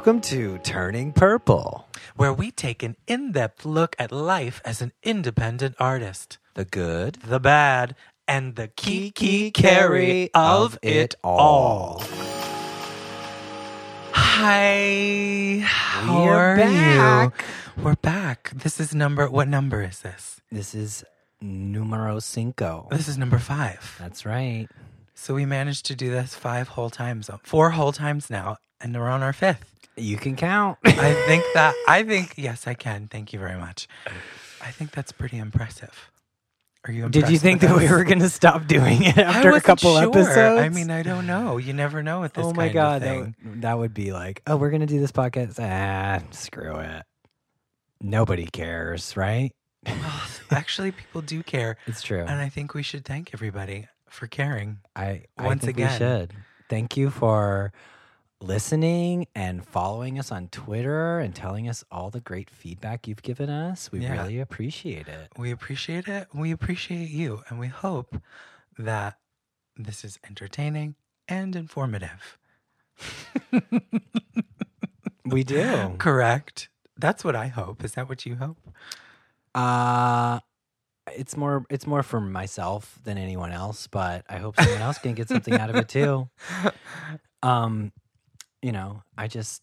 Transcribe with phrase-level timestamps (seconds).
[0.00, 4.92] Welcome to Turning Purple, where we take an in depth look at life as an
[5.02, 7.94] independent artist, the good, the bad,
[8.26, 12.02] and the kiki carry of it all.
[14.12, 17.44] Hi, how We're are back.
[17.76, 17.84] you?
[17.84, 18.52] We're back.
[18.54, 19.28] This is number.
[19.28, 20.40] What number is this?
[20.50, 21.04] This is
[21.42, 22.88] numero cinco.
[22.90, 23.96] This is number five.
[23.98, 24.66] That's right.
[25.14, 29.08] So we managed to do this five whole times, four whole times now, and we're
[29.08, 29.70] on our fifth.
[29.96, 30.78] You can count.
[30.84, 33.08] I think that I think yes, I can.
[33.08, 33.88] Thank you very much.
[34.62, 36.10] I think that's pretty impressive.
[36.86, 37.08] Are you?
[37.10, 40.08] Did you think that we were going to stop doing it after a couple sure.
[40.08, 40.60] episodes?
[40.62, 41.58] I mean, I don't know.
[41.58, 42.46] You never know with this.
[42.46, 44.86] oh my kind god, of that would, that would be like, oh, we're going to
[44.86, 45.58] do this podcast.
[45.60, 47.02] Ah, screw it.
[48.00, 49.52] Nobody cares, right?
[49.84, 52.20] Well, actually, people do care, It's true.
[52.20, 54.78] and I think we should thank everybody for caring.
[54.94, 55.92] I I Once think again.
[55.92, 56.32] we should.
[56.68, 57.72] Thank you for
[58.42, 63.50] listening and following us on Twitter and telling us all the great feedback you've given
[63.50, 63.90] us.
[63.92, 64.12] We Yeah.
[64.12, 65.28] really appreciate it.
[65.36, 66.28] We appreciate it.
[66.34, 68.20] We appreciate you, and we hope
[68.78, 69.18] that
[69.76, 70.94] this is entertaining
[71.28, 72.38] and informative.
[75.24, 75.94] We do.
[75.98, 76.68] Correct.
[76.98, 77.84] That's what I hope.
[77.84, 78.58] Is that what you hope?
[79.54, 80.40] Uh
[81.16, 85.14] it's more it's more for myself than anyone else, but I hope someone else can
[85.14, 86.28] get something out of it too.
[87.42, 87.92] Um,
[88.60, 89.62] you know, I just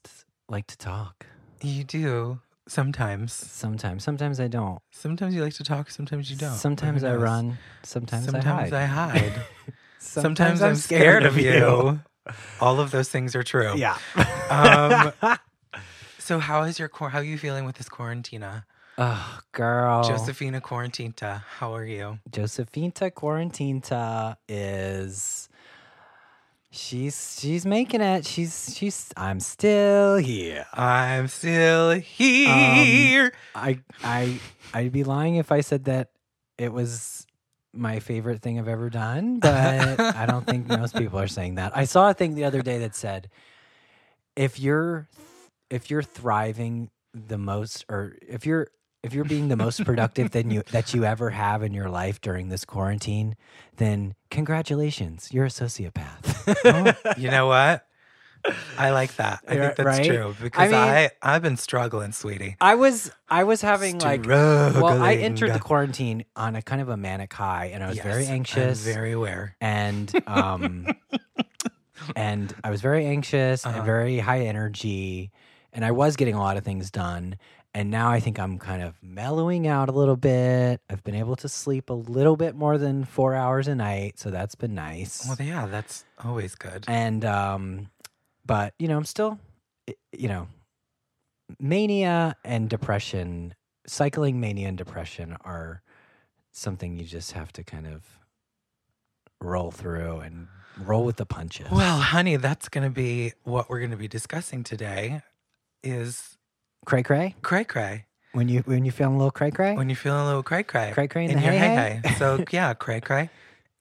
[0.49, 1.27] like to talk.
[1.61, 3.33] You do sometimes.
[3.33, 4.79] Sometimes, sometimes I don't.
[4.91, 5.91] Sometimes you like to talk.
[5.91, 6.55] Sometimes you don't.
[6.55, 7.59] Sometimes I run.
[7.83, 9.19] Sometimes, Sometimes I I hide.
[9.21, 9.41] hide.
[9.99, 11.99] Sometimes, I'm scared, of you.
[12.59, 13.75] All of those things are true.
[13.77, 13.97] Yeah.
[14.49, 15.13] Um,
[16.19, 18.63] So how is your quar- how are you feeling with this quarantina?
[18.97, 20.03] Oh, girl.
[20.03, 22.19] Josephina Quarantinta, how are you?
[22.29, 25.49] Josefinta Quarantinta is
[26.71, 28.25] she's she's making it.
[28.25, 30.65] She's she's I'm still here.
[30.73, 33.25] I'm still here.
[33.25, 34.39] Um, I I
[34.73, 36.09] I'd be lying if I said that
[36.57, 37.25] it was
[37.73, 41.75] my favorite thing I've ever done, but I don't think most people are saying that.
[41.75, 43.29] I saw a thing the other day that said
[44.35, 45.07] if you're
[45.69, 48.67] if you're thriving the most or if you're
[49.03, 52.19] if you're being the most productive than you that you ever have in your life
[52.21, 53.35] during this quarantine,
[53.77, 57.15] then congratulations, you're a sociopath.
[57.17, 57.85] you know what?
[58.77, 59.39] I like that.
[59.47, 60.05] I think that's right?
[60.05, 62.55] true because mean- I, I have been struggling, sweetie.
[62.61, 66.87] I was I was having like well, I entered the quarantine on a kind of
[66.89, 69.55] a manic high, and I was very Yes, I'm anxious, very aware.
[69.59, 70.87] and um,
[72.15, 73.77] and I was very anxious Uh-huh.
[73.77, 75.31] and very high energy,
[75.73, 77.37] and I was getting a lot of things done.
[77.77, 80.81] And now I think I'm kind of mellowing out a little bit.
[80.89, 84.31] I've been able to sleep a little bit more than four hours a night, so
[84.31, 85.27] that's been nice.
[85.27, 86.85] Well, yeah, that's always good.
[86.87, 87.91] and um,
[88.43, 89.37] but you know, I'm still,
[90.11, 90.47] you know,
[91.59, 93.53] mania and depression,
[93.85, 95.83] cycling mania and depression are
[96.53, 98.01] something you just have to kind of
[99.39, 100.47] roll through and
[100.79, 101.69] roll with the punches.
[101.69, 105.21] Well, honey, that's going to be what we're going to be discussing today.
[105.83, 106.36] Is
[106.87, 109.95] cray cray cray cray when you when you feeling a little cray cray, when you're
[109.97, 112.13] feeling a little cray cray, cray cray in, in the your hey hey.
[112.17, 113.29] So yeah, cray cray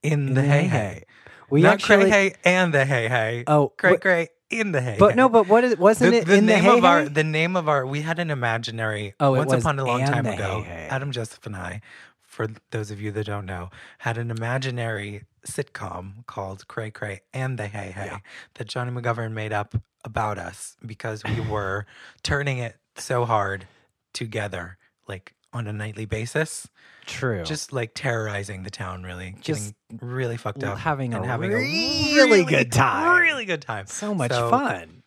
[0.03, 1.05] in, In the the hey hey.
[1.49, 3.45] We Not actually, cray hey and the hey hey.
[3.47, 4.97] oh, cray what- cray in the hey.
[4.99, 7.09] but no, but what is wasn't the, it the in name the hey of our
[7.09, 10.05] the name of our we had an imaginary Oh, it once was upon a long
[10.05, 11.81] time ago adam joseph and i
[12.23, 17.59] for those of you that don't know had an imaginary sitcom called cray cray and
[17.59, 18.19] the hey hey Yeah.
[18.55, 19.75] that johnny mcgovern made up
[20.05, 21.87] about us because we were
[22.23, 23.67] turning it so hard
[24.13, 26.69] together like on a nightly basis
[27.07, 31.27] True, just like terrorizing the town really Just getting really fucked up having a and
[31.27, 33.21] having really a good time.
[33.23, 35.03] really good time so much So, fun.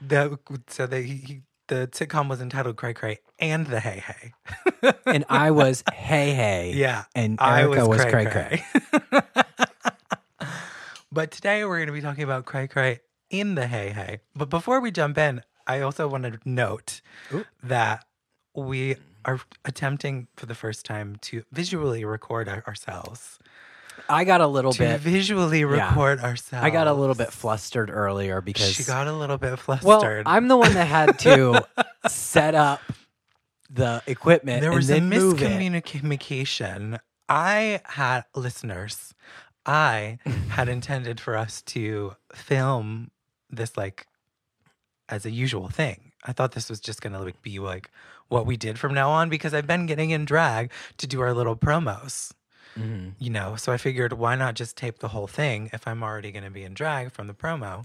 [0.00, 4.92] the so they he, the sitcom was entitled Cray Cray and the Hey Hey.
[5.06, 6.72] and I was hey hey.
[6.76, 8.62] Yeah, And I Erica was, was cray cray
[9.10, 9.22] cray.
[11.12, 14.20] but today we're going to be talking about Cray Cray in the Hey Hey.
[14.34, 17.00] But before we jump in, I also want to note
[17.32, 17.44] Ooh.
[17.62, 18.04] that
[18.54, 23.38] we are attempting for the first time to visually record our- ourselves.
[24.08, 25.00] I got a little To bit.
[25.00, 25.66] visually yeah.
[25.66, 26.64] record ourselves.
[26.64, 29.86] I got a little bit flustered earlier because She got a little bit flustered.
[29.86, 31.64] well, I'm the one that had to
[32.08, 32.80] set up
[33.70, 34.62] the equipment.
[34.62, 35.46] there was a then move it.
[35.50, 36.98] miscommunication.
[37.28, 39.14] I had listeners.
[39.64, 40.18] I
[40.48, 43.10] had intended for us to film
[43.50, 44.06] this like
[45.12, 45.98] as a usual thing.
[46.24, 47.90] I thought this was just gonna like be like
[48.28, 51.34] what we did from now on because I've been getting in drag to do our
[51.34, 52.32] little promos.
[52.78, 53.12] Mhm.
[53.18, 56.32] You know, so I figured why not just tape the whole thing if I'm already
[56.32, 57.84] gonna be in drag from the promo.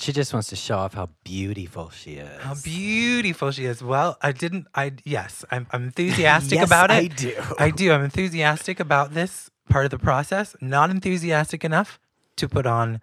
[0.00, 2.40] She just wants to show off how beautiful she is.
[2.42, 3.82] How beautiful she is.
[3.82, 4.66] Well, I didn't.
[4.74, 6.94] I yes, I'm, I'm enthusiastic Yes, about it.
[6.94, 7.34] I do.
[7.58, 7.90] I do.
[7.92, 10.54] I'm enthusiastic about this part of the process.
[10.60, 11.98] Not enthusiastic enough
[12.36, 13.00] to put on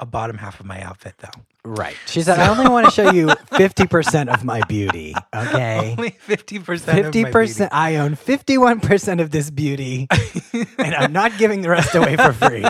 [0.00, 1.42] a bottom half of my outfit, though.
[1.64, 1.96] Right.
[2.06, 5.14] She said, I only want to show you 50% of my beauty.
[5.34, 5.94] Okay.
[5.98, 7.02] Only fifty percent.
[7.02, 7.72] Fifty percent.
[7.74, 10.06] I own fifty-one percent of this beauty,
[10.78, 12.64] and I'm not giving the rest away for free.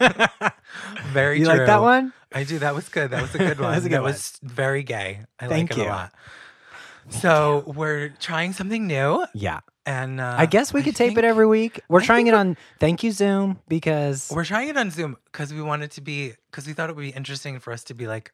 [1.12, 1.54] Very You true.
[1.56, 2.12] like that one?
[2.32, 2.58] I do.
[2.58, 3.10] That was good.
[3.12, 3.74] That was a good one.
[3.74, 4.12] was a good that one.
[4.12, 5.20] was very gay.
[5.38, 5.88] I Thank like it you.
[5.88, 6.12] a lot.
[7.10, 9.60] So we're trying something new, Yeah.
[9.86, 11.80] And uh, I guess we could tape it every week.
[11.88, 15.52] We're I trying it on Thank You Zoom because We're trying it on Zoom because
[15.52, 18.06] we wanted to be because we thought it would be interesting for us to be
[18.06, 18.32] like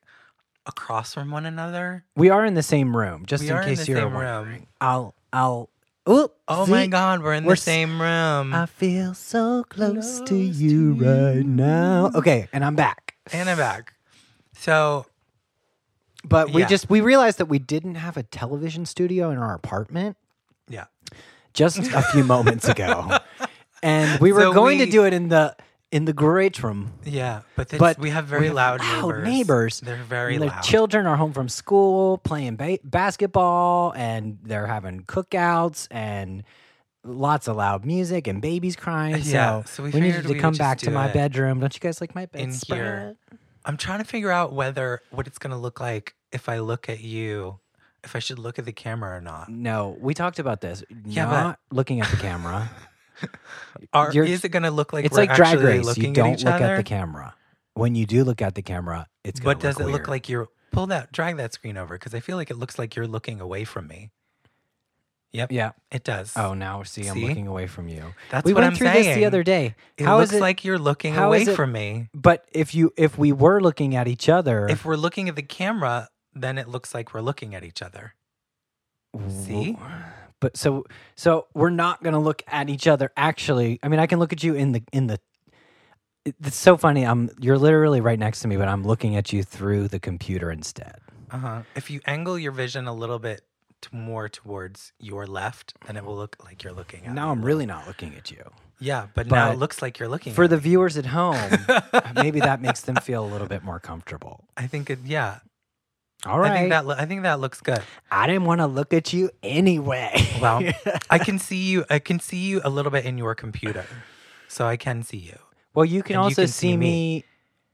[0.66, 2.04] across from one another.
[2.16, 3.24] we are in the same room.
[3.26, 4.52] Just We in in case the you're same wondering.
[4.60, 4.66] room.
[4.80, 5.14] I'll.
[5.32, 5.70] I'll.
[6.08, 6.70] Ooh, Oh see?
[6.72, 8.54] my God, we're in We're the same room.
[8.54, 12.10] I feel so close, to you to right now.
[12.14, 13.14] Okay, and I'm back.
[13.32, 13.94] and I'm back.
[14.56, 15.06] So
[16.24, 16.66] But we Yeah.
[16.68, 20.16] just we realized that we didn't have a television studio in our apartment
[20.68, 20.86] yeah,
[21.56, 23.18] just a few moments ago,
[23.82, 25.56] and we were So going to do it in the
[25.92, 26.92] in the great room.
[27.04, 29.24] yeah, but, this, But we have very we loud, neighbors.
[29.24, 29.80] neighbors.
[29.80, 30.62] They're very And their loud.
[30.62, 36.42] children are home from school playing ba- basketball, and they're having cookouts and
[37.04, 39.22] lots of loud music and babies crying.
[39.22, 40.90] Yeah, so, so we we, needed figured to we would come just back to do
[40.92, 41.60] my it bedroom.
[41.60, 42.78] Don't you guys like my in bedspread?
[42.78, 43.16] here.
[43.64, 47.00] I'm trying to figure out whether what it's gonna look like if I look at
[47.00, 47.60] you,
[48.06, 49.48] if I should look at the camera or not.
[49.50, 50.82] No, we talked about this.
[51.04, 52.70] Yeah, but- not looking at the camera.
[53.92, 55.96] Are, is it gonna look like it's like drag race.
[55.96, 56.64] You don't at look other?
[56.74, 57.34] at the camera.
[57.74, 60.86] When you do look at the camera, it's But does it look like you're pull
[60.88, 63.64] that drag that screen over because I feel like it looks like you're looking away
[63.64, 64.10] from me.
[65.32, 65.72] Yep, Yeah.
[65.90, 66.32] it does.
[66.36, 68.14] Oh, now see, I'm looking away from you.
[68.30, 69.04] that's we what went I'm through saying.
[69.04, 69.74] this the other day.
[69.98, 70.40] It How looks is it?
[70.40, 72.08] like you're looking away it- from me.
[72.14, 75.42] but if you if we were looking at each other, If we're looking at the
[75.42, 78.14] camera, then it looks like we're looking at each other.
[79.28, 79.76] See?
[80.40, 80.84] But so
[81.14, 83.10] so we're not gonna look at each other.
[83.16, 85.18] Actually, I mean, I can look at you in the in the.
[86.24, 87.04] It's so funny.
[87.06, 90.50] I'm you're literally right next to me, but I'm looking at you through the computer
[90.50, 90.98] instead.
[91.30, 91.62] Uh huh.
[91.74, 93.42] If you angle your vision a little bit
[93.82, 97.14] to more towards your left, then it will look like you're looking at.
[97.14, 97.32] Now me.
[97.32, 98.44] I'm really not looking at you.
[98.78, 100.62] Yeah, but, now it looks like you're looking For the me.
[100.62, 101.50] viewers at home,
[102.14, 104.44] maybe that makes them feel a little bit more comfortable.
[104.54, 104.98] I think it.
[105.02, 105.38] Yeah,
[106.26, 106.52] All right.
[106.52, 106.86] I think that.
[106.86, 107.82] lo- I think that looks good.
[108.10, 110.12] I didn't want to look at you anyway.
[110.40, 110.62] Well,
[111.10, 111.84] I can see you.
[111.90, 113.84] I can see you a little bit in your computer,
[114.48, 115.38] so I can see you.
[115.74, 116.86] well, you can and you also can see, see me.
[116.90, 117.24] me.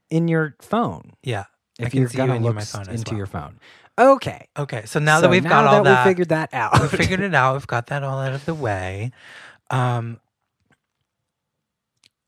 [0.09, 1.45] in your phone Yeah,
[1.79, 3.17] I if can you're see you gonna in look my s- phone as into well.
[3.17, 3.59] your phone.
[3.97, 4.47] Okay.
[4.57, 6.87] Okay, so now So that we've got all that that, we figured that out, we
[6.87, 7.53] figured it out.
[7.53, 9.11] We've got that all out of the way.
[9.71, 10.19] Um,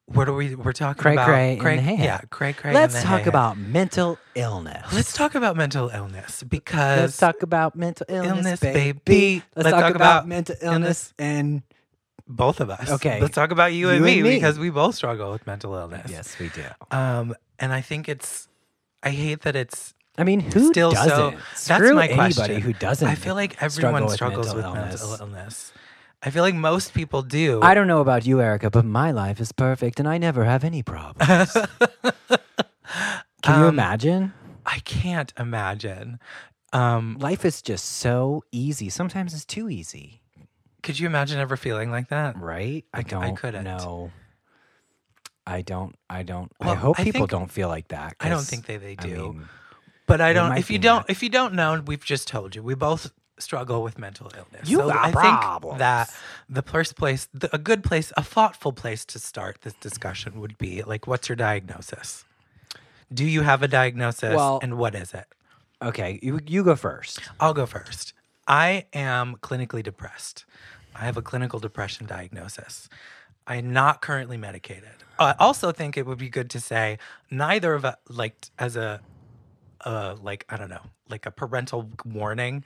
[0.07, 0.53] what are we?
[0.55, 2.73] We're talking Cray about cray the hay Yeah, cray cray.
[2.73, 3.29] Let's talk hay.
[3.29, 4.93] about mental illness.
[4.93, 8.99] Let's talk about mental illness because Let's talk about mental illness, illness, baby.
[9.03, 9.43] baby.
[9.55, 11.63] Let's, talk, about, mental illness and
[12.27, 12.89] both of us.
[12.91, 13.19] Okay.
[13.19, 14.35] let's talk about you, and, me, and me.
[14.35, 16.09] because we both struggle with mental illness.
[16.11, 16.65] yes, we do.
[16.91, 18.47] Um, and I think it's.
[19.01, 21.09] I hate that it's I mean, who still doesn't?
[21.09, 21.67] so.
[21.67, 22.61] That's my anybody question.
[22.61, 23.07] who doesn't.
[23.07, 25.01] I feel like struggle everyone with struggles mental with illness.
[25.01, 25.73] mental illness.
[26.23, 27.61] I feel like most people do.
[27.61, 30.63] I don't know about you, Erica, but my life is perfect and I never have
[30.63, 31.51] any problems.
[33.41, 34.33] Can you Um, imagine?
[34.65, 36.19] I can't imagine.
[36.73, 38.89] Um, Life is just so easy.
[38.89, 40.21] Sometimes it's too easy,
[40.81, 42.37] could you imagine ever feeling like that?
[42.39, 42.83] right?
[42.93, 43.63] I I I don't I couldn't.
[43.63, 44.11] know.
[45.47, 45.95] I don't.
[46.09, 46.51] I don't.
[46.59, 48.15] I hope I people think- don't feel like that.
[48.19, 49.33] I don't think they, they I do.
[49.33, 49.49] mean,
[50.07, 50.57] but I don't.
[50.57, 51.09] If you don't, nuts.
[51.09, 52.61] if you don't know, we've just told you.
[52.63, 54.69] We both struggle with mental illness.
[54.69, 55.73] You so got I problems.
[55.73, 56.13] think that
[56.49, 60.57] the first place, the, a good place, a thoughtful place to start this discussion would
[60.57, 62.23] be like, what's your diagnosis?
[63.13, 65.25] Do you have a diagnosis, Well- and what is it?
[65.81, 67.19] okay, you you go first.
[67.39, 68.13] I'll go first.
[68.47, 70.45] I am clinically depressed.
[70.95, 72.87] I have a clinical depression diagnosis.
[73.47, 74.89] I'm not currently medicated.
[75.19, 76.97] I also think it would be good to say
[77.29, 79.01] neither of us, like as a,
[79.83, 82.63] uh, like I don't know, like a parental warning.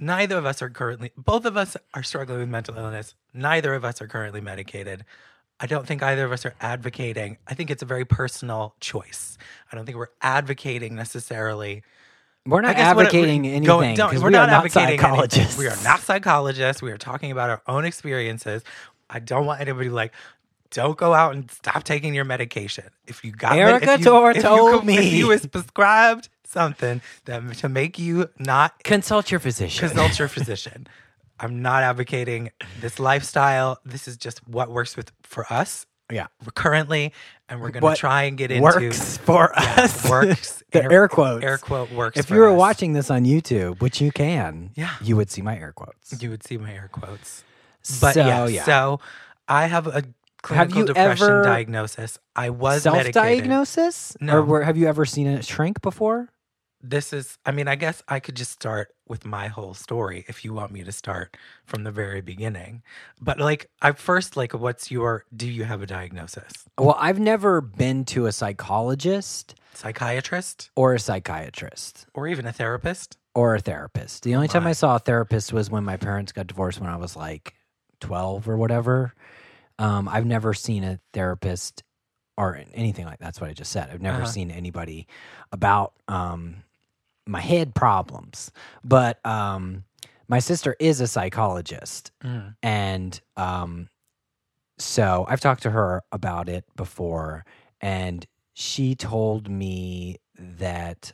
[0.00, 1.10] Neither of us are currently.
[1.16, 3.14] Both of us are struggling with mental illness.
[3.34, 5.04] Neither of us are currently medicated.
[5.60, 7.36] I don't think either of us are advocating.
[7.48, 9.36] I think it's a very personal choice.
[9.72, 11.82] I don't think we're advocating necessarily
[12.46, 15.00] We're not guess what advocating we- anything because we're we not not advocating anything.
[15.00, 15.58] psychologists.
[15.58, 16.80] We are not psychologists.
[16.80, 18.62] We are talking about our own experiences.
[19.10, 20.12] I don't want anybody like,
[20.70, 22.84] don't go out and stop taking your medication.
[23.08, 25.16] If you got med- Erica if you, Tor if you told co- if me.
[25.18, 29.88] you was prescribed something that to make you not Consult your physician.
[29.88, 30.86] consult your physician.
[31.40, 32.50] I'm not advocating
[32.80, 33.78] this lifestyle.
[33.84, 36.26] This is just what works with for us Yeah.
[36.54, 37.12] currently,
[37.48, 40.08] and we're What to try and get into works for Yeah, us.
[40.10, 41.44] works the air, quotes.
[41.44, 42.18] air quote works.
[42.18, 42.58] if you were us.
[42.58, 44.90] watching this on YouTube, which you can, Yeah.
[45.00, 46.20] you would see my air quotes.
[46.20, 47.44] you would see my air quotes.
[48.00, 48.64] But so, yeah, yeah.
[48.64, 48.98] so
[49.46, 50.02] I have a
[50.42, 52.18] clinical you depression ever- diagnosis.
[52.34, 53.14] I was medicated.
[53.14, 54.38] self-diagnosis, No.
[54.38, 56.28] or were, have you ever seen a shrink before?
[56.80, 60.44] This is, I mean, I guess I could just start with my whole story if
[60.44, 62.82] you want me to start from the very beginning.
[63.20, 65.24] But like, I first like, what's your?
[65.36, 66.52] Do you have a diagnosis?
[66.78, 73.16] Well, I've never been to a psychologist Psychiatrist or a psychiatrist or even a therapist?
[73.34, 74.24] or a therapist.
[74.24, 74.66] The only time.
[74.66, 77.54] I saw a therapist was when my parents got divorced when I was like
[78.00, 79.14] 12 or whatever.
[79.78, 81.84] Um, I've never seen a therapist
[82.36, 83.90] or anything like that's what I just said.
[83.92, 84.26] I've never Uh-huh.
[84.30, 85.06] seen anybody
[85.52, 86.64] about um,
[87.28, 88.50] my head problems.
[88.82, 89.84] But um,
[90.28, 92.10] my sister is a psychologist.
[92.24, 92.56] Mm.
[92.62, 93.88] And um,
[94.78, 97.44] so I've talked to her about it before,
[97.80, 101.12] and she told me that.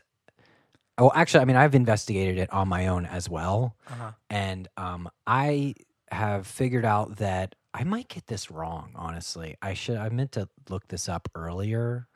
[0.96, 4.12] Oh, actually, I mean, I've investigated it on my own as well, Uh-huh.
[4.30, 5.74] and um, I
[6.12, 8.92] have figured out that I might get this wrong.
[8.94, 9.96] Honestly, I should.
[9.96, 12.06] I meant to look this up earlier,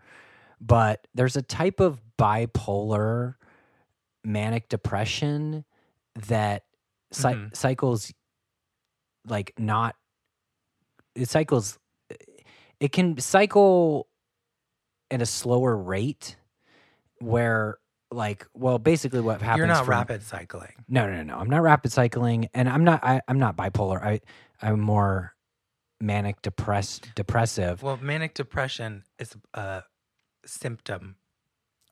[0.60, 3.34] but there's a type of bipolar
[4.28, 5.64] manic depression
[6.28, 6.64] that
[7.10, 7.56] cy- Mhm.
[7.56, 8.12] cycles
[9.26, 9.96] like not
[11.14, 11.78] it cycles
[12.80, 14.06] it can cycle
[15.10, 16.36] at a slower rate
[17.20, 17.78] where
[18.10, 20.72] like well basically what happens You're not from- rapid cycling.
[20.88, 24.02] no no no no i'm not rapid cycling and i'm not I, i'm not bipolar
[24.02, 24.20] i
[24.62, 25.34] i'm more
[26.00, 29.82] manic depressed depressive Well, manic depression is a
[30.46, 31.16] symptom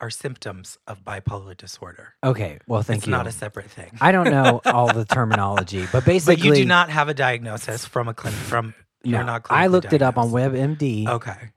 [0.01, 2.15] or symptoms of bipolar disorder.
[2.23, 3.91] okay well thank it's you not a separate thing.
[4.01, 7.85] i don't know all the terminology but basically but you do not have a diagnosis
[7.87, 11.51] from a clinic from you're no, not i looked it up on webmd Okay.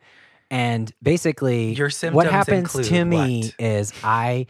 [0.52, 3.56] And basically, Your symptoms what happens to me what?
[3.60, 4.48] is I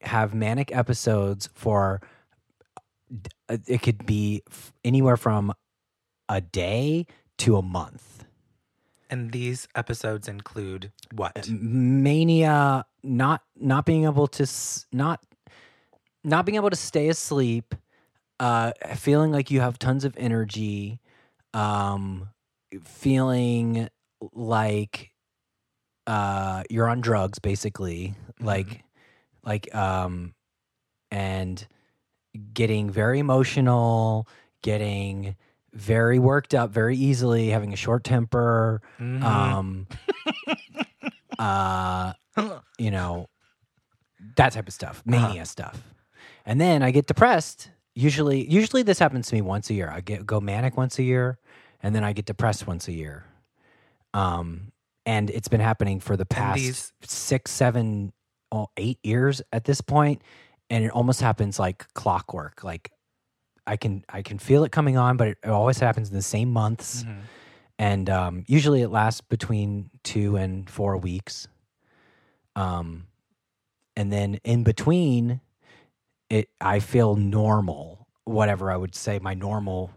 [0.00, 2.00] have manic episodes for
[3.48, 4.42] uh, it could be
[4.84, 5.52] anywhere from
[6.28, 7.06] a day
[7.38, 8.15] to a month.
[9.08, 11.48] And these episodes include what?
[11.48, 15.22] Mania, not not being able to s- not
[16.24, 17.74] not being able to stay asleep,
[18.40, 21.00] uh, feeling like you have tons of energy,
[21.54, 22.30] um,
[22.84, 23.88] feeling
[24.32, 25.12] like
[26.06, 28.82] uh, you're on drugs, basically, like
[29.44, 30.34] like um,
[31.10, 31.66] and
[32.52, 34.28] getting very emotional,
[34.62, 35.36] getting
[35.76, 39.22] very worked up very easily, having a short temper, Mhm.
[39.22, 39.86] um,
[41.38, 42.12] uh,
[42.78, 43.26] you know,
[44.36, 45.28] that type of stuff, Uh-huh.
[45.28, 45.80] mania stuff.
[46.44, 47.70] And then I get depressed.
[47.94, 49.90] Usually, usually this happens to me once a year.
[49.90, 51.38] I get go manic once a year,
[51.82, 53.24] and then I get depressed once a year.
[54.14, 54.72] Um,
[55.04, 58.12] and it's been happening for the past these- six, seven,
[58.52, 60.22] oh, eight years at this point,
[60.70, 62.62] and it almost happens like clockwork.
[62.64, 62.90] Like
[63.66, 66.22] I can I can feel it coming on, but it, it always happens in the
[66.22, 67.22] same months Mhm.
[67.78, 71.48] and um, usually it lasts between two and four weeks.
[72.54, 73.06] Um,
[73.96, 75.40] and then in between,
[76.30, 79.90] it I feel normal, whatever I would say my normal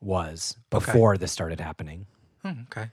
[0.00, 0.84] was Okay.
[0.84, 2.06] before this started happening.
[2.42, 2.90] Hmm, okay.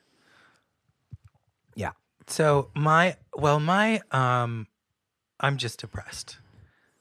[1.75, 1.91] Yeah.
[2.27, 4.67] So my well my um
[5.39, 6.38] I'm just depressed.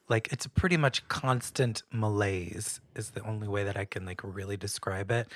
[0.09, 4.21] Like it's a pretty much constant malaise is the only way that I can like
[4.25, 5.29] really describe it.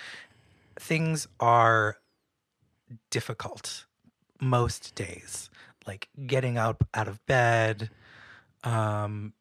[0.78, 1.98] Things are
[3.10, 3.84] difficult
[4.40, 5.50] most days.
[5.86, 7.90] Like getting up out of bed,
[8.64, 9.34] um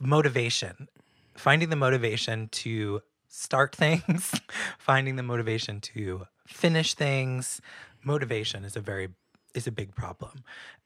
[0.00, 0.88] motivation,
[1.36, 4.40] finding the motivation to start things,
[4.78, 7.60] finding the motivation to finish things.
[8.04, 9.08] Motivation is a very
[9.54, 10.44] is a big problem.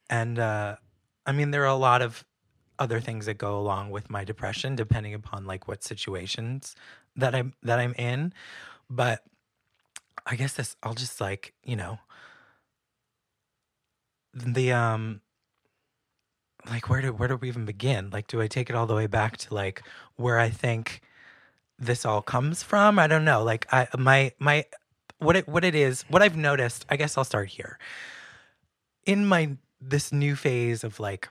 [0.09, 0.77] And uh
[1.27, 2.25] I mean there are a lot of
[2.79, 6.75] other things that go along with my depression depending upon like what situations
[7.17, 8.33] that I'm that I'm in.
[8.89, 9.23] But
[10.27, 11.99] I guess this I'll just like, you know,
[14.35, 15.21] the um
[16.69, 18.11] like where do where do we even begin?
[18.11, 19.83] Like do I take it all the way back to like
[20.17, 21.03] where I think
[21.79, 22.99] this all comes from?
[22.99, 23.43] I don't know.
[23.43, 24.65] Like I my my
[25.19, 27.79] what it what it is, what I've noticed, I guess I'll start here.
[29.05, 31.29] In my this new phase of like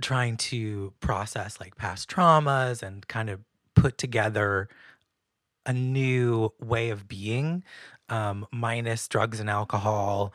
[0.00, 3.40] trying to process like past traumas and kind of
[3.74, 4.68] put together
[5.66, 7.62] a new way of being
[8.08, 10.32] um, minus drugs and alcohol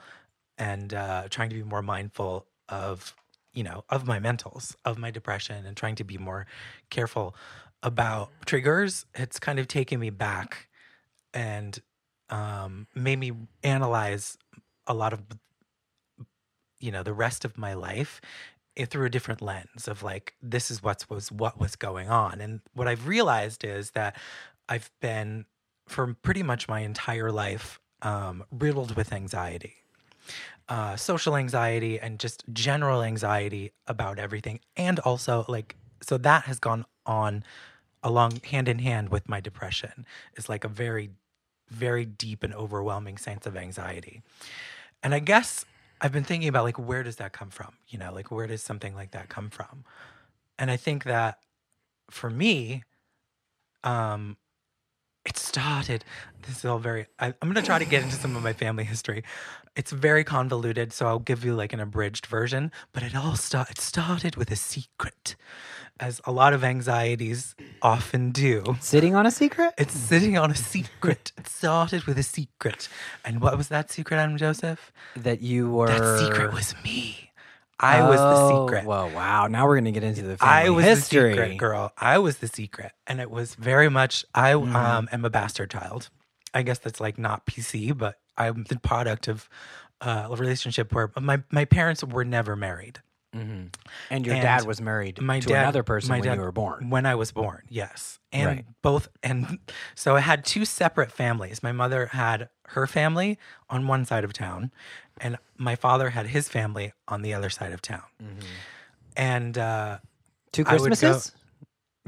[0.58, 3.16] and uh, trying to be more mindful of
[3.54, 6.46] you know of my mentals of my depression and trying to be more
[6.90, 7.36] careful
[7.82, 9.06] about triggers.
[9.16, 10.68] It's kind of taken me back
[11.34, 11.80] and
[12.30, 13.32] um, made me
[13.64, 14.38] analyze
[14.88, 15.22] a lot of
[16.80, 18.22] you know the rest of my life
[18.86, 22.42] through a different lens of like this is what's was what was going on.
[22.42, 24.16] And what i've realized is that
[24.68, 25.46] i've been
[25.88, 29.80] for pretty much my entire life um, riddled with anxiety
[30.70, 34.60] uh, social anxiety and just general anxiety about everything.
[34.78, 37.44] And also like so that has gone on
[38.04, 40.06] along hand in hand with my depression.
[40.36, 41.10] Is like a very
[41.70, 44.22] very deep and overwhelming sense of anxiety.
[45.02, 45.66] And i guess
[46.02, 47.74] i've been thinking about like where does that come from?
[47.88, 49.84] You know like where does something like that come from?
[50.58, 51.40] And i think that
[52.10, 52.84] for me
[53.84, 54.38] um
[55.26, 56.04] it started
[56.44, 58.54] this is all very I, i'm going to try to get into some of my
[58.54, 59.24] family history.
[59.76, 63.70] It's very convoluted so i'll give you like an abridged version but it all start,
[63.70, 65.36] it started with a secret
[66.00, 69.74] as a lot of anxieties often do Sitting on a secret?
[69.78, 72.88] it's sitting on a secret it started with a secret
[73.26, 75.88] and what was that secret adam joseph that you were.
[75.88, 77.32] that secret was me
[77.80, 79.48] i was the Oh, secret Whoa, wow.
[79.48, 81.22] Now we're going to get into the family I was history.
[81.22, 81.94] the secret girl.
[81.98, 84.26] I was the secret, and it was very much.
[84.36, 84.76] I Mm-hmm.
[84.76, 86.10] um, am a bastard child.
[86.54, 89.48] I guess that's like not PC, but I'm the product of
[90.02, 93.00] uh, a relationship where my my parents were never married.
[93.36, 93.74] Mhm.
[94.10, 96.52] And your And dad was married My to dad, another person when dad- you were
[96.52, 96.90] born.
[96.90, 98.66] When I was born, yes, and Right.
[98.82, 99.60] both, and
[99.96, 101.62] so I had two separate families.
[101.62, 103.38] My mother had her family
[103.70, 104.72] on one side of town,
[105.22, 108.04] and my father had his family on the other side of town.
[109.16, 110.00] And uh,
[110.52, 111.34] Two would go- Christmases?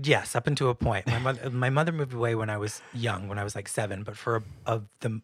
[0.01, 1.05] Yes, up until a point.
[1.05, 4.03] My mother, my mother moved away when I was young, when I was like seven.
[4.03, 5.21] But for a, of the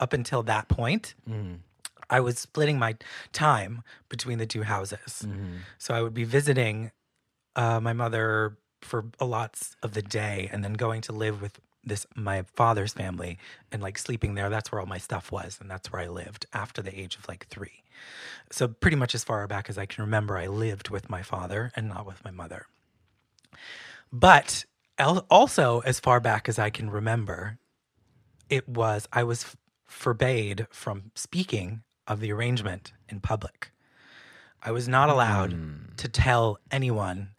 [0.00, 1.56] up until that point, Mm-hmm.
[2.14, 2.94] I was splitting my
[3.32, 5.24] time between the two houses.
[5.26, 5.56] Mm-hmm.
[5.78, 6.92] So I would be visiting
[7.56, 11.58] uh, my mother for a lots of the day, and then going to live with
[11.82, 13.38] this my father's family
[13.72, 14.48] and like sleeping there.
[14.48, 17.26] That's where all my stuff was, and that's where I lived after the age of
[17.26, 17.82] like three.
[18.52, 21.72] So pretty much as far back as I can remember, I lived with my father
[21.74, 22.66] and not with my mother.
[24.12, 24.66] But
[25.28, 27.58] also, as far back as I can remember,
[28.48, 33.70] it was I was forbade from speaking of the arrangement in public.
[34.62, 37.30] I was not allowed to tell anyone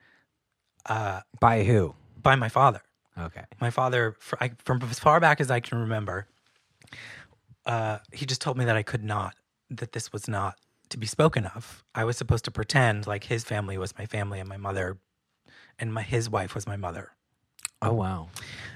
[1.40, 1.96] By who?
[2.22, 2.82] by my father.
[3.18, 3.44] Okay.
[3.62, 6.28] My father, fr I, from as far back as I can remember,
[7.66, 9.36] uh, he just told me that I could not,
[9.70, 10.58] that this was not
[10.90, 11.84] to be spoken of.
[11.96, 14.98] I was supposed to pretend like his family was my family and my mother,
[15.80, 17.12] and my his wife was my mother.
[17.82, 18.30] Oh, wow.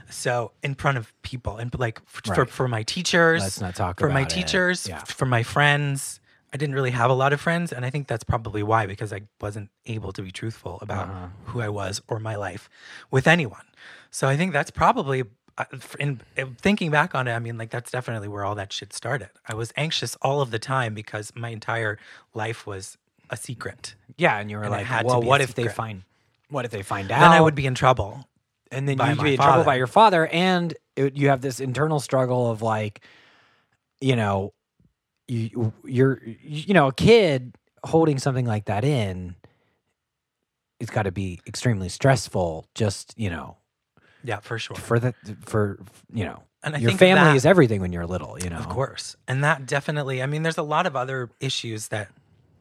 [0.09, 2.49] So in front of people and like f- for, Right.
[2.49, 4.29] for my teachers, Let's not talk for my it.
[4.29, 4.97] teachers, Yeah.
[4.97, 6.19] f- for my friends.
[6.51, 9.13] I didn't really have a lot of friends, and I think that's probably why because
[9.13, 11.27] I wasn't able to be truthful about Uh-huh.
[11.45, 12.67] who I was or my life
[13.11, 13.65] with anyone.
[14.09, 15.23] So I think that's probably
[15.59, 15.65] uh,
[15.99, 17.33] in, in thinking back on it.
[17.33, 19.29] I mean, like that's definitely where all that shit started.
[19.45, 21.99] I was anxious all of the time because my entire
[22.33, 22.97] life was
[23.29, 23.93] a secret.
[24.17, 26.03] Yeah, and you were And like, well, what if they find
[26.49, 27.19] what if they find out?
[27.19, 28.25] Then I would be in trouble.
[28.71, 31.41] And then by you'd my be in trouble by your father and it, you have
[31.41, 33.01] this internal struggle of like
[34.01, 34.53] you know
[35.27, 39.35] you you're you know a kid holding something like that in
[40.79, 43.57] it's got to be extremely stressful just you know
[44.23, 44.75] Yeah, for sure.
[44.77, 45.13] for the
[45.45, 45.79] for
[46.13, 48.57] you know And I your think family that- is everything when you're little you know
[48.57, 49.15] Of course.
[49.27, 52.09] And that definitely, I mean, there's a lot of other issues that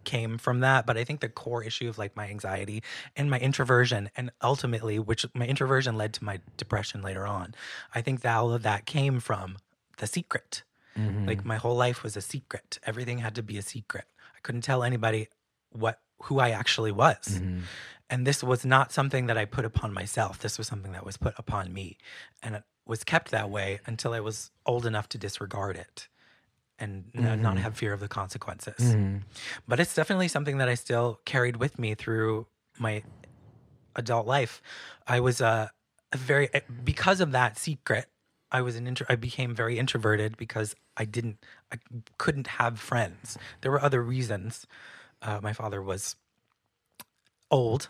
[0.09, 2.83] came from that, but I think the core issue of like my anxiety
[3.14, 7.55] and my introversion, and ultimately, which my introversion led to my depression later on,
[7.94, 9.59] I think that all of that came from
[9.99, 10.62] the secret.
[10.97, 11.27] Mhm.
[11.27, 12.79] Like my whole life was a secret.
[12.85, 14.07] Everything had to be a secret.
[14.37, 15.29] I couldn't tell anybody
[15.71, 17.38] what who I actually was.
[17.38, 17.62] Mhm.
[18.11, 20.38] And this was not something that I put upon myself.
[20.38, 21.99] This was something that was put upon me.
[22.42, 26.09] And it was kept that way until I was old enough to disregard it
[26.79, 28.77] and n- not have fear of the consequences.
[28.95, 29.23] Mhm.
[29.67, 32.47] But it's definitely something that I still carried with me through
[32.79, 33.03] my
[33.97, 34.62] adult life.
[35.07, 35.69] I was uh,
[36.12, 36.49] a very,
[36.85, 38.07] because of that secret,
[38.51, 41.77] I was an intro, I became very introverted because I didn't, I
[42.17, 43.37] couldn't have friends.
[43.61, 44.67] There were other reasons.
[45.21, 46.17] Uh, my father was
[47.51, 47.88] old.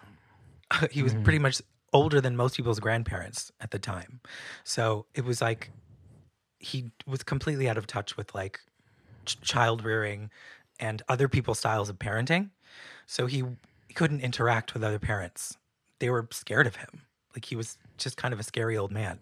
[0.90, 4.20] he was pretty much older than most people's grandparents at the time.
[4.64, 5.70] So it was like
[6.59, 8.61] he was completely out of touch with like
[9.36, 10.30] child rearing
[10.80, 12.50] and other people's styles of parenting.
[13.06, 13.44] So he
[13.94, 15.56] couldn't interact with other parents.
[15.98, 17.02] They were scared of him.
[17.34, 19.18] Like he was just kind of a scary old man.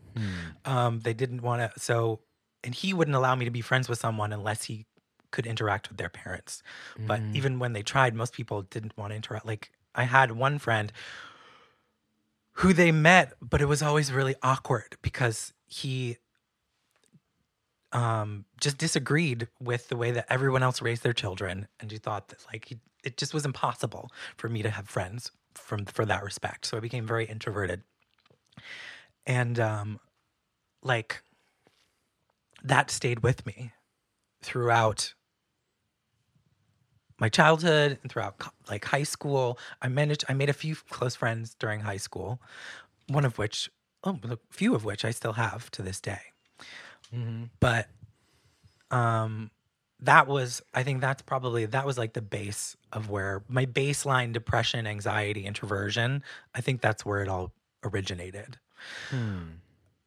[0.64, 1.80] Um, they didn't want to.
[1.80, 2.20] So,
[2.64, 4.86] and he wouldn't allow me to be friends with someone unless he
[5.30, 6.62] could interact with their parents.
[7.06, 9.46] But even when they tried, most people didn't want to interact.
[9.46, 10.92] Like I had one friend
[12.52, 16.16] who they met, but it was always really awkward because he
[17.96, 22.28] um, just disagreed with the way that everyone else raised their children, and she thought
[22.28, 22.70] that like
[23.02, 26.66] it just was impossible for me to have friends from for that respect.
[26.66, 27.82] So I became very introverted,
[29.26, 29.98] and um,
[30.82, 31.22] like
[32.62, 33.72] that stayed with me
[34.42, 35.14] throughout
[37.18, 38.34] my childhood and throughout
[38.68, 39.58] like high school.
[39.80, 40.24] I managed.
[40.28, 42.42] I made a few close friends during high school,
[43.08, 43.70] one of which,
[44.04, 46.20] oh, a few of which I still have to this day
[47.60, 47.88] but
[48.90, 49.50] um
[50.00, 54.32] that was i think that's probably that was like the base of where my baseline
[54.32, 56.22] depression anxiety introversion
[56.54, 57.52] i think that's where it all
[57.84, 58.58] originated.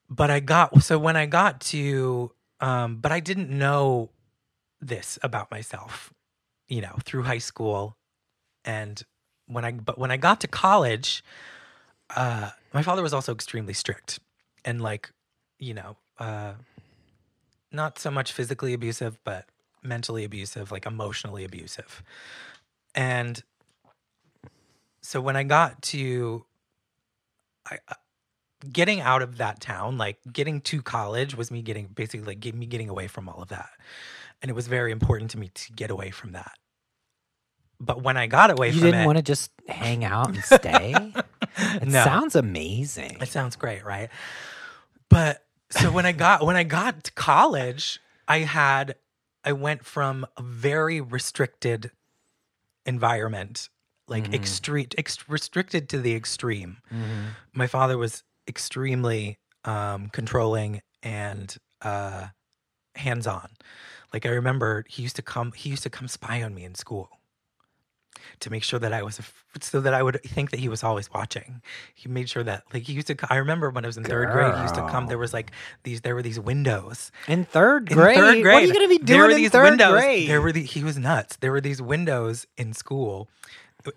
[0.10, 2.32] But i got so when i got to
[2.62, 4.10] um but i didn't know
[4.82, 6.14] this about myself
[6.68, 7.96] you know through high school.
[8.66, 9.02] And
[9.48, 11.24] when i but when i got to college
[12.16, 14.20] uh my father was also extremely strict.
[14.66, 15.12] And like
[15.58, 16.54] you know uh
[17.72, 19.46] not so much physically abusive, but
[19.84, 22.04] mentally abusive, like emotionally abusive.
[22.96, 23.42] And
[25.02, 26.46] so when I got to
[27.70, 27.94] I, uh,
[28.72, 32.56] getting out of that town, like getting to college was me getting basically like get,
[32.56, 33.70] me getting away from all of that.
[34.42, 36.54] And it was very important to me to get away from that.
[37.80, 41.14] But when I got away You didn't want to just hang out and stay?
[41.58, 42.04] It No.
[42.04, 43.18] sounds amazing.
[43.20, 44.10] It sounds great, right?
[45.10, 48.96] But so when I got when I got to college, I had
[49.44, 51.92] I went from a very restricted
[52.86, 53.70] environment,
[54.08, 56.78] like extreme ex- restricted to the extreme.
[57.54, 62.28] My father was extremely um, controlling and uh,
[62.96, 63.50] hands on.
[64.12, 65.52] Like I remember, he used to come.
[65.52, 67.19] He used to come spy on me in school
[68.42, 69.20] to make sure that I was,
[69.62, 71.62] so that I would think that he was always watching.
[71.96, 73.16] He made sure that, like, he used to.
[73.30, 75.08] I remember when I was in third grade, he used to come.
[75.08, 75.52] There was like
[75.84, 76.02] these.
[76.02, 78.18] There were these windows In third in grade?
[78.18, 78.54] third grade.
[78.54, 79.92] What are you going to be there were doing in these third windows.
[80.02, 80.30] grade?
[80.30, 81.36] There were the, he was nuts.
[81.38, 83.30] There were these windows in school,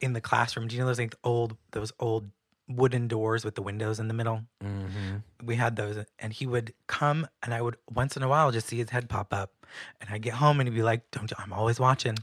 [0.01, 0.69] in the classroom.
[0.69, 2.31] Do you know those like old those old
[2.69, 4.45] wooden doors with the windows in the middle?
[4.65, 5.23] Mhm.
[5.43, 8.69] We had those, and he would come, and I would once in a while just
[8.69, 9.53] see his head pop up,
[10.01, 11.37] and I'd get home, and he'd be like, "Don't you?
[11.41, 12.17] I'm always watching."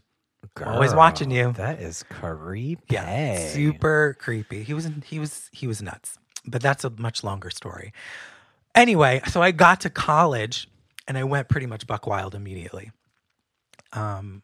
[0.66, 1.54] Always watching you.
[1.54, 2.84] That is creepy.
[2.90, 4.64] Yeah, super creepy.
[4.64, 6.18] He was he was he was nuts.
[6.46, 7.94] But that's a much longer story.
[8.76, 10.70] Anyway, so I got to college
[11.08, 12.92] and I went pretty much buck wild immediately.
[13.94, 14.44] Um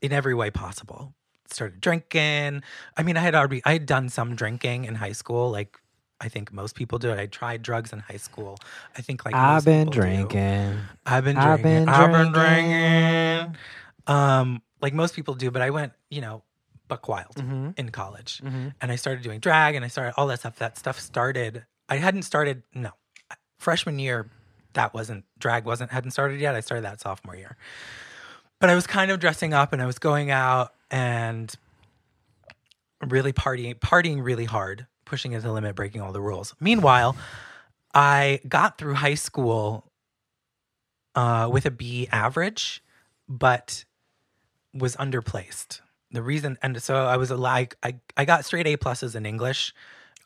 [0.00, 1.14] in every way possible.
[1.50, 2.62] Started drinking.
[2.96, 5.78] I mean, I had already I had done some drinking in high school like
[6.20, 7.10] I think most people do.
[7.10, 7.18] It.
[7.18, 8.56] I tried drugs in high school.
[8.96, 10.78] I think like I've been drinking.
[11.04, 11.84] I've been I've drinking.
[11.84, 13.56] been I've been drinking.
[14.06, 16.42] Um, like most people do, but I went, you know,
[16.88, 17.70] buck wild Mm-hmm.
[17.76, 20.56] in college, and I started doing drag, and I started all that stuff.
[20.58, 21.64] That stuff started.
[21.88, 22.62] I hadn't started.
[22.74, 22.90] No,
[23.58, 24.28] freshman year,
[24.74, 26.54] that wasn't drag wasn't hadn't started yet.
[26.54, 27.56] I started that sophomore year,
[28.60, 31.54] but I was kind of dressing up, and I was going out and
[33.08, 36.54] really partying, partying really hard, pushing it to the limit, breaking all the rules.
[36.60, 37.16] Meanwhile,
[37.94, 39.90] I got through high school
[41.14, 42.82] uh, with a B average,
[43.28, 43.84] but
[44.74, 45.80] was underplaced.
[46.10, 49.72] The reason, and so I was like, I, I got straight A pluses in English.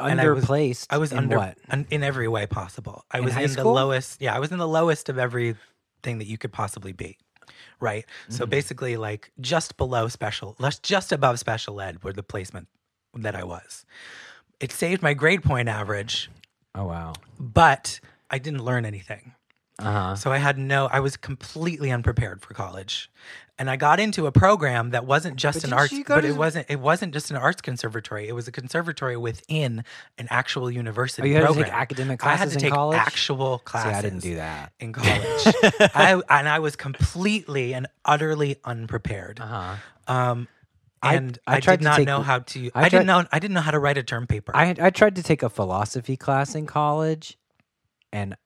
[0.01, 0.87] and I was- Underplaced.
[0.91, 1.59] I was in under what?
[1.71, 3.05] un- in every way possible.
[3.11, 4.21] I In was in the lowest.
[4.21, 7.19] Yeah, I was in the lowest of everything that you could possibly be.
[7.81, 8.05] Right.
[8.29, 8.51] So Mm-hmm.
[8.51, 12.69] basically, like just below special, less just above special ed, were the placement
[13.15, 13.85] that I was.
[14.61, 16.31] It saved my grade point average,
[16.75, 17.13] Oh wow.
[17.39, 19.35] but I didn't learn anything.
[19.79, 20.15] Uh huh.
[20.17, 23.11] So I had no, I was completely unprepared for college.
[23.59, 26.66] And I got into a program that wasn't just But an arts, but it wasn't,
[26.69, 28.29] it wasn't just an arts conservatory.
[28.29, 29.83] It was a conservatory within
[30.19, 32.40] an actual university Oh, you had to take academic classes.
[32.40, 32.99] I had to take college?
[32.99, 33.92] actual See, classes.
[33.95, 34.73] I didn't do that.
[34.79, 35.14] in college.
[35.95, 39.40] I, and I was completely and utterly unprepared.
[39.40, 39.75] Uh huh.
[40.07, 40.49] Um,
[41.03, 42.66] and I I, tried did not take- know how to.
[42.66, 43.25] I I, tried- didn't know.
[43.33, 44.53] I didn't know how to write a term paper.
[44.55, 47.38] I I tried to take a philosophy class in college,
[48.12, 48.37] and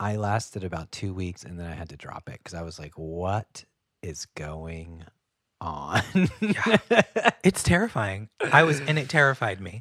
[0.00, 2.78] I lasted about two weeks, and then I had to drop it because I was
[2.78, 3.64] like, "What
[4.02, 5.04] is going
[5.60, 6.02] on?"
[7.44, 8.28] It's terrifying.
[8.52, 9.80] I was, and it terrified me.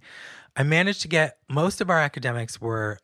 [0.56, 3.00] I managed to get most of our academics were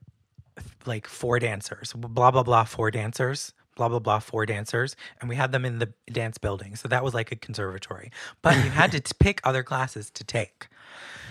[0.86, 5.36] like four dancers, blah blah blah, four dancers, blah blah blah, four dancers, and we
[5.36, 6.76] had them in the dance building.
[6.76, 8.12] So that was like a conservatory.
[8.42, 10.68] But you had to t- pick other classes to take,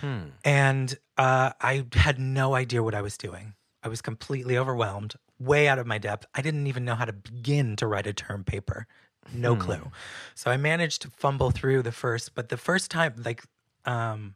[0.00, 0.24] Hmm.
[0.44, 3.54] and uh, I had no idea what I was doing.
[3.82, 6.26] I was completely overwhelmed, way out of my depth.
[6.34, 8.86] I didn't even know how to begin to write a term paper.
[9.32, 9.90] No clue.
[10.34, 13.44] So I managed to fumble through the first, but the first time, like,
[13.84, 14.34] um,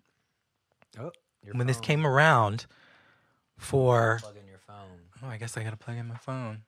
[0.98, 1.10] Oh,
[1.42, 2.66] your when this came around
[3.58, 4.98] for, plug in your phone.
[5.22, 6.62] oh, I guess I got to plug in my phone.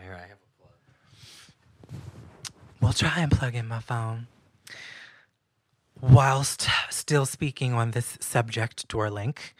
[0.00, 0.62] Here, I have a
[1.90, 2.00] plug.
[2.80, 4.26] We'll try and plug in my phone.
[6.00, 9.54] Whilst still speaking on this subject, door link,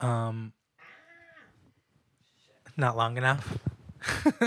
[0.00, 0.52] um,
[2.76, 3.58] not long enough.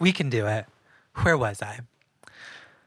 [0.00, 0.66] we can do it.
[1.22, 1.80] Where was I?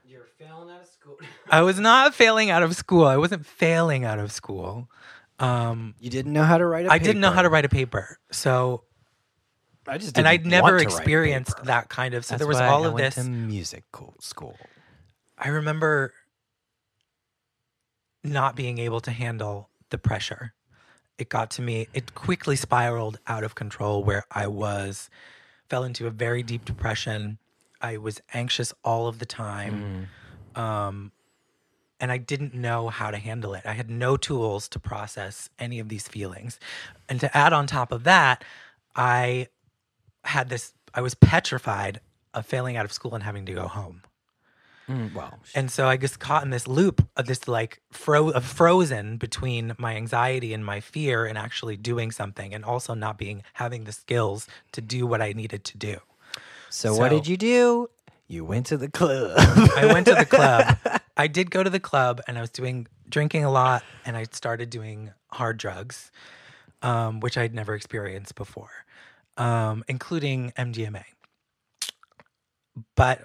[0.05, 1.17] You're failing out of school.
[1.49, 3.05] I was not failing out of school.
[3.05, 4.89] I wasn't failing out of school.
[5.39, 7.03] Um, You didn't know how to write a I paper.
[7.03, 8.17] I didn't know how to write a paper.
[8.31, 8.83] So,
[9.87, 12.23] I just and didn't I'd never want to write a experienced that kind of.
[12.25, 13.25] So That's there was why all I of went this.
[13.25, 14.57] to music co- school.
[15.37, 16.13] I remember
[18.23, 20.53] not being able to handle the pressure.
[21.17, 25.09] It got to me, it quickly spiraled out of control where I was,
[25.73, 27.39] fell into a very deep depression.
[27.81, 30.07] I was anxious all of the time.
[30.55, 31.11] Um,
[31.99, 33.65] and I didn't know how to handle it.
[33.65, 36.59] I had no tools to process any of these feelings.
[37.09, 38.43] And to add on top of that,
[38.95, 39.47] I
[40.23, 42.01] had this, I was petrified
[42.35, 44.03] of failing out of school and having to go home.
[44.89, 48.43] Mm, well, And so I just caught in this loop of this like fro- of
[48.43, 53.43] frozen between my anxiety and my fear and actually doing something and also not being
[53.53, 55.97] having the skills to do what I needed to do.
[56.69, 57.89] so, what did you do?
[58.27, 59.33] You went to the club.
[59.37, 60.77] I went to the club.
[61.17, 64.25] I did go to the club and I was doing drinking a lot and I
[64.31, 66.11] started doing hard drugs,
[66.81, 68.71] um, which I'd never experienced before,
[69.37, 71.03] um, including MDMA.
[72.95, 73.21] But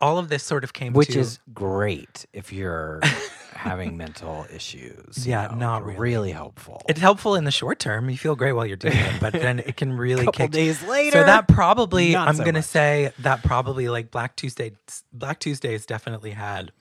[0.00, 3.00] all of this sort of came to which to is great if you're
[3.54, 5.26] having mental issues.
[5.26, 6.30] Yeah, know, not really.
[6.32, 6.82] helpful.
[6.88, 8.10] It's helpful in the short term.
[8.10, 10.50] You feel great while you're doing it, but then it can really couple kick.
[10.50, 11.20] days later.
[11.20, 12.66] so that probably, I'm so gonna much.
[12.66, 14.72] say that probably like Black Tuesday,
[15.12, 16.72] Black Tuesday Tuesdays definitely had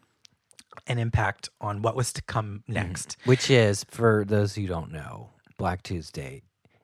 [0.88, 2.73] an impact on what was to come Mm-hmm.
[2.73, 3.15] next.
[3.25, 6.41] Which is, for those who don't know, Black Tuesday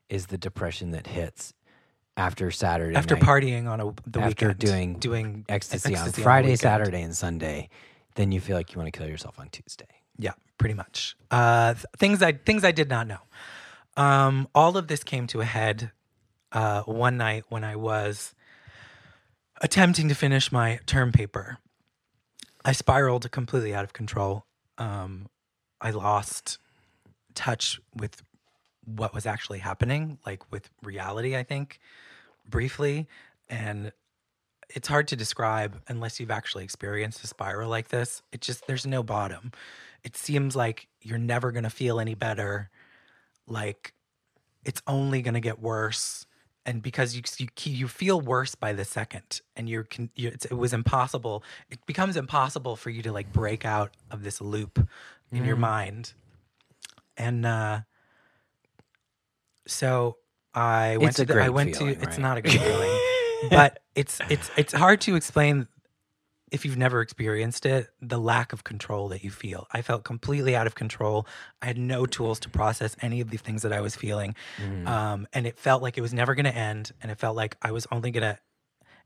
[0.09, 1.53] is the depression that hits
[2.17, 6.21] after Saturday After night, partying on a the after weekend, doing doing ecstasy, on the
[6.21, 6.55] Friday.
[6.55, 7.69] Saturday, and Sunday.
[8.15, 9.87] Then you feel like you want to kill yourself on Tuesday.
[10.17, 11.15] Yeah, pretty much.
[11.29, 13.19] Uh, th- things I things I did not know.
[13.97, 15.91] Um, all of this came to a head
[16.51, 18.33] uh, one night when I was
[19.61, 21.57] attempting to finish my term paper.
[22.63, 24.45] I spiraled completely out of control.
[24.77, 25.27] Um,
[25.79, 26.59] I lost
[27.33, 28.21] touch with
[28.95, 31.35] what was actually happening, like with reality.
[31.35, 31.79] I think
[32.49, 33.07] briefly,
[33.49, 33.91] and
[34.69, 38.21] it's hard to describe unless you've actually experienced a spiral like this.
[38.31, 39.51] It just there's no bottom.
[40.03, 42.69] It seems like you're never going to feel any better.
[43.47, 43.93] Like
[44.63, 46.25] it's only going to get worse.
[46.65, 50.53] And because you, you you feel worse by the second, and you're, you it's, it
[50.53, 51.43] was impossible.
[51.71, 54.87] It becomes impossible for you to like break out of this loop
[55.31, 56.13] in your mind.
[57.17, 57.81] And uh,
[59.67, 60.17] so
[60.53, 62.01] I went It's to a the, I went feeling, to.
[62.03, 62.99] It's not a good feeling,
[63.49, 65.67] but it's it's it's hard to explain
[66.51, 69.67] if you've never experienced it, the lack of control that you feel.
[69.71, 71.25] I felt completely out of control.
[71.61, 74.35] I had no tools to process any of the things that I was feeling.
[74.85, 76.91] Um, and it felt like it was never going to end.
[77.01, 78.37] And it felt like I was only going to,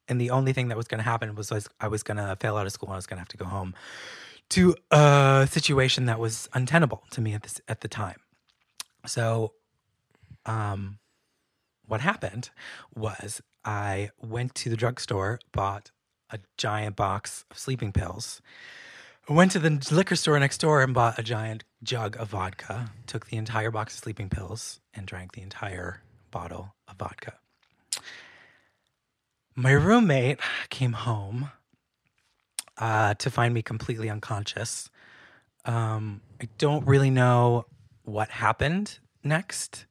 [0.08, 2.36] and the only thing that was going to happen was, was I was going to
[2.40, 3.76] fail out of school and I was going to have to go home
[4.50, 8.18] to a situation that was untenable to me at this at the time.
[9.06, 9.54] So,
[10.46, 11.00] um,
[11.88, 12.50] what happened
[12.96, 15.92] was I went to the drugstore, bought
[16.30, 18.42] a giant box of sleeping pills.
[19.28, 23.28] Went to the liquor store next door and bought a giant jug of vodka, took
[23.28, 27.34] the entire box of sleeping pills, and drank the entire bottle of vodka.
[29.56, 31.50] My roommate came home
[32.78, 34.90] uh, to find me completely unconscious.
[35.64, 37.66] Um, I don't really know
[38.04, 39.86] what happened next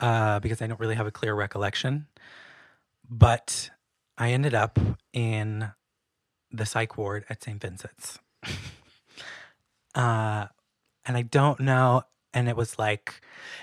[0.00, 2.06] uh, because I don't really have a clear recollection.
[3.08, 3.70] But
[4.18, 4.78] I ended up
[5.12, 5.70] in
[6.50, 7.60] the psych ward at St.
[7.60, 8.18] Vincent's.
[9.94, 10.46] uh,
[11.04, 12.02] and I don't know.
[12.32, 13.20] And it was like,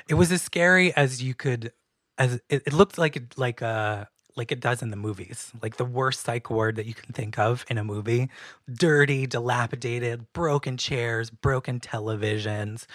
[0.09, 1.71] it was as scary as you could,
[2.17, 4.05] as it, it looked like it, like uh
[4.37, 7.39] like it does in the movies, like the worst psych ward that you can think
[7.39, 8.29] of in a movie.
[8.71, 12.85] Dirty, dilapidated, broken chairs, broken televisions,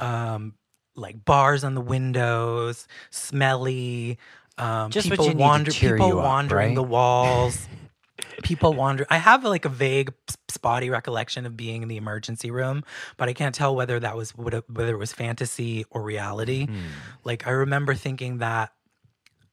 [0.00, 0.54] um,
[0.94, 4.18] like bars on the windows, smelly.
[4.58, 6.74] Um, Just people you need to wander, people up, wandering right?
[6.74, 7.66] the walls.
[8.42, 9.06] people wander.
[9.10, 10.12] I have like a vague,
[10.48, 12.84] spotty recollection of being in the emergency room,
[13.16, 14.62] but I can't tell whether that was whether
[14.94, 16.66] it was fantasy or reality.
[16.66, 16.78] Hmm.
[17.24, 18.72] Like I remember thinking that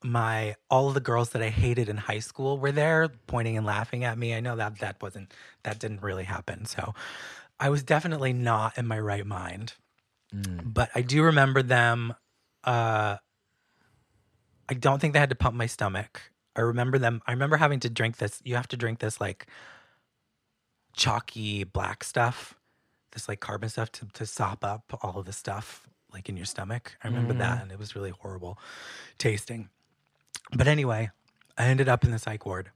[0.03, 3.65] my all of the girls that I hated in high school were there, pointing and
[3.65, 4.33] laughing at me.
[4.33, 6.65] I know that that wasn't that didn't really happen.
[6.65, 6.93] So
[7.59, 9.73] I was definitely not in my right mind.
[10.31, 12.13] But I do remember them.
[12.63, 13.17] Uh,
[14.67, 16.31] I don't think they had to pump my stomach.
[16.55, 17.21] I remember them.
[17.25, 18.41] I remember having to drink this.
[18.43, 19.47] You have to drink this like
[20.93, 22.55] chalky black stuff,
[23.11, 26.45] this like carbon stuff to, to sop up all of the stuff like in your
[26.45, 26.97] stomach.
[27.03, 28.59] I remember that, and it was really horrible
[29.17, 29.69] tasting.
[30.51, 31.11] But anyway,
[31.57, 32.71] I ended up in the psych ward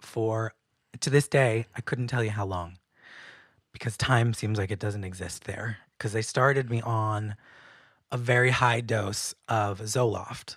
[0.00, 0.54] for
[1.00, 1.66] to this day.
[1.74, 2.78] I couldn't tell you how long
[3.72, 5.78] because time seems like it doesn't exist there.
[6.02, 7.36] Because they started me on
[8.10, 10.56] a very high dose of Zoloft,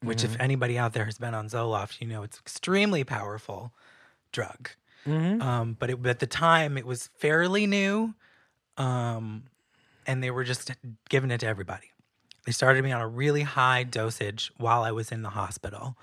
[0.00, 3.72] which, if anybody out there has been on Zoloft, you know it's extremely powerful
[4.30, 4.70] drug.
[5.04, 5.42] Mm-hmm.
[5.42, 8.14] Um, but it, at the time, it was fairly new,
[8.76, 9.46] um,
[10.06, 10.70] and they were just
[11.08, 11.90] giving it to everybody.
[12.44, 15.96] They started me on a really high dosage while I was in the hospital,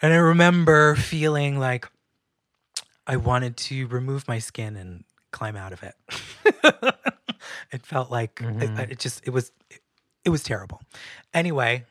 [0.00, 1.86] and I remember feeling like
[3.06, 6.94] I wanted to remove my skin and climb out of it.
[7.70, 9.52] it felt like it, it just it was
[10.24, 10.80] it was terrible.
[11.34, 11.84] Anyway,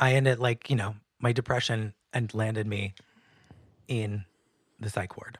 [0.00, 2.94] I ended like you know my depression and landed me
[3.88, 4.24] in
[4.80, 5.38] the psych ward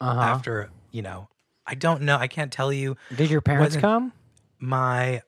[0.00, 0.20] Uh-huh.
[0.20, 1.28] after you know
[1.66, 4.12] I don't know I can't tell you Did your parents come,
[4.58, 5.22] my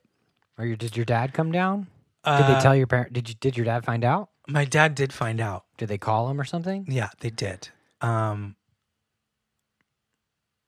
[0.58, 1.86] or your, did your dad come down?
[2.24, 3.12] Did they uh, tell your parent?
[3.12, 3.34] Did you?
[3.36, 4.30] Did your dad find out?
[4.48, 6.86] my dad did find out Did they call him or something?
[6.88, 7.68] yeah they did
[8.00, 8.55] um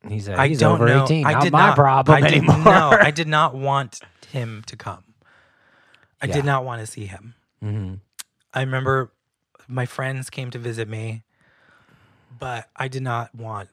[0.07, 0.29] He's
[0.61, 1.27] don't over know eighteen.
[1.27, 2.65] I not did my not problem I did, anymore.
[2.65, 5.05] no I did not want him to come
[6.23, 6.35] I Yeah.
[6.35, 7.95] did not want to see him hmm
[8.55, 9.13] I remember
[9.67, 11.23] my friends came to visit me,
[12.39, 13.69] but I did not want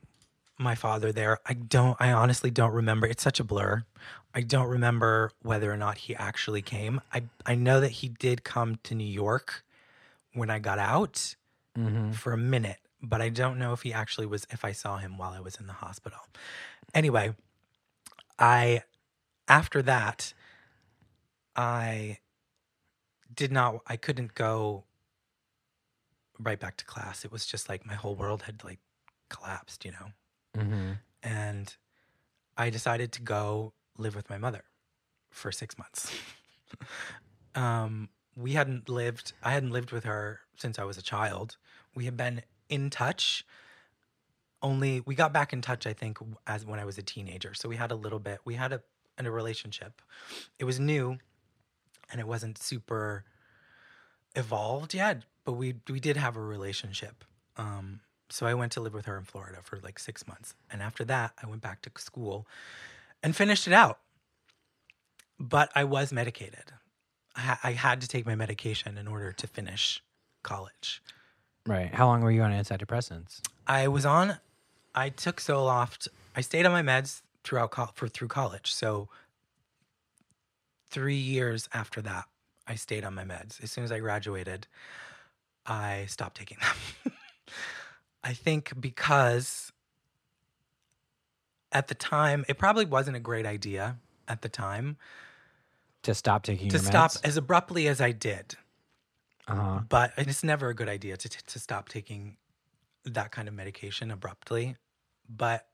[0.58, 1.40] my father there.
[1.46, 3.08] I don't, I honestly don't remember.
[3.08, 3.86] It's such a blur.
[4.34, 7.00] I don't remember whether or not he actually came.
[7.14, 9.64] I, I know that he did come to New York
[10.34, 11.36] when I got out
[11.76, 14.98] hmm for a minute, but I don't know if he actually was, if I saw
[14.98, 16.20] him while I was in the hospital.
[16.94, 17.36] Anyway,
[18.39, 18.84] I,
[19.48, 20.34] after that,
[21.56, 22.20] I
[23.34, 24.86] did not, I couldn't go
[26.39, 27.26] right back to class.
[27.26, 28.80] It was just like my whole world had like
[29.30, 30.62] collapsed, you know?
[30.62, 30.91] hmm
[31.24, 31.76] And
[32.58, 34.63] I decided to go live with my mother
[35.32, 36.12] for six months.
[37.56, 41.58] um, we hadn't lived, I hadn't lived with her since I was a child.
[41.96, 43.45] We had been in touch.
[44.62, 47.54] Only we got back in touch, I think, as when I was a teenager.
[47.54, 48.82] So we had a little bit, we had a,
[49.17, 50.01] a relationship.
[50.58, 51.17] It was new
[52.12, 53.23] and it wasn't super
[54.36, 57.23] evolved yet, but we, we did have a relationship.
[57.58, 60.56] Um, so I went to live with her in Florida for like six months.
[60.71, 62.47] And after that, I went back to school
[63.21, 63.99] and finished it out.
[65.39, 66.71] But I was medicated.
[67.36, 70.01] I, ha- I had to take my medication in order to finish
[70.43, 71.01] college.
[71.67, 71.93] Right.
[71.93, 73.39] How long were you on antidepressants?
[73.67, 74.38] I was on,
[74.93, 76.08] I took Zoloft.
[76.36, 78.73] I stayed on my meds throughout col- for through college.
[78.73, 79.10] So
[80.89, 82.25] three years after that,
[82.67, 83.63] I stayed on my meds.
[83.63, 84.67] As soon as I graduated,
[85.65, 87.13] I stopped taking them.
[88.23, 89.71] I think because
[91.71, 93.97] at the time, it probably wasn't a great idea
[94.28, 94.97] at the time
[96.04, 97.21] To stop taking to stop meds?
[97.25, 98.56] as abruptly as I did.
[99.48, 99.82] Uh-huh.
[99.88, 102.38] But it's never a good idea to, to stop taking
[103.06, 104.76] that kind of medication abruptly.
[105.30, 105.68] But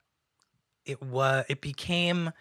[0.86, 2.32] it was, it became,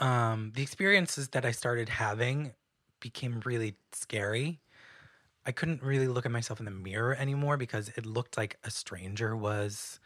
[0.00, 2.54] um, the experiences that I started having
[3.00, 4.60] became really scary.
[5.44, 8.70] I couldn't really look at myself in the mirror anymore because it looked like a
[8.70, 10.00] stranger was,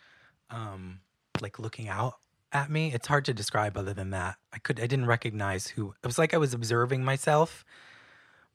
[0.50, 1.00] um,
[1.40, 2.14] like looking out
[2.52, 2.92] at me.
[2.92, 4.36] It's hard to describe other than that.
[4.52, 7.64] I could, I didn't recognize who, it was like I was observing myself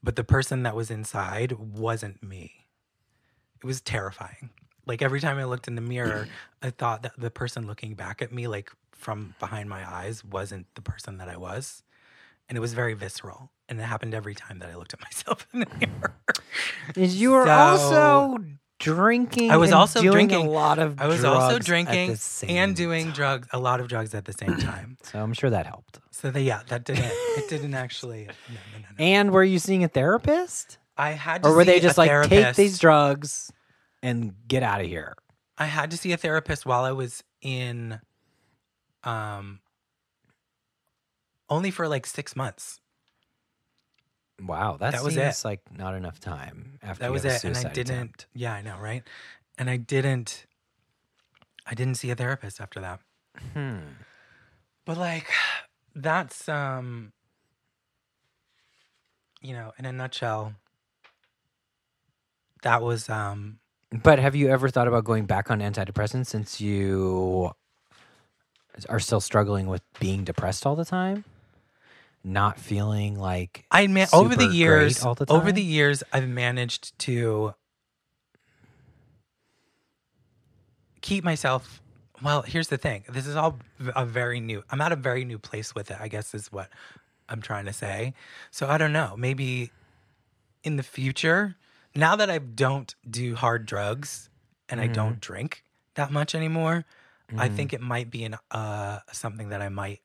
[0.03, 2.67] but the person that was inside wasn't me.
[3.63, 4.49] It was terrifying.
[4.87, 6.27] Like every time I looked in the mirror,
[6.61, 10.65] I thought that the person looking back at me, like from behind my eyes, wasn't
[10.75, 11.83] the person that I was.
[12.49, 13.51] And it was very visceral.
[13.69, 16.15] And it happened every time that I looked at myself in the mirror.
[16.95, 18.37] Is you were So- also
[18.81, 19.51] drinking.
[19.51, 20.99] I was also drinking- a lot of.
[20.99, 22.17] I was also drinking
[22.49, 23.13] and doing time.
[23.13, 24.97] drugs, a lot of drugs at the same time.
[25.03, 25.99] So I'm sure that helped.
[26.11, 29.03] So that, yeah, that didn't, it didn't actually, no, no, no, no.
[29.05, 32.29] And were you seeing a therapist, I had to see or were they just like
[32.29, 33.51] take these drugs
[34.03, 35.15] and get out of here?
[35.57, 37.99] I had to see a therapist while I was in
[39.03, 39.59] um
[41.49, 42.79] only for like 6 months.
[44.43, 45.35] Wow, that, That was it.
[45.45, 46.79] like not enough time.
[46.81, 48.25] After That was it and I didn't attempt.
[48.33, 49.03] yeah, I know, right?
[49.57, 50.45] And I didn't
[51.65, 52.99] I didn't see a therapist after that.
[53.53, 53.77] Hmm.
[54.85, 55.29] But like
[55.95, 57.11] that's um
[59.41, 60.53] you know, in a nutshell
[62.63, 63.59] that was um
[64.03, 67.51] But have you ever thought about going back on antidepressants since you
[68.89, 71.25] are still struggling with being depressed all the time?
[72.23, 77.53] Not feeling like I man, over the years, the over the years, I've managed to
[81.01, 81.81] keep myself.
[82.21, 83.03] Well, here's the thing.
[83.09, 83.57] This is all
[83.95, 84.63] a very new.
[84.69, 85.97] I'm at a very new place with it.
[85.99, 86.69] I guess is what
[87.27, 88.13] I'm trying to say.
[88.51, 89.15] So I don't know.
[89.17, 89.71] Maybe
[90.63, 91.55] in the future,
[91.95, 94.29] now that I don't do hard drugs
[94.69, 94.93] and I Mm-hmm.
[94.93, 95.63] don't drink
[95.95, 96.85] that much anymore,
[97.37, 100.01] I think it might be an uh something that I might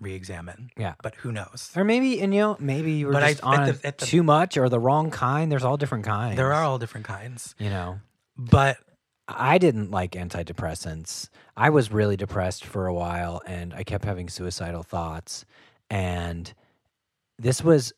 [0.00, 0.70] re-examine.
[0.76, 0.94] Yeah.
[1.02, 1.70] but who knows?
[1.76, 3.98] or maybe and you know maybe you were But I- just on at the- at
[3.98, 5.50] the- too much or the wrong kind.
[5.50, 6.36] There's all different kinds.
[6.36, 8.00] There are all different kinds, you know.
[8.36, 8.76] but
[9.28, 11.30] I didn't like antidepressants.
[11.56, 15.44] I was really depressed for a while and I kept having suicidal thoughts.
[15.90, 16.52] And
[17.38, 17.92] this was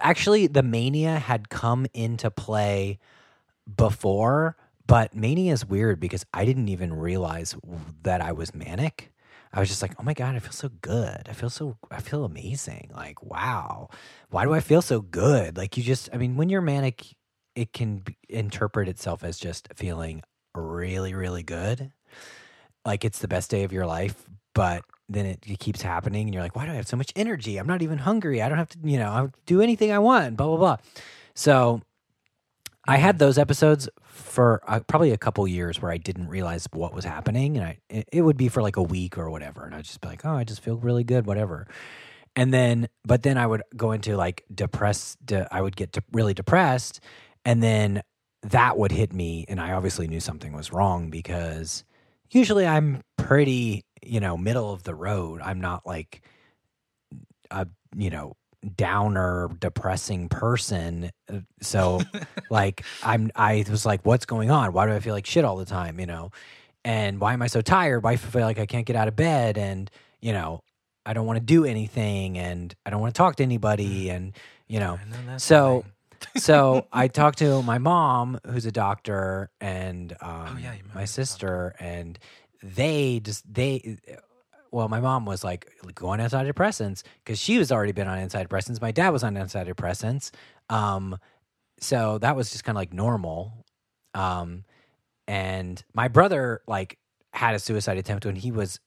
[0.00, 2.98] actually the mania had come into play
[3.76, 7.54] before, but mania is weird because I didn't even realize
[8.02, 9.12] that I was manic.
[9.52, 11.28] I was just like, oh my God, I feel so good.
[11.28, 12.90] I feel so, I feel amazing.
[12.94, 13.88] Like, wow,
[14.30, 15.56] why do I feel so good?
[15.56, 17.06] Like, you just, I mean, when you're manic,
[17.54, 20.22] it can be, interpret itself as just feeling
[20.54, 21.92] really, really good.
[22.84, 24.24] Like it's the best day of your life,
[24.54, 27.12] but then it, it keeps happening and you're like, why do I have so much
[27.16, 27.56] energy?
[27.56, 28.42] I'm not even hungry.
[28.42, 30.76] I don't have to, you know, I do anything I want, blah, blah, blah.
[31.34, 31.82] So
[32.88, 36.94] I had those episodes for uh, probably a couple years where I didn't realize what
[36.94, 37.58] was happening.
[37.58, 39.66] And I, it, would be for like a week or whatever.
[39.66, 41.66] And I'd just be like, oh, I just feel really good, whatever.
[42.34, 46.02] And then, but then I would go into like depressed, de- I would get de-
[46.12, 47.00] really depressed.
[47.44, 48.02] And then
[48.40, 49.44] that would hit me.
[49.48, 51.84] And I obviously knew something was wrong because
[52.30, 55.42] usually I'm pretty, you know, middle of the road.
[55.42, 56.22] I'm not like
[57.50, 58.34] a, you know,
[58.76, 61.10] downer, depressing person.
[61.32, 62.00] Uh, So,
[62.50, 64.72] like, I'm, I was like, what's going on?
[64.72, 66.00] Why do I feel like shit all the time?
[66.00, 66.30] You know,
[66.84, 68.02] and why am I so tired?
[68.02, 69.58] Why do I feel like I can't get out of bed?
[69.58, 69.90] And,
[70.20, 70.62] you know,
[71.06, 74.10] I don't want to do anything and I don't want to talk to anybody.
[74.10, 74.32] And,
[74.66, 74.98] you know,
[75.38, 75.84] so
[76.36, 81.74] so I talked to my mom, who's a doctor, and um, Oh, yeah, my sister,
[81.78, 82.18] and
[82.62, 83.98] they just they.
[84.70, 88.80] Well, my mom was like, "Go on antidepressants," because she was already been on antidepressants.
[88.80, 90.30] My dad was on antidepressants,
[90.68, 91.18] um,
[91.80, 93.64] so that was just kind of like normal.
[94.14, 94.64] Um,
[95.26, 96.98] and my brother like
[97.32, 98.80] had a suicide attempt when he was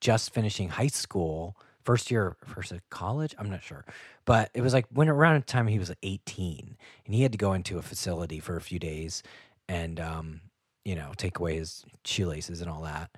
[0.00, 3.34] just finishing high school, first year, first of college.
[3.38, 3.84] I'm not sure,
[4.24, 6.76] but it was like when around the time he was 18,
[7.06, 9.22] and he had to go into a facility for a few days,
[9.68, 10.40] and um,
[10.84, 13.10] you know, take away his shoelaces and all that.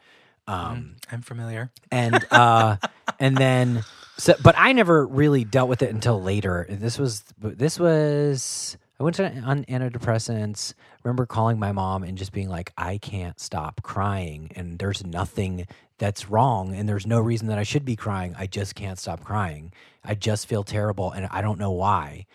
[0.47, 1.71] Um, I'm familiar.
[1.91, 2.77] and uh
[3.19, 3.83] and then
[4.19, 6.67] so but i never really dealt with it until later.
[6.69, 12.33] This was this was i went to on antidepressants remember calling my mom and just
[12.33, 15.67] being like i can't stop crying and there's nothing
[15.99, 18.35] that's wrong and there's no reason that i should be crying.
[18.39, 19.73] I just can't stop crying.
[20.05, 22.27] I just feel terrible and i don't know why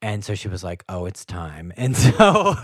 [0.00, 2.54] and so she was like, "Oh, it's time." And so,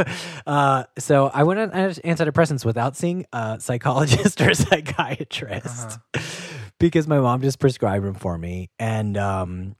[0.47, 5.99] uh, so I went on antidepressants without seeing a psychologist or a psychiatrist
[6.79, 9.77] because my mom just prescribed them for me, and um,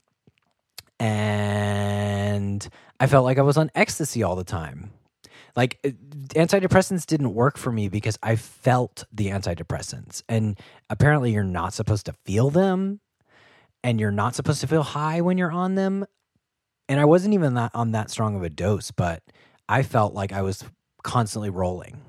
[0.99, 2.67] and
[2.99, 4.91] I felt like I was on ecstasy all the time.
[5.55, 5.89] Like uh,
[6.29, 12.05] antidepressants didn't work for me because I felt the antidepressants, and apparently you're not supposed
[12.07, 12.99] to feel them,
[13.83, 16.05] and you're not supposed to feel high when you're on them
[16.89, 19.23] and I wasn't even that on that strong of a dose, but
[19.67, 20.63] I felt like I was
[21.03, 22.01] constantly rolling.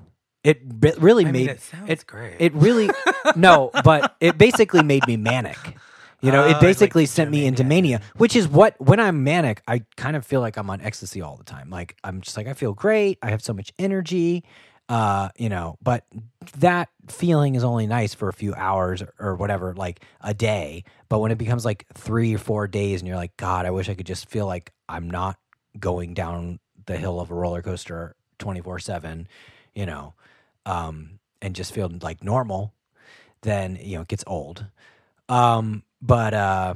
[0.43, 2.35] It re- really I mean, made it sounds it great.
[2.39, 2.89] It really
[3.35, 5.57] no, but it basically made me manic.
[6.21, 7.99] You know, Oh, it basically into sent me into mania.
[7.99, 11.21] mania, which is what when I'm manic, I kind of feel like I'm on ecstasy
[11.21, 11.69] all the time.
[11.69, 14.43] Like I'm just like I feel great, I have so much energy,
[14.89, 16.05] uh, you know, but
[16.53, 20.83] that feeling is only nice for a few hours or whatever, like a day.
[21.09, 23.89] But when it becomes like three or four days and you're like, God, I wish
[23.89, 25.37] I could just feel like I'm not
[25.79, 29.27] going down the hill of a roller coaster 24 7,
[29.75, 30.13] you know,
[30.65, 32.73] um, and just feel like normal,
[33.41, 34.65] then, you know, it gets old.
[35.29, 36.73] Um, but, uh,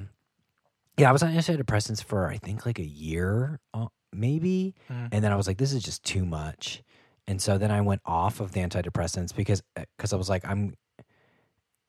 [0.98, 5.10] yeah, I was on antidepressants for I think like a year, uh, maybe, Mhm.
[5.12, 6.84] and then I was like, this is just too much,
[7.32, 10.74] and so then I went off of the antidepressants because because I was like, I'm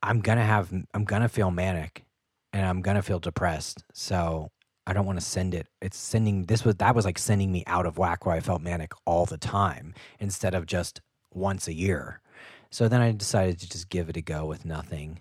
[0.00, 2.04] I'm gonna have I'm gonna feel manic,
[2.52, 4.52] and I'm gonna feel depressed, so
[4.86, 5.66] I don't want to send it.
[5.80, 8.62] It's sending this was that was like sending me out of whack where I felt
[8.62, 11.00] manic all the time instead of just
[11.34, 12.20] once a year.
[12.70, 15.18] So then I decided to just give it a go with nothing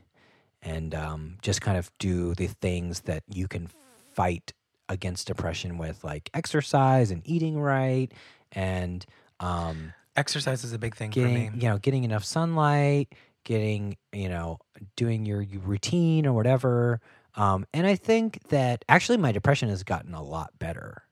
[0.61, 3.69] and um, just kind of do the things that you can
[4.13, 4.53] fight
[4.87, 8.11] against depression with, like exercise and eating right,
[8.51, 9.03] and
[9.39, 11.51] um, Exercise is a big thing for getting me.
[11.55, 14.59] you know getting enough sunlight, getting you know
[14.95, 16.99] doing your, your routine or whatever.
[17.35, 21.03] Um, and I think that actually my depression has gotten a lot better.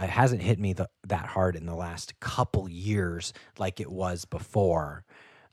[0.00, 4.24] It hasn't hit me the, that hard in the last couple years like it was
[4.24, 5.04] before.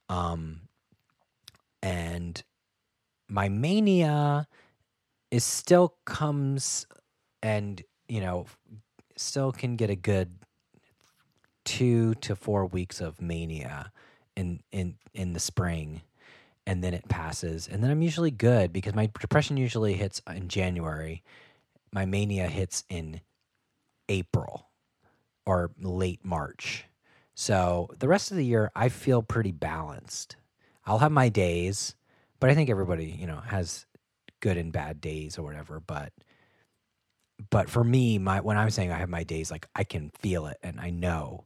[0.09, 0.61] Um,
[1.83, 2.41] and
[3.29, 4.47] my mania
[5.29, 6.87] is still comes
[7.43, 8.47] and, you know,
[9.15, 10.31] still can get a good
[11.65, 13.91] two to four weeks of mania
[14.35, 16.01] in in in the spring
[16.65, 20.47] and then it passes and then i'm usually good because my depression usually hits in
[20.47, 21.23] january.
[21.93, 23.19] My mania hits in
[24.07, 24.67] april
[25.45, 26.85] or late march.
[27.33, 30.37] So the rest of the year i feel pretty balanced.
[30.85, 31.95] I'll have my days
[32.39, 33.85] but i think everybody you know has
[34.41, 36.11] good and bad days or whatever but
[37.49, 40.45] but for me my when i'm saying i have my days like i can feel
[40.45, 41.43] it and i know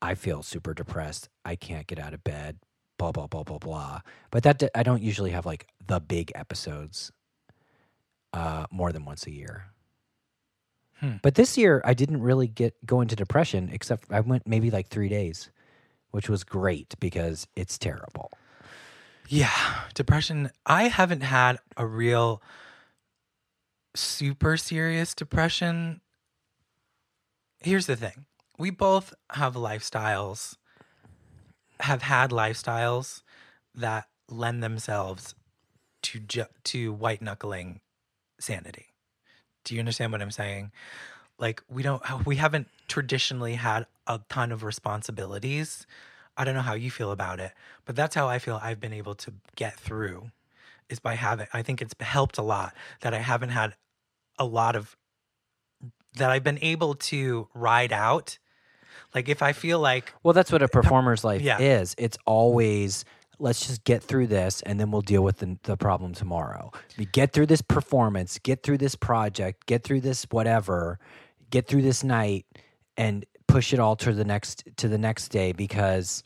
[0.00, 2.58] i feel super depressed i can't get out of bed
[2.98, 7.10] blah blah blah blah blah but that i don't usually have like the big episodes
[8.32, 9.64] uh more than once a year
[11.00, 11.16] Hmm.
[11.22, 14.86] but this year i didn't really get go into depression except i went maybe like
[14.88, 15.50] three days
[16.12, 18.30] which was great because it's terrible
[19.28, 19.50] Yeah,
[19.94, 20.50] depression.
[20.66, 22.42] I haven't had a real
[23.94, 26.00] super serious depression.
[27.60, 28.26] Here's the thing
[28.58, 30.56] we both have lifestyles,
[31.80, 33.22] have had lifestyles
[33.74, 35.34] that lend themselves
[36.02, 37.80] to ju- to white knuckling
[38.38, 38.86] sanity.
[39.64, 40.72] Do you understand what I'm saying?
[41.38, 45.86] Like we don't we haven't traditionally had a ton of responsibilities.
[46.36, 47.52] I don't know how you feel about it,
[47.84, 50.30] but that's how I feel I've been able to get through
[50.88, 53.74] is by having I think it's helped a lot that I haven't had
[54.38, 54.96] a lot of
[56.14, 58.38] that I've been able to ride out.
[59.14, 61.58] Like if I feel like Well, that's what a performer's life Yeah.
[61.58, 61.94] is.
[61.98, 63.04] It's always
[63.38, 66.70] let's just get through this and then we'll deal with the, the problem tomorrow.
[66.96, 70.98] We get through this performance, get through this project, get through this whatever,
[71.50, 72.46] get through this night
[72.96, 76.22] and push it all to the next to the next day because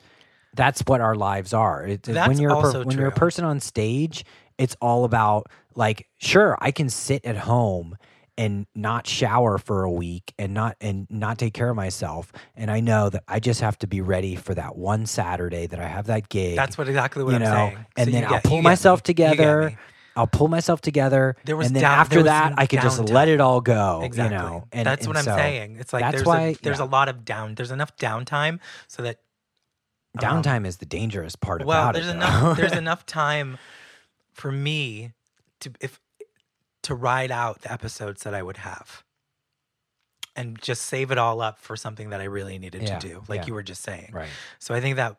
[0.55, 1.87] that's what our lives are.
[1.87, 4.25] It, when you're a per- also when you're a person on stage,
[4.59, 7.97] it's all about like sure, I can sit at home
[8.39, 12.71] and not shower for a week and not and not take care of myself and
[12.71, 15.87] I know that I just have to be ready for that one Saturday that I
[15.87, 16.55] have that gig.
[16.55, 17.87] that's what exactly what you I'm know, saying.
[17.97, 19.05] and So then I'll get- pull myself me.
[19.05, 19.79] Together.
[20.19, 23.29] I'll pull myself together, There was and then down- after that, I could just let
[23.29, 24.01] it all go.
[24.03, 24.35] Exactly.
[24.35, 25.77] You know, and that's and what I'm so saying.
[25.79, 26.85] It's like that's there's why a, there's yeah.
[26.85, 27.55] a lot of down.
[27.55, 29.19] There's enough downtime so that
[30.19, 32.13] um, downtime is the dangerous part well, about there's it.
[32.17, 32.57] enough.
[32.57, 33.59] There's enough time
[34.37, 35.13] for me
[35.61, 35.99] to if
[36.83, 39.03] to ride out the episodes that I would have,
[40.37, 43.23] and just save it all up for something that I really needed Yeah, to do,
[43.29, 43.47] like yeah.
[43.47, 44.11] you were just saying.
[44.13, 44.29] right?
[44.59, 45.17] So I think that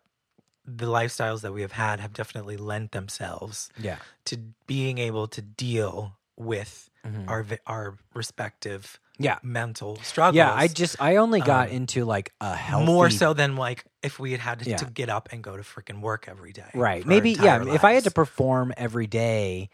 [0.65, 3.97] the lifestyles that we have had have definitely lent themselves Yeah.
[4.26, 4.38] to
[4.68, 7.28] being able to deal with Mhm.
[7.28, 9.39] our our respective Yeah.
[9.41, 10.36] mental struggles.
[10.36, 13.86] Yeah, I just I only got Um, into like a healthy more so than like
[14.04, 14.78] if we had had to, Yeah.
[14.78, 16.70] to get up and go to freaking work every day.
[16.74, 17.06] right.
[17.06, 17.58] Maybe yeah.
[17.58, 19.70] entire If I had to perform every day,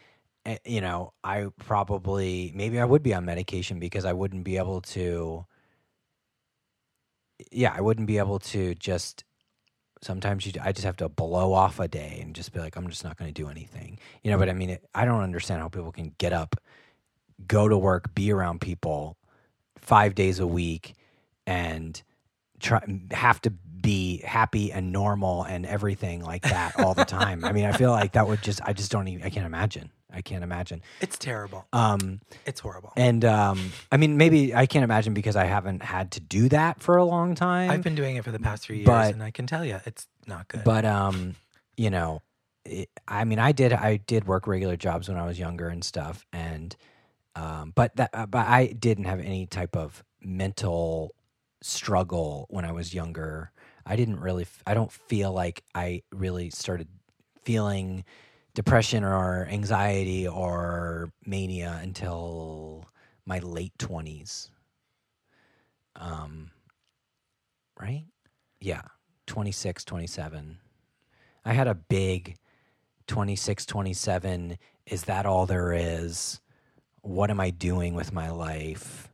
[0.45, 4.57] eh, you know, I probably maybe I would be on medication because I wouldn't be
[4.57, 5.45] able to.
[7.51, 9.23] Yeah, I wouldn't be able to just.
[10.01, 12.89] Sometimes you, I just have to blow off a day and just be like, I'm
[12.89, 14.37] just not going to do anything, you know.
[14.37, 16.57] But I mean, it, I don't understand how people can get up,
[17.47, 19.17] go to work, be around people,
[19.77, 20.95] five days a week,
[21.47, 22.01] and
[22.63, 27.43] try have to be happy and normal and everything like that all the time.
[27.43, 29.91] I mean, I feel like that would just I just don't even I can't imagine.
[30.15, 30.81] I can't imagine.
[31.01, 31.65] it's terrible.
[31.73, 32.93] Um It's horrible.
[32.95, 36.81] and um I mean maybe I can't imagine because I haven't had to do that
[36.81, 37.69] for a long time.
[37.71, 39.79] I've been doing it for the past three years, but- and I can tell you,
[39.85, 40.63] it's not good.
[40.63, 41.35] but um
[41.75, 42.21] you know
[42.65, 45.83] it, i mean i did i did work regular jobs when i was younger and
[45.83, 46.77] stuff and
[47.35, 51.13] um but that uh, but i didn't have any type of mental
[51.63, 53.51] struggle when i was younger.
[53.85, 56.87] I didn't really I don't feel like i really started
[57.43, 58.05] feeling
[58.53, 62.85] depression or anxiety or mania until
[63.25, 64.49] my late 20s
[65.95, 66.51] um
[67.79, 68.05] right?
[68.59, 68.81] Yeah
[69.27, 70.57] 26 27
[71.45, 72.35] i had a big
[73.07, 76.39] 26 27 is that all there is?
[77.01, 79.09] What am i doing with my life?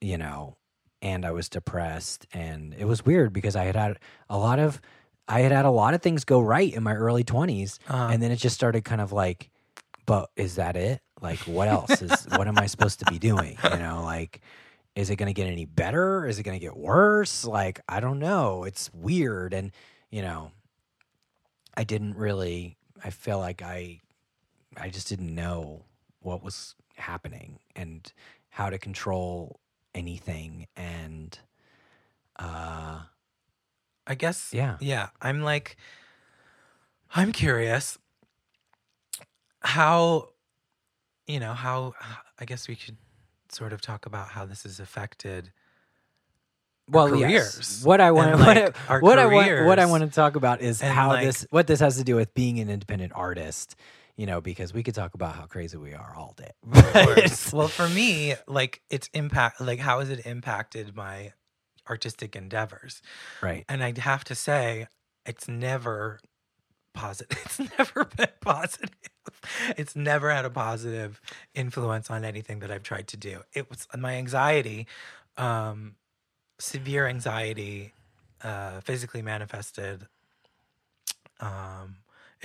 [0.00, 0.56] You know
[1.02, 3.98] and i was depressed and it was weird because i had had
[4.30, 4.80] a lot of
[5.28, 8.08] i had had a lot of things go right in my early 20s Uh-huh.
[8.12, 9.50] and then it just started kind of like
[10.06, 11.00] but is that it?
[11.20, 13.56] Like what else is what am i supposed to be doing?
[13.64, 14.40] You know like
[14.94, 16.26] is it going to get any better?
[16.26, 17.44] Is it going to get worse?
[17.44, 18.64] Like i don't know.
[18.64, 19.72] It's weird and
[20.10, 20.52] you know
[21.76, 24.00] i didn't really i feel like i
[24.76, 25.84] i just didn't know
[26.20, 28.12] what was happening and
[28.48, 29.58] how to control
[29.96, 31.36] anything and
[32.38, 33.00] uh
[34.08, 34.50] I guess.
[34.52, 34.76] Yeah.
[34.80, 35.08] Yeah.
[35.20, 35.76] I'm like,
[37.12, 37.98] I'm curious
[39.62, 40.28] how,
[41.26, 41.94] you know, how,
[42.38, 42.96] I guess we could
[43.50, 45.50] sort of talk about how this has affected.
[46.88, 47.30] well careers.
[47.58, 47.84] yes.
[47.84, 48.56] what i want And, what,
[48.88, 51.66] I, what i want what i want to talk about is how like- this what
[51.66, 53.74] this has to do with being an independent artist
[54.16, 56.50] you know because we could talk about how crazy we are all day
[57.52, 61.32] well, for me, like, it's impact, like, how has it impacted my
[61.88, 63.02] artistic endeavors?
[63.42, 64.88] right And I'd have to say,
[65.24, 66.20] it's never
[66.94, 67.38] positive.
[67.44, 68.90] It's never been positive.
[69.76, 71.20] It's never had a positive
[71.54, 73.42] influence on anything that I've tried to do.
[73.52, 74.86] It was my anxiety,
[75.36, 75.96] um,
[76.58, 77.92] severe anxiety,
[78.42, 80.06] uh, physically manifested,
[81.40, 81.96] um,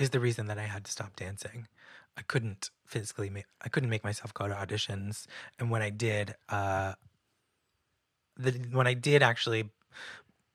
[0.02, 1.68] is the reason that I had to stop dancing.
[2.16, 5.26] I couldn't physically make, I couldn't make myself go to auditions.
[5.58, 6.94] And when I did, uh,
[8.36, 9.70] the, when I did actually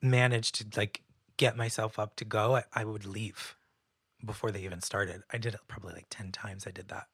[0.02, 1.02] manage to like
[1.38, 3.56] get myself up to go, I, I would leave
[4.24, 5.24] before they even started.
[5.32, 6.68] I did it probably like 10 times.
[6.68, 7.08] I did that.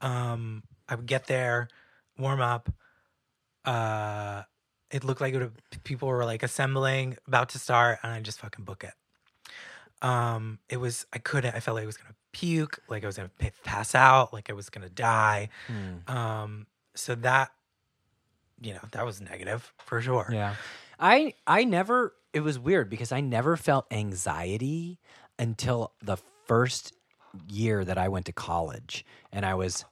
[0.00, 1.68] Um, I would get there,
[2.18, 2.70] warm up.
[3.64, 4.42] Uh,
[4.90, 5.52] it looked like it would,
[5.84, 8.92] people were like assembling, about to start, and I just fucking book it.
[10.06, 11.54] Um, it was I couldn't.
[11.54, 13.30] I felt like I was gonna puke, like I was gonna
[13.64, 15.48] pass out, like I was gonna die.
[15.66, 16.14] Hmm.
[16.14, 17.50] Um, so that,
[18.60, 20.28] you know, that was negative for sure.
[20.30, 20.54] Yeah.
[21.00, 24.98] I I never it was weird because I never felt anxiety
[25.38, 26.92] until the first
[27.48, 29.84] year that I went to college and I was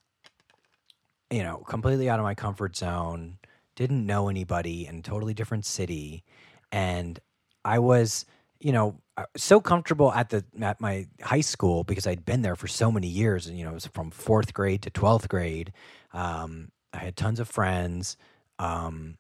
[1.31, 3.39] you know, completely out of my comfort zone,
[3.75, 6.23] didn't know anybody in a totally different city
[6.71, 7.19] and
[7.65, 8.25] I was,
[8.65, 12.57] you know, uh, so comfortable at the at my high school because I'd been there
[12.57, 15.73] for so many years and you know, it was from 4th grade to 12th grade.
[16.13, 18.17] Um I had tons of friends
[18.59, 19.19] um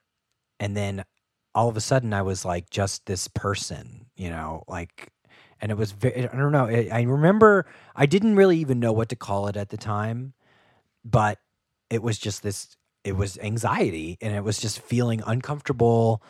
[0.59, 1.05] and then
[1.55, 5.11] all of a sudden I was like just this person, you know, like,
[5.61, 6.66] and it was very, I don't know.
[6.66, 10.32] I remember I didn't really even know what to call it at the time,
[11.05, 11.38] but
[11.90, 16.22] it was just this, it was anxiety and it was just feeling uncomfortable,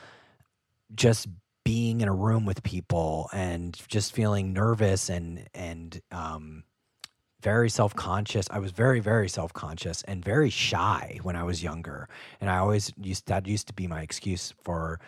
[0.95, 1.29] just
[1.65, 6.65] being in a room with people and just feeling nervous and, and, um,
[7.43, 8.47] very self conscious.
[8.51, 12.09] I was very, very self conscious and very shy when I was younger.
[12.41, 14.99] And I always used that used to be my excuse for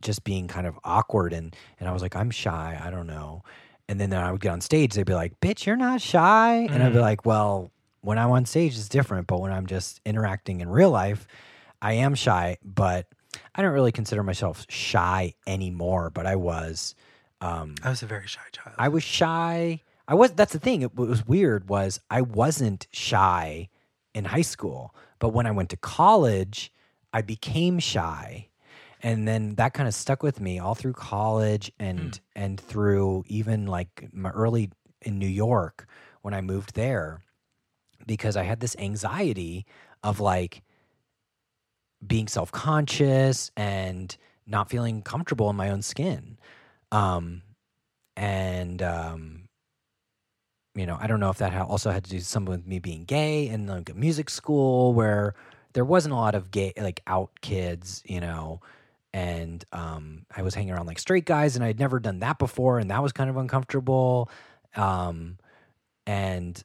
[0.00, 3.42] just being kind of awkward and and I was like, I'm shy, I don't know.
[3.88, 6.68] And then I would get on stage, they'd be like, Bitch, you're not shy.
[6.72, 7.02] And I'd be Mhm.
[7.02, 7.70] like, Well,
[8.00, 11.26] when I'm on stage it's different, but when I'm just interacting in real life,
[11.82, 13.06] I am shy, but
[13.58, 16.94] I don't really consider myself shy anymore, but I was.
[17.40, 18.76] Um I was a very shy child.
[18.78, 19.82] I was shy.
[20.06, 20.30] I was.
[20.32, 20.82] That's the thing.
[20.82, 23.68] It, what was weird was I wasn't shy
[24.14, 26.72] in high school, but when I went to college,
[27.12, 28.48] I became shy,
[29.02, 33.66] and then that kind of stuck with me all through college and and through even
[33.66, 34.70] like my early
[35.02, 35.86] in New York
[36.22, 37.22] when I moved there,
[38.06, 39.66] because I had this anxiety
[40.02, 40.62] of like
[42.06, 46.38] being self conscious and not feeling comfortable in my own skin.
[46.90, 47.42] Um,
[48.16, 49.48] and um,
[50.74, 53.04] you know, I don't know if that also had to do something with me being
[53.04, 55.34] gay and like a music school where
[55.72, 58.60] there wasn't a lot of gay like out kids, you know,
[59.12, 62.78] and um, I was hanging around like straight guys, and I'd never done that before,
[62.78, 64.30] and that was kind of uncomfortable.
[64.76, 65.38] Um,
[66.06, 66.62] and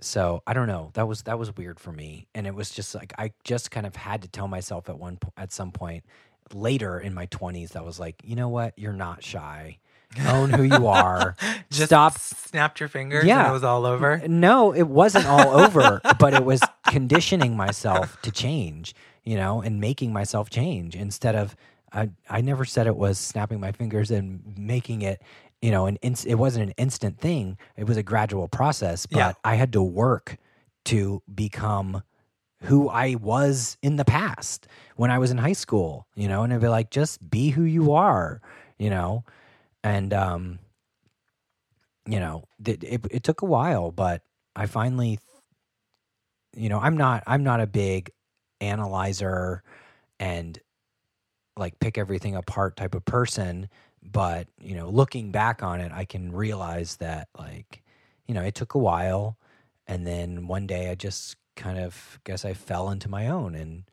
[0.00, 0.90] so I don't know.
[0.94, 3.86] That was that was weird for me, and it was just like I just kind
[3.86, 6.04] of had to tell myself at one at some point
[6.52, 9.78] later in my twenties that was like, you know what, you're not shy.
[10.26, 11.36] Own who you are.
[11.70, 12.18] Just Stop.
[12.18, 13.48] snapped your fingers and Yeah.
[13.48, 14.20] it was all over.
[14.26, 18.92] No, it wasn't all over, but it was conditioning myself to change,
[19.22, 21.54] you know, and making myself change instead of
[21.92, 25.22] I I never said it was snapping my fingers and making it,
[25.62, 27.58] you know, an ins- it wasn't an instant thing.
[27.76, 29.32] It was a gradual process, but Yeah.
[29.44, 30.36] I had to work
[30.86, 32.02] to become
[32.64, 36.52] who I was in the past when I was in high school, you know, and
[36.52, 38.40] it'd be like just be who you are,
[38.78, 39.24] you know.
[39.82, 40.58] And um
[42.06, 44.22] you know, th- it it took a while, but
[44.56, 45.18] I finally
[46.56, 48.10] you know, I'm not I'm not a big
[48.60, 49.62] analyzer
[50.18, 50.58] and
[51.56, 53.68] like pick everything apart type of person,
[54.02, 57.82] but you know, looking back on it, I can realize that like,
[58.26, 59.36] you know, it took a while
[59.86, 63.84] and then one day I just kind of guess I fell into my own and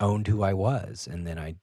[0.00, 1.56] owned who I was and then I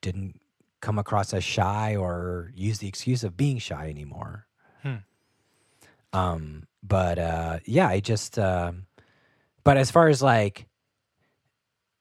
[0.00, 0.40] didn't
[0.80, 4.46] come across as shy or use the excuse of being shy anymore.
[4.82, 4.96] Hmm.
[6.12, 8.86] Um, but uh, yeah, I just um
[9.66, 10.68] but as far as like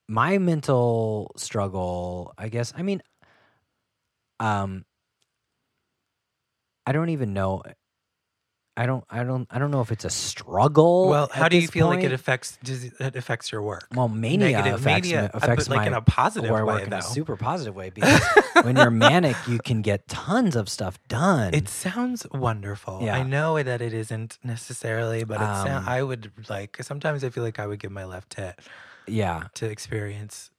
[0.08, 3.02] my mental struggle, I guess, I mean,
[4.40, 4.86] um,
[6.86, 7.64] I don't even know.
[8.78, 9.06] I don't.
[9.10, 9.48] I don't.
[9.50, 11.08] I don't know if it's a struggle.
[11.08, 13.88] Well, how do you feel like it affects does it, affects your work?
[13.96, 16.84] Well, mania Negative affects, mania, me- uh, affects like, my in a positive way, work
[16.84, 16.98] in though.
[16.98, 18.22] a super positive way because
[18.64, 21.54] when you're manic, you can get tons of stuff done.
[21.54, 23.00] It sounds wonderful.
[23.02, 23.16] Yeah.
[23.16, 27.30] I know that it isn't necessarily, but it Um, sound, I would like sometimes I
[27.30, 28.60] feel like I would give my left tit
[29.08, 29.44] yeah.
[29.54, 30.52] to experience.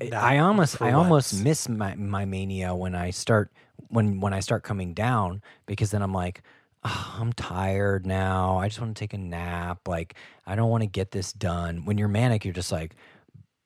[0.00, 3.52] I almost I almost miss my, my mania when I start
[3.88, 6.42] when when I start coming down because then I'm like
[6.82, 8.58] "Ah, I'm tired now.
[8.58, 9.86] I just want to take a nap.
[9.86, 10.14] Like
[10.46, 11.84] I don't want to get this done.
[11.84, 12.96] When you're manic, you're just like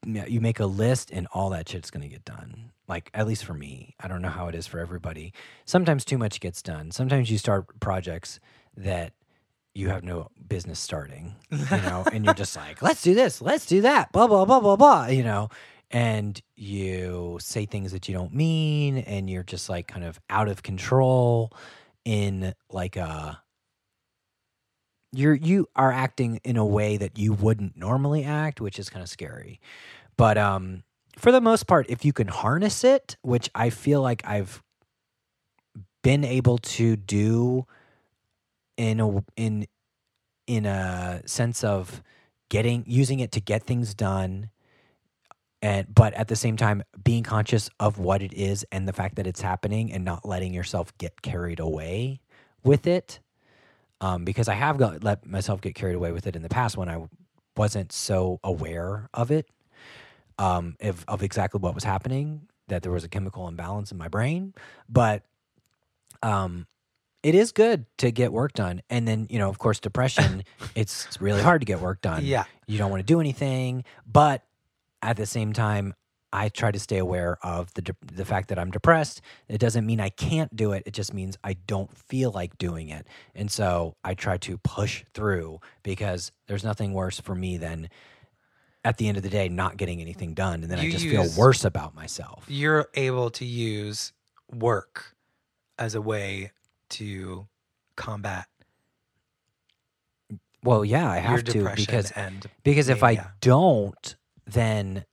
[0.07, 2.73] you make a list and all that shit's going to get done.
[2.87, 3.95] Like at least for me.
[4.01, 5.33] I don't know how it is for everybody.
[5.65, 6.91] Sometimes too much gets done.
[6.91, 8.39] Sometimes you start projects
[8.77, 9.13] that
[9.75, 13.65] you have no business starting, you know, and you're just like, let's do this, let's
[13.67, 15.51] do that, blah, blah, blah, blah, blah, you know,
[15.91, 20.49] and you say things that you don't mean, and you're just like kind of out
[20.49, 21.53] of control
[22.05, 23.41] in like a,
[25.13, 29.03] you're, you are acting in a way that you wouldn't normally act, which is kind
[29.03, 29.61] of scary.
[30.17, 30.83] But, um,
[31.17, 34.63] for the most part, if you can harness it, which I feel like I've
[36.03, 37.67] been able to do
[38.77, 39.67] in a in
[40.47, 42.03] in a sense of
[42.49, 44.51] getting using it to get things done
[45.63, 49.17] and but at the same time being conscious of what it is and the fact
[49.17, 52.21] that it's happening and not letting yourself get carried away
[52.63, 53.21] with it
[54.01, 56.77] um, because i have got let myself get carried away with it in the past
[56.77, 57.03] when i
[57.57, 59.49] wasn't so aware of it
[60.39, 64.09] um, of, of exactly what was happening that there was a chemical imbalance in my
[64.09, 64.55] brain
[64.89, 65.25] but
[66.23, 66.67] um,
[67.23, 68.83] it is good to get work done.
[68.89, 70.45] And then, you know, of course, depression,
[70.75, 72.25] it's really hard to get work done.
[72.25, 72.45] Yeah.
[72.67, 73.85] You don't want to do anything.
[74.07, 74.45] But
[75.03, 75.95] at the same time,
[76.33, 79.23] I try to stay aware of the, de- the fact that I'm depressed.
[79.49, 80.83] It doesn't mean I can't do it.
[80.85, 83.07] It just means I don't feel like doing it.
[83.35, 87.89] And so I try to push through because there's nothing worse for me than
[88.85, 90.63] at the end of the day not getting anything done.
[90.63, 92.45] And then I just use- feel worse about myself.
[92.47, 94.13] You're able to use
[94.53, 95.17] work
[95.79, 96.53] as a way
[96.91, 97.47] to
[97.97, 98.47] combat
[100.63, 104.17] Well, yeah, I have to because and Because if I don't,
[104.49, 105.05] then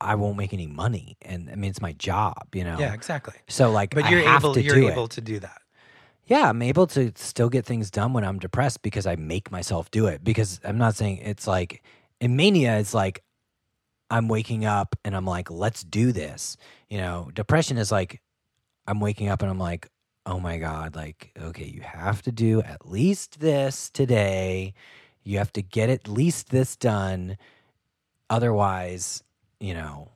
[0.00, 2.78] I won't make any money, and I mean it's my job, you know.
[2.78, 3.34] yeah, exactly.
[3.48, 5.10] So like, But you're have able to you're able it.
[5.12, 5.60] to do that.
[6.26, 9.90] Yeah, I'm able to still get things done when I'm depressed because I make myself
[9.90, 10.24] do it.
[10.24, 11.82] Because I'm not saying it's like
[12.20, 13.22] in mania, it's like
[14.10, 16.56] I'm waking up and I'm like, let's do this.
[16.88, 18.22] You know, depression is like
[18.86, 19.88] I'm waking up and I'm like,
[20.26, 24.74] oh my God, like, okay, you have to do at least this today.
[25.22, 27.36] You have to get at least this done.
[28.30, 29.22] Otherwise,
[29.60, 30.10] you know,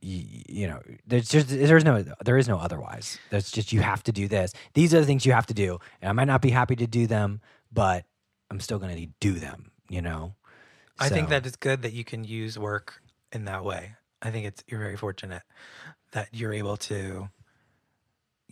[0.00, 3.18] you, you know, there's just there's no there is no otherwise.
[3.30, 4.52] There's just you have to do this.
[4.74, 6.86] These are the things you have to do, and I might not be happy to
[6.86, 7.40] do them,
[7.72, 8.04] but
[8.50, 9.70] I'm still going to do them.
[9.88, 10.34] You know.
[10.98, 13.02] I think that it's good that you can use work
[13.32, 13.96] in that way.
[14.22, 15.42] I think it's you're very fortunate
[16.12, 17.28] that you're able to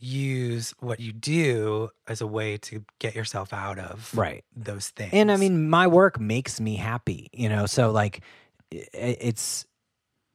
[0.03, 4.45] use what you do as a way to get yourself out of right.
[4.55, 5.11] those things.
[5.13, 7.67] And I mean, my work makes me happy, you know.
[7.67, 8.23] So like,
[8.71, 9.67] it's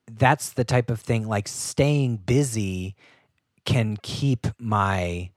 [0.09, 1.27] that's the type of thing.
[1.27, 2.95] Like staying busy
[3.65, 5.31] can keep my,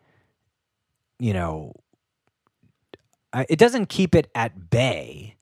[1.19, 1.75] you know,
[3.33, 5.37] I, it doesn't keep it at bay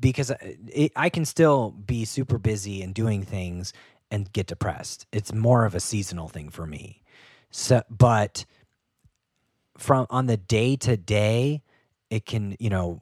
[0.00, 0.36] because uh,
[0.68, 3.72] it, I can still be super busy and doing things
[4.10, 5.06] and get depressed.
[5.12, 7.02] It's more of a seasonal thing for me.
[7.56, 8.46] So, but
[9.78, 11.62] from on the day to day,
[12.10, 13.00] it can, you know,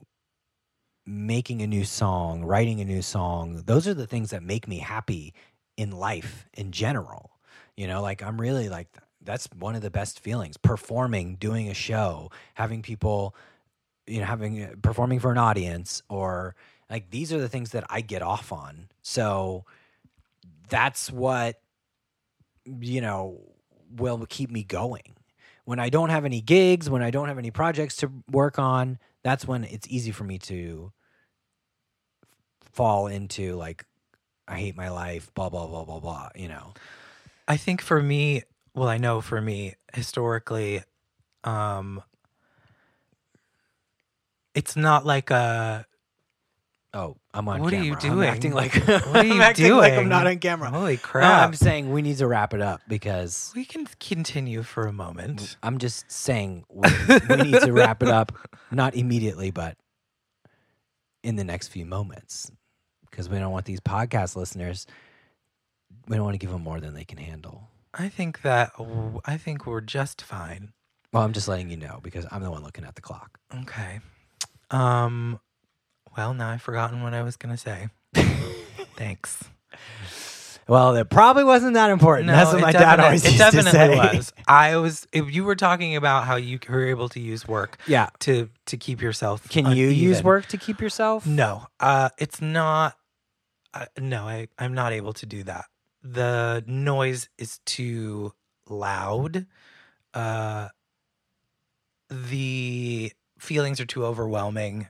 [1.07, 4.77] making a new song, writing a new song, those are the things that make me
[4.77, 5.33] happy
[5.75, 7.31] in life in general.
[7.75, 10.55] You know, like I'm really like that's one of the best feelings.
[10.55, 13.35] Performing, doing a show, having people,
[14.05, 16.53] you know, having uh, performing for an audience or
[16.91, 18.89] like these are the things that I get off on.
[19.01, 19.65] So
[20.69, 21.59] that's what
[22.65, 23.41] you know
[23.95, 25.15] will keep me going.
[25.65, 28.99] When I don't have any gigs, when I don't have any projects to work on,
[29.23, 30.91] that's when it's easy for me to
[32.73, 33.85] fall into like
[34.47, 36.73] I hate my life, blah blah blah blah blah, you know.
[37.47, 40.83] I think for me, well, I know for me historically,
[41.43, 42.01] um,
[44.53, 45.85] it's not like a.
[46.95, 47.87] Oh, I'm on What are camera.
[47.87, 48.29] you I'm doing?
[48.29, 50.69] acting like What are you I'm acting like I'm not on camera.
[50.69, 51.47] Holy No, crap!
[51.47, 55.57] I'm saying we need to wrap it up because we can continue for a moment.
[55.63, 56.87] I'm just saying we,
[57.29, 58.31] we need to wrap it up,
[58.71, 59.75] not immediately, but
[61.23, 62.51] in the next few moments
[63.09, 64.85] because we don't want these podcast listeners.
[66.07, 67.69] We don't want to give them more than they can handle.
[67.93, 68.71] I think that
[69.25, 70.73] I think we're just fine.
[71.11, 73.39] Well, I'm just letting you know because I'm the one looking at the clock.
[73.61, 73.99] Okay.
[74.69, 75.39] Um.
[76.17, 77.87] Well, now I've forgotten what I was gonna say.
[78.95, 79.43] Thanks.
[80.67, 82.27] Well, it probably wasn't that important.
[82.27, 84.15] That's what my dad always It used to definitely say.
[84.17, 84.33] was.
[84.47, 85.05] I was.
[85.11, 88.09] If you were talking about how you were able to use work Yeah.
[88.19, 89.49] to to keep yourself.
[89.49, 91.25] Can you use work to keep yourself?
[91.27, 91.67] No.
[91.79, 92.95] Uh, it's not.
[93.73, 95.65] Uh, no, I I'm not able to do that.
[96.01, 98.33] The noise is too
[98.69, 99.45] loud.
[100.13, 100.69] Uh,
[102.09, 104.87] the feelings are too overwhelming.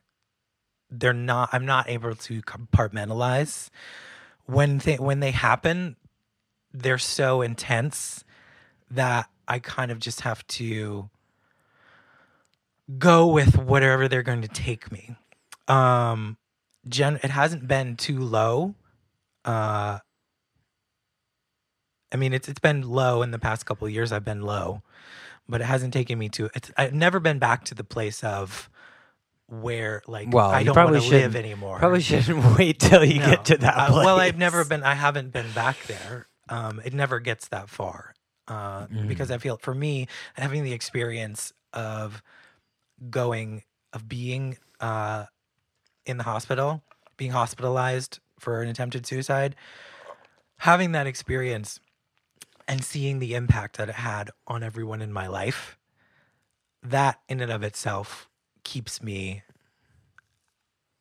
[0.95, 1.49] They're not.
[1.51, 3.69] I'm not able to compartmentalize
[4.45, 5.95] when they when they happen.
[6.71, 8.23] They're so intense
[8.91, 11.09] that I kind of just have to
[12.97, 15.15] go with whatever they're going to take me.
[15.67, 16.37] Um,
[16.87, 18.75] gen- it hasn't been too low.
[19.45, 19.99] Uh,
[22.11, 24.11] I mean, it's it's been low in the past couple years.
[24.11, 24.83] I've been low,
[25.49, 26.49] but it hasn't taken me to.
[26.53, 28.69] It's I've never been back to the place of
[29.61, 31.77] where like Well, I don't want to live anymore.
[31.79, 33.25] Probably shouldn't wait till you No.
[33.29, 34.05] get to that Uh, place.
[34.05, 34.83] well, I've never been.
[34.83, 36.27] I haven't been back there.
[36.49, 38.13] Um, it never gets that far
[38.47, 39.07] uh, Mm.
[39.07, 42.21] because I feel for me having the experience of
[43.09, 45.25] going of being uh,
[46.05, 46.83] in the hospital,
[47.17, 49.55] being hospitalized for an attempted suicide,
[50.59, 51.79] having that experience
[52.67, 55.77] and seeing the impact that it had on everyone in my life,
[56.81, 58.29] that in and of itself
[58.63, 59.43] keeps me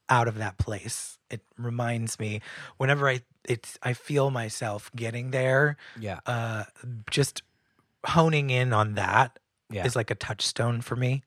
[0.09, 1.19] out of that place.
[1.31, 2.41] It reminds me
[2.77, 6.21] whenever I it's I feel myself getting there, Yeah.
[6.27, 6.65] uh
[7.11, 7.43] just
[8.07, 9.39] honing in on that
[9.71, 9.91] is Yeah.
[9.95, 11.23] like a touchstone for me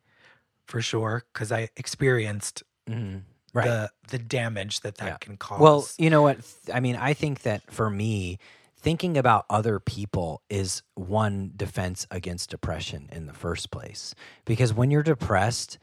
[0.66, 3.24] for sure cuz I experienced Mhm.
[3.54, 3.66] Right.
[3.66, 5.18] the the damage that that Yeah.
[5.18, 5.60] can cause.
[5.60, 6.40] Well, you know what?
[6.74, 8.38] I mean, I think that for me,
[8.78, 14.14] thinking about other people is one defense against depression in the first place.
[14.44, 15.80] Because when you're depressed,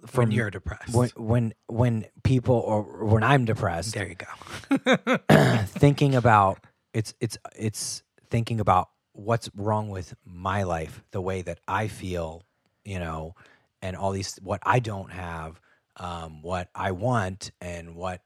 [0.00, 0.94] when from you're depressed.
[0.94, 5.16] when when when people or when I'm depressed, there you go.
[5.66, 6.64] thinking about
[6.94, 12.42] it's it's it's thinking about what's wrong with my life, the way that I feel,
[12.84, 13.34] you know,
[13.82, 15.60] and all these what I don't have,
[15.96, 18.22] um, what I want, and what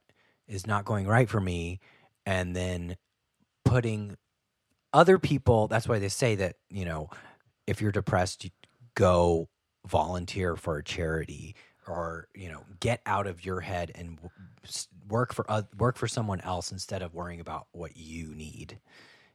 [0.48, 1.80] is not going right for me,
[2.26, 2.96] and then
[3.64, 4.16] putting
[4.92, 5.68] other people.
[5.68, 7.11] That's why they say that you know,
[7.66, 8.50] if you're depressed, you
[8.94, 9.48] go
[9.86, 11.54] volunteer for a charity
[11.88, 14.18] or you know get out of your head and
[15.08, 18.78] work for oth- work for someone else instead of worrying about what you need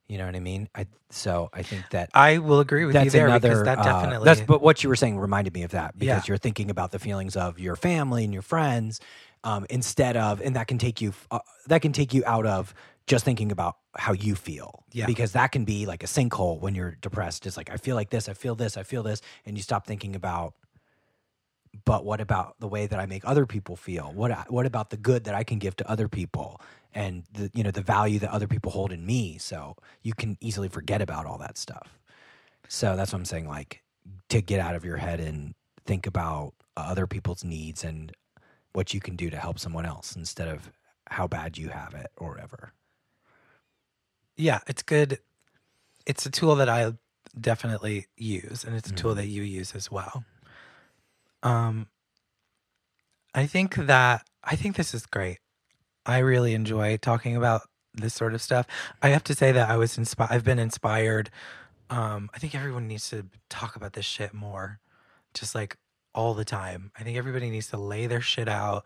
[0.08, 3.12] you know what i mean i so i think that I will agree with you
[3.12, 5.72] there another because that uh, definitely that's but what you were saying reminded me of
[5.72, 6.30] that because Yeah.
[6.30, 9.00] you're thinking about the feelings of your family and your friends
[9.44, 12.74] um, instead of and that can take you uh, that can take you out of
[13.08, 15.06] just thinking about how you feel Yeah.
[15.06, 18.10] because that can be like a sinkhole when you're depressed it's like i feel like
[18.10, 20.54] this i feel this i feel this and you stop thinking about
[21.84, 24.12] but what about the way that I make other people feel?
[24.14, 26.62] What uh, what about the good that I can give to other people
[26.94, 29.38] and the you know the value that other people hold in me?
[29.40, 32.00] So you can easily forget about all that stuff.
[32.70, 33.84] So that's what I'm saying like
[34.30, 35.54] to get out of your head and
[35.86, 38.12] think about uh, other people's needs and
[38.74, 40.72] what you can do to help someone else instead of
[41.10, 42.72] how bad you have it or whatever.
[44.36, 45.20] Yeah, it's good.
[46.06, 46.94] It's a tool that I
[47.40, 49.18] definitely use, and it's a tool Mhm.
[49.18, 50.24] that you use as well.
[51.44, 51.88] Um,
[53.34, 55.40] I think that I think this is great.
[56.06, 57.64] I really enjoy talking about
[57.94, 58.68] this sort of stuff.
[59.02, 60.32] I have to say that I was inspired.
[60.32, 61.32] I've been inspired.
[61.90, 64.80] Um, I think everyone needs to talk about this shit more,
[65.34, 65.78] just like
[66.16, 66.92] all the time.
[66.98, 68.86] I think everybody needs to lay their shit out.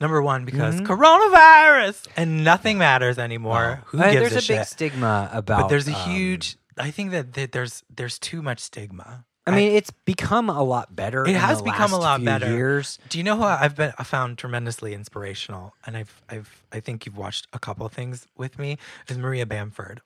[0.00, 0.86] Number one, because Mhm.
[0.86, 3.82] coronavirus and nothing matters anymore.
[3.86, 4.58] Who Uh, gives there's a, a, shit?
[4.58, 8.42] big stigma about but there's a um, huge i think that, that there's there's too
[8.42, 11.24] much stigma I mean, it's become a lot better.
[11.24, 12.50] It has become a lot better.
[12.50, 12.98] Years.
[13.08, 17.06] do you know who i've been i found tremendously inspirational and i've i've i think
[17.06, 18.76] you've watched a couple of things with me
[19.08, 20.00] is maria bamford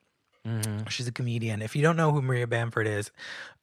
[0.47, 0.87] Mm-hmm.
[0.89, 3.11] she's a comedian if you don't know who maria bamford is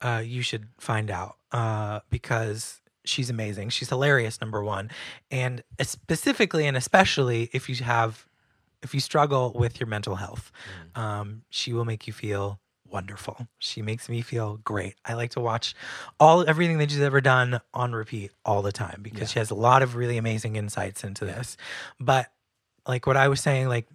[0.00, 3.70] uh, you should find out uh, because she's amazing.
[3.70, 4.90] She's hilarious number one.
[5.30, 8.26] And specifically and especially if you have
[8.82, 10.52] if you struggle with your mental health
[10.94, 13.48] um, she will make you feel wonderful.
[13.58, 14.94] She makes me feel great.
[15.04, 15.74] I like to watch
[16.20, 19.26] all everything that she's ever done on repeat all the time because Yeah.
[19.26, 21.56] she has a lot of really amazing insights into this.
[22.00, 22.28] But
[22.86, 23.86] like what i was saying like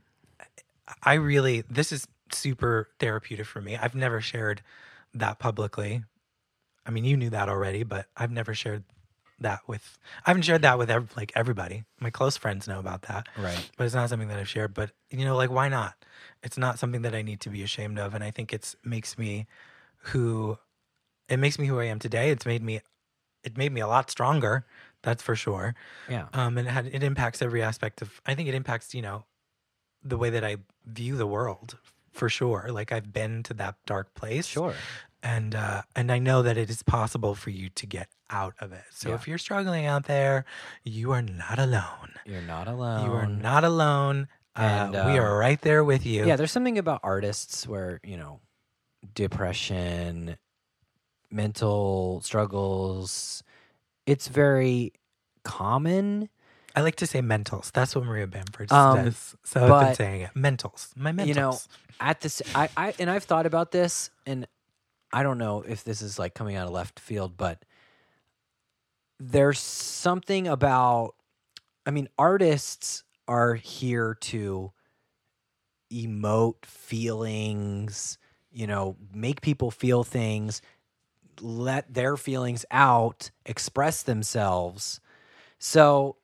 [1.02, 3.76] i really this is super therapeutic for me.
[3.78, 4.62] I've never shared
[5.16, 6.04] that publicly.
[6.86, 8.84] I mean you knew that already but i've never shared
[9.44, 9.98] that with.
[10.26, 11.84] I haven't shared that with ev- like everybody.
[12.00, 13.70] My close friends know about that, Right.
[13.78, 14.74] but it's not something that I've shared.
[14.74, 15.94] But you know, like why not?
[16.42, 19.18] It's not something that I need to be ashamed of, and I think it's makes
[19.18, 19.46] me
[20.12, 20.58] who
[21.30, 22.30] it makes me who I am today.
[22.32, 22.82] It's made me
[23.44, 24.66] it made me a lot stronger.
[25.04, 25.76] That's for sure.
[26.10, 26.28] Yeah.
[26.34, 28.22] Um, and it had it impacts every aspect of.
[28.26, 29.26] I think it impacts you know
[30.04, 31.78] the way that I view the world
[32.12, 32.68] for sure.
[32.72, 34.76] Like I've been to that dark place, Sure.
[35.24, 38.72] And uh, and I know that it is possible for you to get out of
[38.74, 38.84] it.
[38.92, 39.16] So Yeah.
[39.16, 40.46] if you're struggling out there,
[40.84, 42.14] you are not alone.
[42.26, 43.06] You're not alone.
[43.06, 44.28] You are not alone.
[44.56, 46.26] And, uh, we um, are right there with you.
[46.28, 48.40] Yeah, there's something about artists where, you know,
[49.16, 50.38] depression,
[51.32, 53.44] mental struggles,
[54.06, 54.94] it's very
[55.44, 56.30] common.
[56.76, 57.72] I like to say mentals.
[57.72, 59.36] That's what Maria Bamford Um, says.
[59.44, 60.30] So I've been saying it.
[60.36, 60.90] Mentals.
[60.96, 61.28] My mentals.
[61.28, 61.60] You know,
[62.00, 64.48] at this I, I and I've thought about this and
[65.14, 67.64] I don't know if this is like coming out of left field, but
[69.20, 71.16] there's something about
[71.86, 74.72] I mean, artists are here to
[75.92, 78.18] emote feelings,
[78.52, 80.62] you know, make people feel things,
[81.42, 85.02] let their feelings out, express themselves.
[85.60, 86.18] So,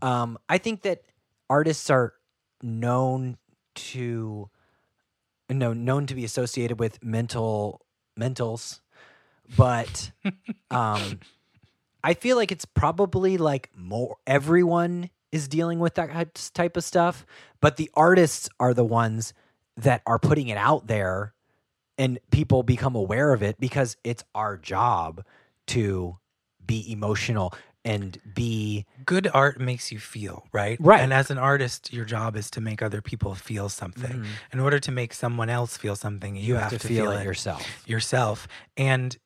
[0.00, 1.02] um, I think that
[1.50, 2.14] artists are
[2.62, 3.36] known
[3.74, 4.48] to
[5.50, 7.84] no known to be associated with mental
[8.18, 8.80] mentals,
[9.56, 10.10] but
[10.70, 11.20] um,
[12.04, 17.24] I feel like it's probably like more everyone is dealing with that type of stuff,
[17.60, 19.32] but the artists are the ones
[19.76, 21.32] that are putting it out there
[21.98, 25.24] and people become aware of it because it's our job
[25.68, 26.18] to
[26.64, 27.54] be emotional
[27.84, 30.78] and be good art makes you feel, right?
[30.80, 31.00] Right.
[31.00, 34.24] And as an artist, your job is to make other people feel something.
[34.52, 37.66] In order to make someone else feel something, you, you have, to, feel, it yourself.
[37.86, 38.46] yourself.
[38.76, 39.16] And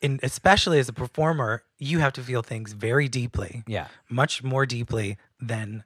[0.00, 3.88] in, especially as a performer, you have to feel things very deeply, Yeah.
[4.08, 5.84] much more deeply than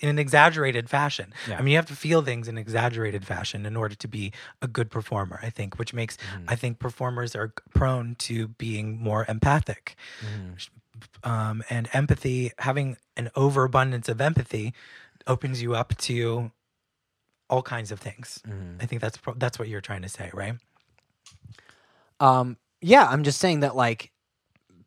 [0.00, 1.32] in an exaggerated fashion.
[1.46, 1.58] Yeah.
[1.58, 4.32] I mean, you have to feel things in exaggerated fashion in order to be
[4.62, 6.44] a good performer, I think, which makes, Mm-hmm.
[6.48, 9.94] I think performers are prone to being more empathic.
[10.22, 10.52] Mm-hmm.
[11.24, 14.74] Um, and empathy, having an overabundance of empathy
[15.26, 16.50] opens you up to
[17.50, 18.40] all kinds of things.
[18.46, 18.78] Mm-hmm.
[18.80, 20.54] I think that's pro- that's what you're trying to say, right?
[22.20, 24.10] Um, yeah, I'm just saying that like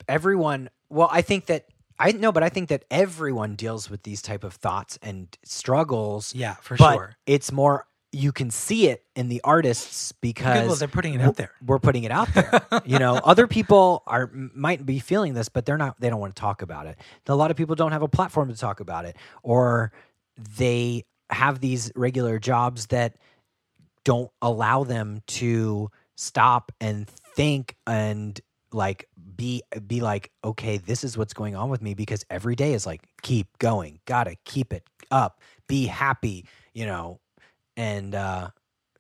[0.08, 0.70] everyone.
[0.90, 1.66] Well, I think that
[2.00, 6.34] I know, but I think that everyone deals with these type of thoughts and struggles.
[6.34, 7.16] Yeah, for but sure.
[7.26, 11.38] it's more you can see it in the artists because well, they're putting it out
[11.38, 11.52] there.
[11.66, 12.62] we're putting it out there.
[12.86, 16.00] you know, other people are might be feeling this, but they're not.
[16.00, 16.98] They don't want to talk about it.
[17.28, 19.94] A lot of people don't have a platform to talk about it, or
[20.58, 23.16] they have these regular jobs that
[24.04, 28.42] don't allow them to stop and think and
[28.74, 32.74] like be be like okay this is what's going on with me because every day
[32.74, 37.20] is like keep going gotta keep it up be happy you know
[37.78, 38.50] and uh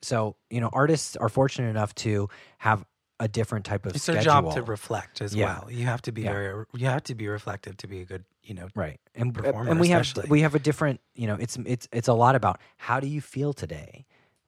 [0.01, 2.86] so you know artists are fortunate enough to have
[3.19, 4.24] a different type of It's schedule.
[4.24, 5.59] their job to reflect as Yeah.
[5.59, 5.72] well.
[5.72, 6.32] You have to be Yeah.
[6.32, 8.67] very, you have to be reflective to be a good, you know.
[8.76, 12.07] right and performer and we have we have a different you know it's it's it's
[12.07, 14.05] a lot about how do you feel today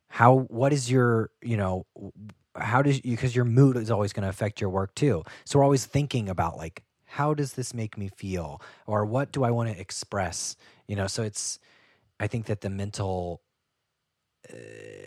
[0.09, 1.85] how what is your you know
[2.55, 5.59] how does you because your mood is always going to affect your work too so
[5.59, 9.51] we're always thinking about like how does this make me feel or what do i
[9.51, 10.55] want to express
[10.87, 11.59] you know so it's
[12.19, 13.52] i think that the mental uh,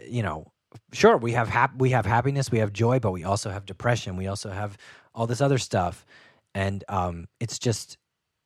[0.09, 0.51] you know
[0.93, 4.17] sure we have hap- we have happiness we have joy but we also have depression
[4.17, 4.77] we also have
[5.15, 6.05] all this other stuff
[6.55, 7.99] and um it's just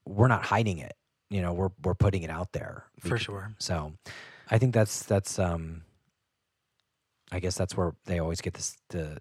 [0.07, 0.95] we're not hiding it
[1.28, 3.53] you know we're we're putting it out there For sure.
[3.59, 3.93] so
[4.51, 5.82] i think that's that's um
[7.32, 9.18] i guess that's where they always get this the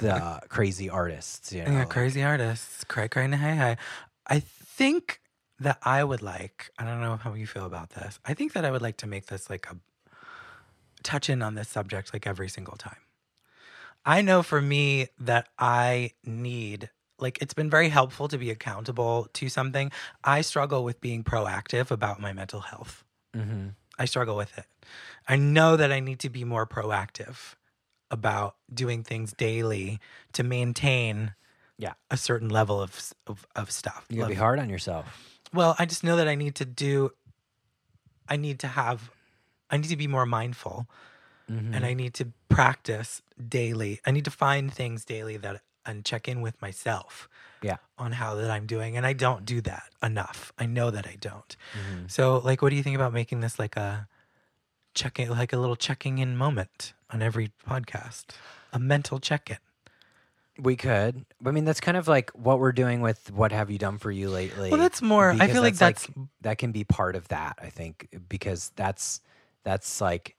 [0.00, 2.84] the uh, crazy artists you know Yeah, like- crazy artists.
[2.84, 3.76] Cray cray hey hey.
[4.26, 5.20] I think
[5.60, 8.20] that I would like, I don't know how you feel about this.
[8.24, 9.76] I think that I would like to make this like a
[11.02, 12.96] touch in on this subject like every single time.
[14.04, 19.28] I know for me that I need like it's been very helpful to be accountable
[19.34, 19.90] to something.
[20.22, 23.04] I struggle with being proactive about my mental health.
[23.34, 23.74] Mhm.
[23.98, 24.66] I struggle with it.
[25.28, 27.54] I know that I need to be more proactive
[28.10, 30.00] about doing things daily
[30.32, 31.34] to maintain
[31.76, 31.94] Yeah.
[32.10, 34.06] a certain level of of, of stuff.
[34.08, 35.06] you gotta be hard on yourself
[35.52, 37.10] Well, I just know that I need to do
[38.28, 39.10] I need to have
[39.70, 40.88] I need to be more mindful
[41.50, 41.74] Mhm.
[41.74, 44.00] and I need to practice daily.
[44.06, 47.28] I need to find things daily that and check in with myself
[47.62, 50.52] yeah on how that I'm doing and I don't do that enough.
[50.58, 51.56] I know that I don't.
[51.72, 52.10] Mhm.
[52.10, 54.06] So, like, what do you think about making this like a
[54.94, 58.26] checking, like a little checking in moment on every podcast,
[58.72, 59.58] a mental check in?
[60.58, 61.24] We could.
[61.46, 64.10] I mean, that's kind of like what we're doing with what have you done for
[64.10, 64.70] you lately.
[64.70, 65.30] Well, that's more.
[65.30, 66.08] I feel like that's
[66.42, 67.58] that can be part of that.
[67.62, 69.20] I think because that's
[69.68, 70.36] that's like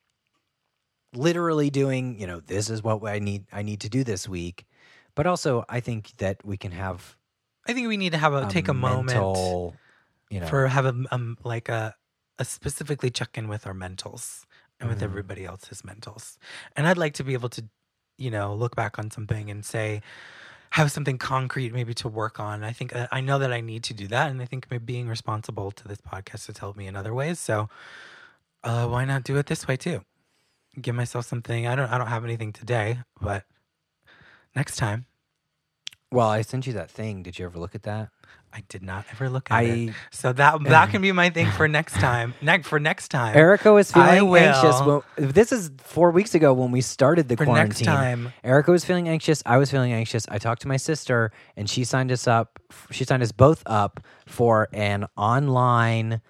[1.13, 2.19] literally doing.
[2.19, 3.45] You know, this is what I need.
[3.51, 4.65] I need to do this week.
[5.15, 7.17] But also, I think that we can have
[7.67, 9.57] I think we need to have a, take a moment
[10.29, 11.95] You know, for have a um, like a
[12.39, 14.45] a specifically check in with our mentals
[14.79, 15.03] and with Mhm.
[15.03, 16.37] everybody else's mentals.
[16.75, 17.63] And I'd like to be able to,
[18.17, 20.01] you know, look back on something and say,
[20.71, 22.63] have something concrete maybe to work on.
[22.63, 24.85] I think uh, I know that I need to do that, and I think maybe
[24.85, 27.39] being responsible to this podcast has helped me in other ways.
[27.39, 27.69] So,
[28.63, 30.01] uh, why not do it this way too?
[30.79, 31.67] Give myself something.
[31.67, 31.89] I don't.
[31.89, 33.43] I don't have anything today, but
[34.55, 35.05] next time.
[36.11, 37.23] well, I sent you that thing.
[37.23, 38.09] Did you ever look at that?
[38.51, 39.93] I did not ever look at it.
[40.11, 42.33] So that that can be my thing for next time.
[42.41, 43.37] Next for next time.
[43.37, 45.03] Erica was feeling anxious.
[45.17, 47.85] this is four weeks ago when we started the for quarantine.
[47.85, 48.33] next time.
[48.43, 49.43] Erica was feeling anxious.
[49.45, 50.25] I was feeling anxious.
[50.29, 52.59] I talked to my sister, and she signed us up.
[52.89, 56.21] She signed us both up for an online,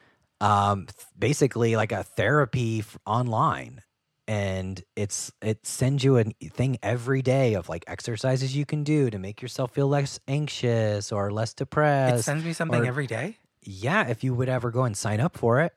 [0.42, 3.82] um, th- basically like a therapy f- online,
[4.28, 9.10] and it's it sends you a thing every day of like exercises you can do
[9.10, 12.20] to make yourself feel less anxious or less depressed.
[12.20, 13.38] It sends me something or- every day.
[13.64, 15.74] yeah, if you would ever go and sign up for it.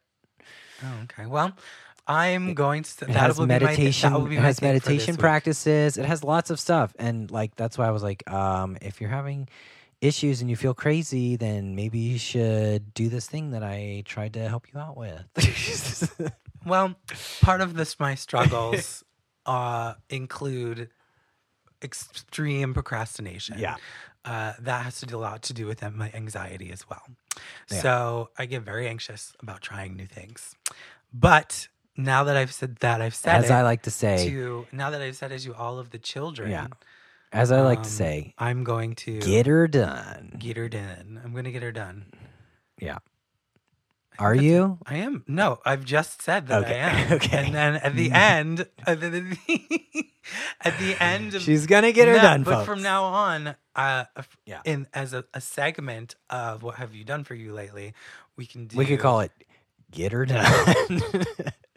[0.85, 1.27] Oh, okay.
[1.27, 1.53] Well,
[2.07, 2.91] I'm going to.
[3.05, 4.13] It that has will be my meditation.
[4.13, 5.21] that will be it has thing for this meditation week.
[5.21, 5.97] practices.
[5.97, 9.11] It has lots of stuff, and like that's why I was like, um, if you're
[9.11, 9.49] having
[10.03, 14.35] issues and you feel crazy, then maybe you should do this thing that I tried
[14.35, 15.25] to help you out with.
[16.65, 16.95] Well,
[17.41, 19.03] part of this my struggles
[19.47, 20.91] uh, include
[21.83, 23.59] extreme procrastination.
[23.59, 23.77] yeah,
[24.25, 27.03] uh, that has to do a lot to do with my anxiety as well.
[27.71, 27.81] Yeah.
[27.81, 30.55] So I get very anxious about trying new things.
[31.13, 34.67] But now that I've said that, I've said as it I like to say, to
[34.71, 36.51] now that I've said it to all of the children.
[36.51, 36.69] Yeah.
[37.33, 40.37] As I like um, to say, I'm going to get her done.
[40.39, 41.21] get her done.
[41.25, 42.07] I'm going to get her done.
[42.81, 42.99] Yeah.
[44.19, 44.79] Are you?
[44.85, 45.25] I am.
[45.27, 47.13] No, I've just said that Okay, I am.
[47.19, 47.47] okay.
[47.47, 49.37] And then at the end, at the,
[50.61, 52.67] at the end of She's gonna get her No, done, But folks.
[52.67, 54.61] from now on, uh, f- Yeah.
[54.67, 57.95] in as a, a segment of what have you done for you lately,
[58.37, 58.77] we can do.
[58.77, 59.33] we could call it
[59.91, 60.45] "Get Her Done."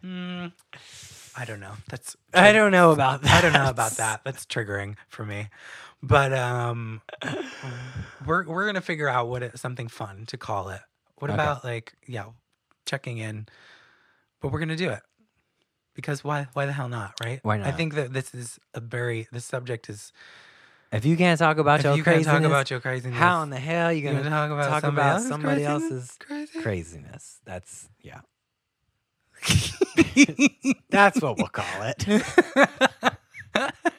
[0.03, 0.51] Mm,
[1.37, 1.73] I don't know.
[1.89, 3.31] That's I don't know about that.
[3.31, 4.21] I don't know about that.
[4.23, 5.49] That's triggering for me.
[6.01, 7.01] But um,
[8.25, 10.81] we're we're gonna figure out what it, something fun to call it.
[11.15, 11.41] What Okay.
[11.41, 12.25] about like yeah,
[12.85, 13.47] checking in?
[14.41, 15.01] But we're gonna do it
[15.95, 17.39] because why why the hell not, right?
[17.43, 17.67] Why not?
[17.67, 20.11] I think that this is a very this subject is.
[20.91, 23.41] If you can't talk about If your you can't craziness, talk about your craziness, how
[23.41, 25.63] in the hell are you you gonna gonna talk about talk somebody about else's somebody
[25.63, 25.91] craziness?
[25.91, 26.17] else's
[26.63, 27.39] craziness?
[27.43, 28.21] That's yeah.
[30.89, 32.23] That's what we'll call it.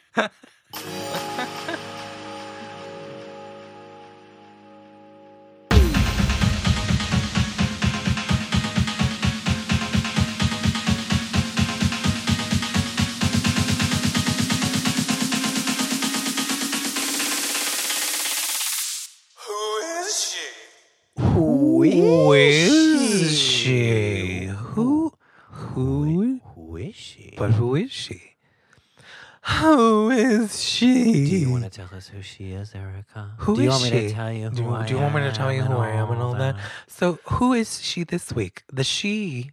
[31.77, 33.33] tell us who she is, Erica?
[33.39, 34.07] Who do you is want me she?
[34.07, 34.49] to tell you?
[34.49, 36.33] Who Do, I do you want me to tell you who I am and all
[36.33, 36.55] that?
[36.55, 36.63] that?
[36.87, 38.63] So, who is she this week?
[38.71, 39.51] The she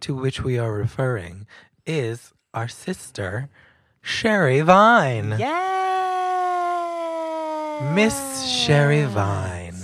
[0.00, 1.46] to which we are referring
[1.86, 3.50] is our sister,
[4.00, 5.36] Sherry Vine.
[5.38, 5.52] Yeah,
[7.94, 9.76] Miss Sherry Vine.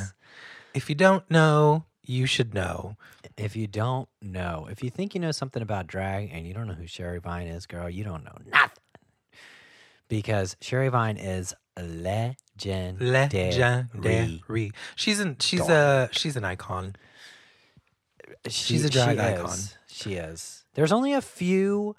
[0.74, 2.97] If you don't know, you should know.
[3.36, 6.66] If you don't know, if you think you know something about drag and you don't
[6.66, 8.70] know who Sherry Vine is, girl, you don't know nothing.
[10.09, 13.11] Because Sherry Vine is legendary.
[13.11, 14.73] Legendary.
[14.97, 16.97] She's an she's a she's an icon.
[18.49, 19.51] She's a drag she icon.
[19.51, 19.79] Is.
[19.89, 20.65] She is.
[20.75, 21.97] There's only a few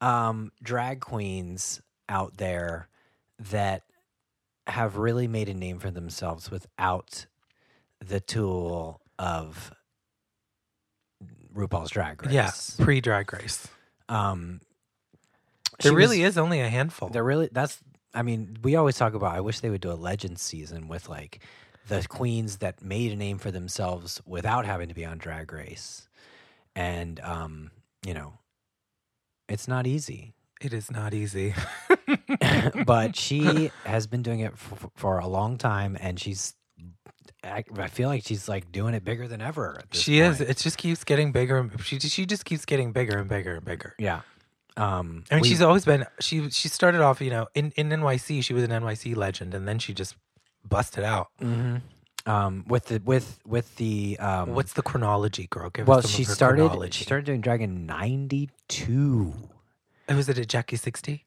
[0.00, 2.88] um, drag queens out there
[3.50, 3.82] that
[4.66, 7.26] have really made a name for themselves without
[8.00, 9.72] the tool of
[11.54, 12.32] RuPaul's Drag Race.
[12.32, 13.68] Yeah, pre Drag Race.
[14.08, 14.60] Um,
[15.82, 17.08] There really was- is only a handful.
[17.08, 17.78] There really that's
[18.14, 21.08] I mean, we always talk about I wish they would do a legend season with
[21.08, 21.40] like
[21.88, 26.08] the queens that made a name for themselves without having to be on drag race.
[26.76, 27.70] And um,
[28.06, 28.34] you know,
[29.48, 30.34] it's not easy.
[30.60, 31.54] It is not easy.
[32.86, 36.54] but she has been doing it for, for a long time and she's
[37.44, 39.80] I, I feel like she's like doing it bigger than ever.
[39.90, 40.40] she is.
[40.40, 41.58] It just keeps getting bigger.
[41.58, 43.94] and- She she just keeps getting bigger and bigger and bigger.
[43.98, 44.20] Yeah.
[44.76, 47.88] Um, I mean, we- she's always been she she started off, you know, in in
[47.90, 50.16] NYC, she was an NYC legend, and then she just
[50.66, 51.28] busted out.
[51.40, 51.82] Mhm.
[52.24, 55.70] um, with the with with the um, What's the chronology, girl?
[55.70, 56.98] Give well, she started chronology.
[56.98, 59.34] she started doing drag in '92.
[60.08, 61.26] Oh, was it a Jackie sixty?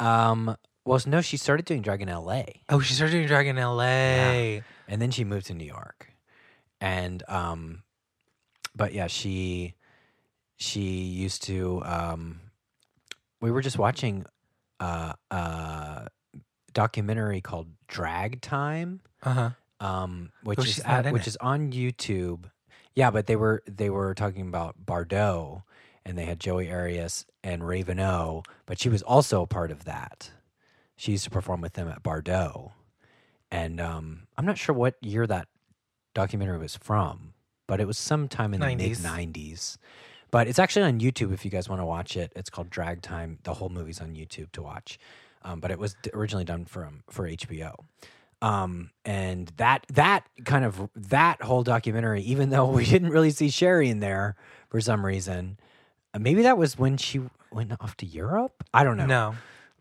[0.00, 2.62] Um, well, no, she started doing drag in L.A.
[2.68, 4.62] Oh, she started doing drag in L.A.
[4.88, 6.12] and then she moved to New York,
[6.80, 7.82] and um,
[8.74, 9.74] but yeah, she
[10.56, 12.40] she used to um,
[13.42, 14.24] we were just watching
[14.80, 16.08] uh a
[16.72, 19.86] documentary called Drag Time, Uh huh.
[19.86, 21.28] um, which Oh, is at, which it.
[21.28, 22.44] is on YouTube.
[22.94, 25.64] Yeah, but they were they were talking about Bar d'O,
[26.04, 29.84] and they had Joey Arias and Raven O, but she was also a part of
[29.84, 30.30] that.
[30.96, 32.72] She used to perform with them at Bar d'O,
[33.50, 35.48] and um, I'm not sure what year that
[36.14, 37.32] documentary was from,
[37.66, 38.76] but it was sometime in the mid
[39.34, 39.78] '90s.
[40.32, 42.32] But it's actually on YouTube if you guys want to watch it.
[42.34, 43.38] It's called Drag Time.
[43.44, 44.98] The whole movie's on YouTube to watch.
[45.42, 47.74] Um, but it was originally done from for HBO.
[48.40, 53.50] Um, and that that kind of that whole documentary, even though we didn't really see
[53.50, 54.34] Sherry in there
[54.68, 55.58] for some reason,
[56.14, 57.20] uh, maybe that was when she
[57.52, 58.64] went off to Europe.
[58.72, 59.06] I don't know.
[59.06, 59.34] No,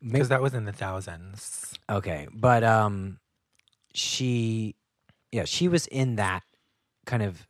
[0.03, 1.73] because that was in the thousands.
[1.89, 3.19] Okay, but um,
[3.93, 4.75] she,
[5.31, 6.43] yeah, she was in that
[7.05, 7.47] kind of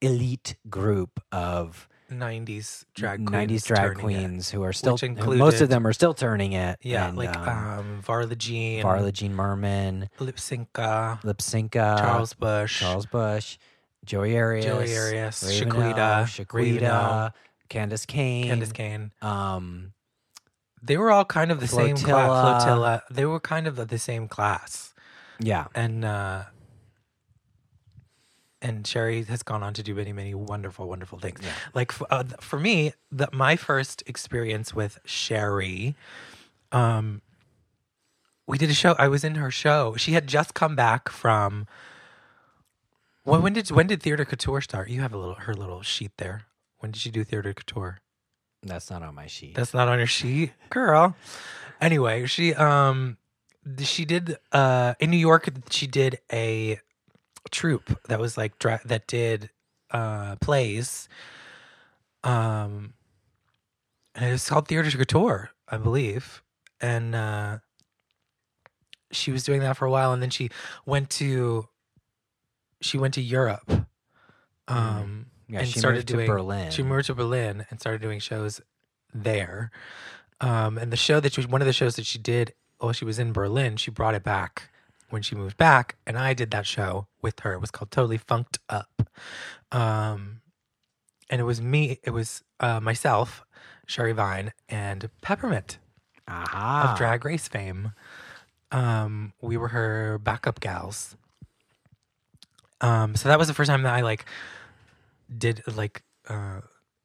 [0.00, 3.50] elite group of 90s drag queens.
[3.62, 4.02] '90s drag turning it.
[4.02, 6.78] queens who are still who- most of them are still turning it.
[6.82, 13.04] Yeah, and, like um, um, Varla Jean, Varla Jean Merman, Lypsinka, Lypsinka, Charles Busch, Charles
[13.06, 13.58] Busch,
[14.06, 17.32] Joey Arias, Joey Arias, Shaquita, Shaquita,
[17.68, 19.12] Candis Cayne, Candis Cayne.
[19.20, 19.92] um,
[20.82, 22.64] They were all kind of the same class.
[22.64, 23.02] Flotilla.
[23.10, 24.94] They were kind of the same class.
[25.40, 26.44] yeah, And uh
[28.60, 31.40] and Sherry has gone on to do many, many wonderful, wonderful things.
[31.42, 31.52] Yeah.
[31.74, 35.94] Like f- uh, for me, the, my first experience with Sherry,
[36.72, 37.22] um,
[38.46, 38.94] we did a show.
[38.98, 39.94] I was in her show.
[39.96, 41.66] She had just come back from.
[43.24, 44.88] When, when did when did Theater Couture start?
[44.88, 46.46] You have a little her little sheet there.
[46.78, 47.98] When did she do Theater Couture?
[48.62, 49.54] that's not on my sheet.
[49.54, 51.14] That's not on your sheet, girl.
[51.80, 53.18] Anyway, she um
[53.78, 56.80] she did uh in New York she did a
[57.48, 59.50] troupe that was like dra- that did
[59.90, 61.08] uh plays
[62.24, 62.92] um
[64.14, 66.42] and it was called Theater to Couture, I believe.
[66.80, 67.58] And uh
[69.10, 70.50] she was doing that for a while and then she
[70.84, 71.68] went to
[72.80, 73.70] she went to Europe.
[74.66, 76.70] Um yeah, and she started moved doing to Berlin.
[76.70, 78.60] she moved to Berlin and started doing shows
[79.14, 79.70] there.
[80.40, 83.04] Um, and the show that she, one of the shows that she did while she
[83.04, 84.70] was in Berlin, she brought it back
[85.10, 87.52] when she moved back, and I did that show with her.
[87.54, 89.08] It was called Totally Funked Up.
[89.72, 90.40] Um,
[91.30, 91.98] and it was me.
[92.02, 93.44] It was uh, myself,
[93.86, 95.78] Sherry Vine, and Peppermint
[96.26, 96.90] Aha.
[96.92, 97.92] of Drag Race fame.
[98.70, 101.16] Um, we were her backup gals.
[102.80, 104.24] Um, so that was the first time that I like
[105.36, 106.60] did like uh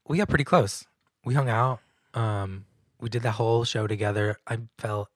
[0.08, 0.86] we got pretty close.
[1.26, 1.80] We hung out.
[2.14, 2.66] Um,
[3.00, 4.38] we did that whole show together.
[4.48, 5.10] I fell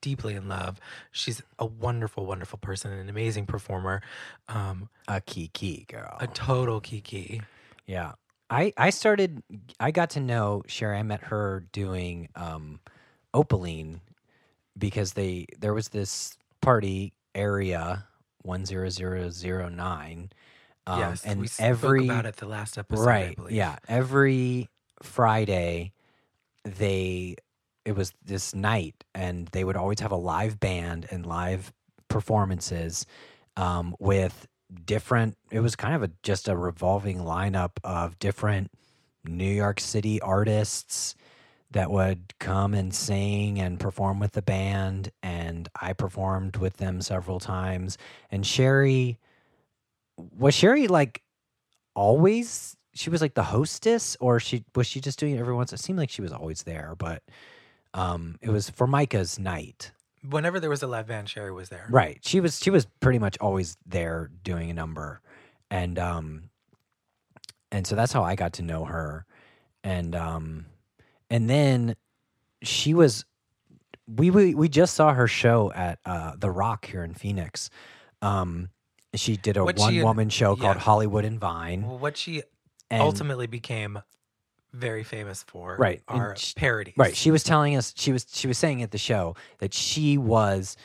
[0.00, 0.80] deeply in love.
[1.10, 4.02] She's a wonderful, wonderful person, and an amazing performer.
[4.48, 6.16] Um, a kiki girl.
[6.20, 7.42] a total kiki.
[7.86, 8.12] Yeah.
[8.50, 9.42] I I started
[9.78, 10.96] I got to know Sherry.
[10.96, 12.80] I met her doing um
[13.34, 14.00] Opaline
[14.76, 18.06] because they there was this party area
[18.42, 20.30] one zero zero zero nine.
[20.86, 23.02] Um, yes, and we spoke every about it the last episode.
[23.02, 23.52] I right, believe.
[23.52, 24.70] yeah, every
[25.02, 25.92] Friday
[26.64, 27.36] they
[27.88, 31.72] it was this night, and they would always have a live band and live
[32.08, 33.06] performances
[33.56, 34.46] um, with
[34.84, 35.38] different.
[35.50, 38.70] It was kind of a just a revolving lineup of different
[39.24, 41.14] New York City artists
[41.70, 47.00] that would come and sing and perform with the band and I performed with them
[47.00, 47.98] several times
[48.30, 49.18] and Sherry
[50.16, 51.22] was Sherry like
[51.94, 55.74] always she was like the hostess or she was she just doing it every once
[55.74, 57.22] it seemed like she was always there but
[57.94, 59.92] um it was for Micah's night.
[60.28, 61.86] Whenever there was a live band, Sherry was there.
[61.90, 62.18] right.
[62.22, 65.20] She was she was pretty much always there doing a number.
[65.70, 66.50] And um
[67.70, 69.24] and so that's how I got to know her.
[69.84, 70.66] And um
[71.30, 71.94] and then
[72.62, 73.24] she was
[74.06, 77.70] we we, we just saw her show at uh the rock here in Phoenix.
[78.22, 78.70] Um
[79.14, 80.76] she did a What one had- woman show called.
[80.78, 81.86] Hollywood and Vine.
[81.86, 82.42] Well, what she
[82.90, 84.00] and ultimately became
[84.72, 86.94] very famous for Right, are sh- parodies.
[86.96, 87.16] Right.
[87.16, 90.76] She was telling us she was she was saying at the show that she was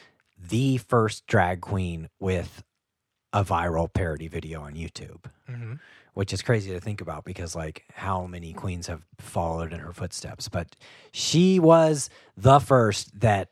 [0.50, 2.64] the first drag queen with
[3.32, 5.74] a viral parody video on YouTube, hmm
[6.14, 9.92] which is crazy to think about because like how many queens have followed in her
[9.92, 10.48] footsteps.
[10.48, 10.76] But
[11.12, 12.08] she was
[12.38, 13.50] the first that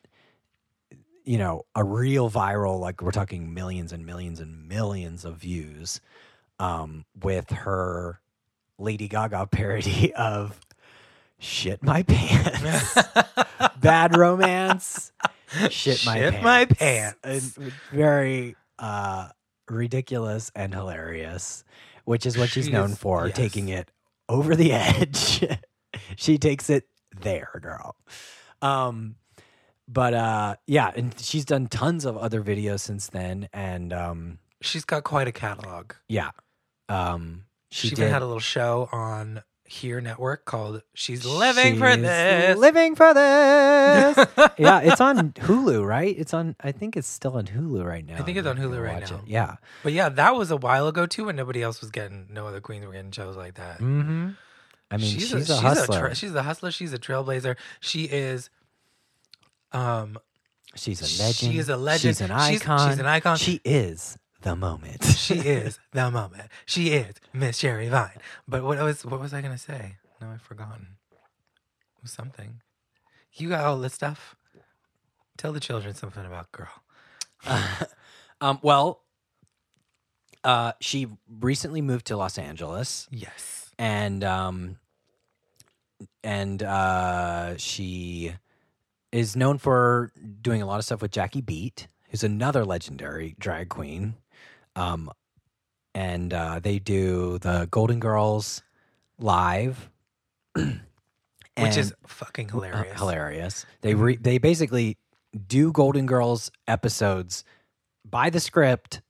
[1.24, 6.02] you know a real viral like we're talking millions and millions and millions of views
[6.60, 8.20] um, with her
[8.82, 10.60] Lady Gaga parody of
[11.40, 12.98] "Shit My Pants,"
[13.80, 15.12] "Bad Romance,"
[15.70, 17.20] "Shit My Shit Pants," My Pants.
[17.58, 19.30] And very uh,
[19.70, 21.64] ridiculous and hilarious,
[22.06, 23.36] which is what she's She known for, yes.
[23.36, 23.90] taking it
[24.28, 25.45] over the edge.
[26.16, 26.86] she takes it
[27.22, 27.95] there, girl.
[28.62, 29.16] Um,
[29.88, 34.86] but uh, yeah, and she's done tons of other videos since then, and um, She's
[34.86, 35.94] got quite a catalog.
[36.08, 36.32] yeah,
[36.88, 38.11] um, She, she, even did.
[38.14, 44.18] had a little show on Here Network called "She's Living for This." Living for this.
[44.57, 46.14] yeah, it's on Hulu, right?
[46.18, 46.56] It's on.
[46.60, 48.18] I think it's still on Hulu right now.
[48.18, 49.18] I think it's on Hulu right now.
[49.18, 49.22] It.
[49.27, 49.56] Yeah.
[49.84, 52.60] But yeah, that was a while ago too, when nobody else was getting, no other
[52.60, 53.80] queens were getting shows like that.
[53.80, 54.30] Mm-hmm.
[54.91, 55.99] I mean, she's, a, she's hustler.
[55.99, 56.69] tra- she's a hustler.
[56.72, 57.56] She's a trailblazer.
[57.80, 58.49] She is.
[59.72, 60.18] Um,
[60.76, 61.53] she's a legend.
[61.53, 62.18] She is a legend.
[62.18, 63.38] She's an She's- she's an icon.
[63.38, 65.03] She is the moment.
[65.18, 66.49] she is the moment.
[66.65, 68.19] She is Miss Sherry Vine.
[68.47, 69.97] But what was what was I gonna say?
[70.19, 70.97] No, I've forgotten.
[71.11, 72.61] It was something.
[73.34, 74.35] You got all this stuff.
[75.38, 76.69] Tell the children something about girl.
[78.41, 79.01] um, well,
[80.43, 81.07] uh, she
[81.39, 83.72] recently moved to Los Angeles, Yes.
[83.80, 84.77] and um,
[86.23, 88.34] and uh, she
[89.11, 90.11] is known for
[90.41, 94.15] doing a lot of stuff with Jackie Beat, who's another legendary drag queen.
[94.76, 95.11] Um,
[95.93, 98.61] and uh, they do the Golden Girls
[99.19, 99.89] live,
[100.56, 102.98] Which is fucking uh, hilarious.
[102.98, 103.65] hilarious.
[103.81, 104.98] They re- they basically
[105.48, 107.43] do Golden Girls episodes
[108.10, 109.02] by the script,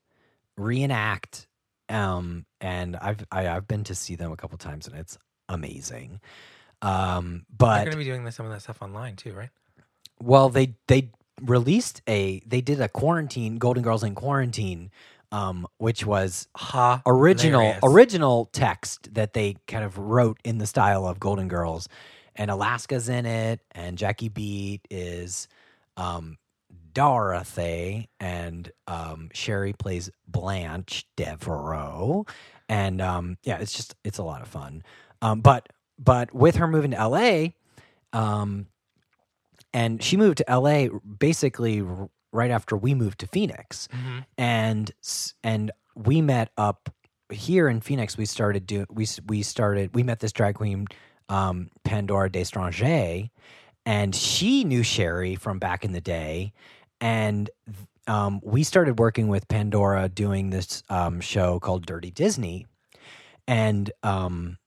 [0.56, 1.46] reenact,
[1.88, 5.18] um, and I've I, I've been to see them a couple times, and it's
[5.48, 6.20] amazing.
[6.82, 9.50] Um, but They're gonna be doing this, some of that stuff online too, right?
[10.20, 11.10] well, they they
[11.40, 14.90] released a they did a quarantine Golden Girls in quarantine,
[15.32, 17.02] um, which was Ha.
[17.06, 17.80] original hilarious.
[17.84, 21.88] original text that they kind of wrote in the style of Golden Girls,
[22.36, 25.48] and Alaska's in it, and Jackie Beat is
[25.96, 26.38] um,
[26.94, 32.26] Dorothy, and um, Sherry plays Blanche Devereaux,
[32.68, 34.84] and um, yeah, it's just it's a lot of fun.
[35.22, 35.68] Um, but
[35.98, 37.54] but with her moving to L.A.
[38.12, 38.66] Um,
[39.74, 40.88] and she moved to LA
[41.18, 41.82] basically
[42.32, 44.24] right after we moved to Phoenix Mhm.
[44.38, 44.90] and
[45.44, 46.88] and we met up
[47.30, 48.16] here in Phoenix.
[48.16, 50.86] We started doing we we started we met this drag queen
[51.28, 53.30] um, Pandora Destranger,
[53.86, 56.52] and she knew Sherry from back in the day,
[57.00, 57.48] and
[58.06, 62.66] um, we started working with Pandora doing this um, show called Dirty Disney,
[63.46, 64.58] and um,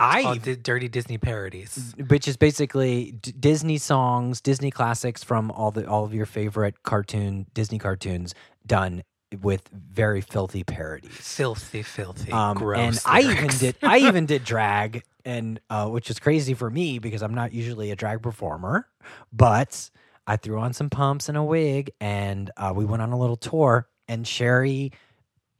[0.00, 1.94] I Oh, di- dirty Disney parodies.
[2.08, 6.82] which is basically D- Disney songs, Disney classics from all the all of your favorite
[6.82, 8.34] cartoon Disney cartoons
[8.66, 9.02] done
[9.42, 11.12] with very filthy parodies.
[11.12, 12.78] Filthy, filthy, Um, gross.
[12.78, 16.98] and I even did I even did drag, and uh, which is crazy for me
[16.98, 18.88] because I'm not usually a drag performer,
[19.32, 19.90] but
[20.26, 23.36] I threw on some pumps and a wig, and uh, we went on a little
[23.36, 24.92] tour, and Sherry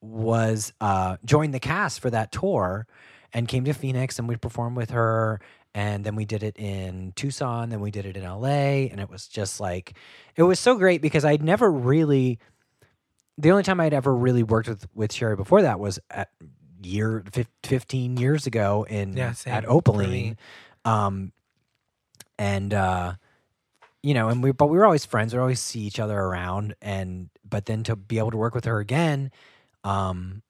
[0.01, 2.87] was uh, joined the cast for that tour
[3.33, 5.41] and came to Phoenix and we performed with her
[5.75, 9.09] and then we did it in Tucson then we did it in LA and it
[9.09, 9.95] was just like
[10.37, 12.39] it was so great because I'd never really
[13.39, 16.31] the only time I'd ever really worked with with Sherry before that was at
[16.83, 17.25] year
[17.63, 19.65] 15 years ago in Yeah, at.
[19.67, 20.37] Opaline.
[20.85, 21.33] Um
[22.39, 23.15] and uh
[24.03, 25.33] you know and we but we were always friends.
[25.33, 28.55] We would always see each other around and but then to be able to work
[28.55, 29.31] with her again
[29.85, 30.43] um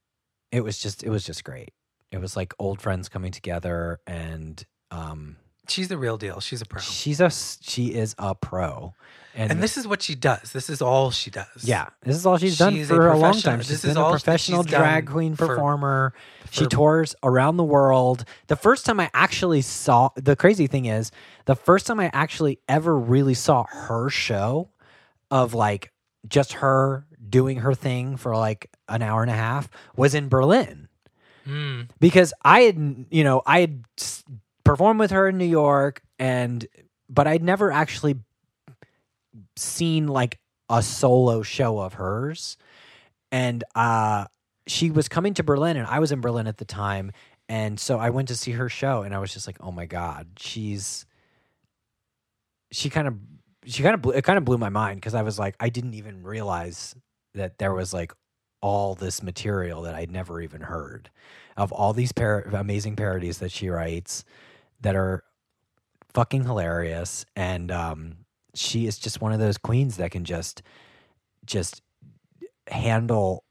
[0.53, 1.71] it was just it was just great
[2.13, 5.37] it was like old friends coming together and um
[5.69, 6.41] she's the real deal.
[6.41, 6.81] She's a pro.
[6.81, 8.95] she's a she is a pro
[9.33, 10.51] and, And this is what she does.
[10.53, 11.47] This is all she does.
[11.63, 13.91] yeah this is all she's done a for a, long professional- time she's this been
[13.93, 16.13] is a all professional drag queen for- performer
[16.51, 20.87] she for- tours around the world the first time i actually saw the crazy thing
[20.87, 21.13] is
[21.45, 24.69] the first time i actually ever really saw her show
[25.31, 25.93] of like
[26.27, 30.89] just her doing her thing for like an hour and a half was in berlin
[31.47, 31.89] Mm.
[31.99, 33.85] because I had, you know, I had
[34.65, 36.67] performed with her in New York, and
[37.09, 38.17] but I'd never actually
[39.57, 40.39] seen like
[40.69, 42.57] a solo show of hers,
[43.33, 44.27] and uh,
[44.67, 47.13] she was coming to Berlin, and I was in Berlin at the time,
[47.49, 49.87] and so I went to see her show, and I was just like, oh my
[49.87, 51.07] god, she's
[52.71, 53.15] she kind of
[53.65, 55.69] she kind of blew, it kind of blew my mind because I was like I
[55.69, 56.95] didn't even realize
[57.35, 58.13] that there was like
[58.61, 61.11] all this material that I'd never even heard.
[61.57, 64.25] Of all these par- amazing parodies that she writes
[64.81, 65.25] that are
[66.15, 68.17] fucking hilarious and um,
[68.55, 70.63] she is just one of those queens that can just
[71.45, 71.83] just
[72.69, 73.45] handle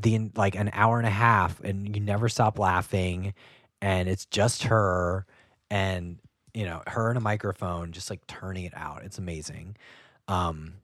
[0.00, 3.34] the like an hour and a half and you never stop laughing
[3.82, 5.26] and it's just her
[5.70, 6.18] and
[6.54, 9.02] you know her and a microphone just like turning it out.
[9.04, 9.76] It's amazing.
[10.28, 10.74] Um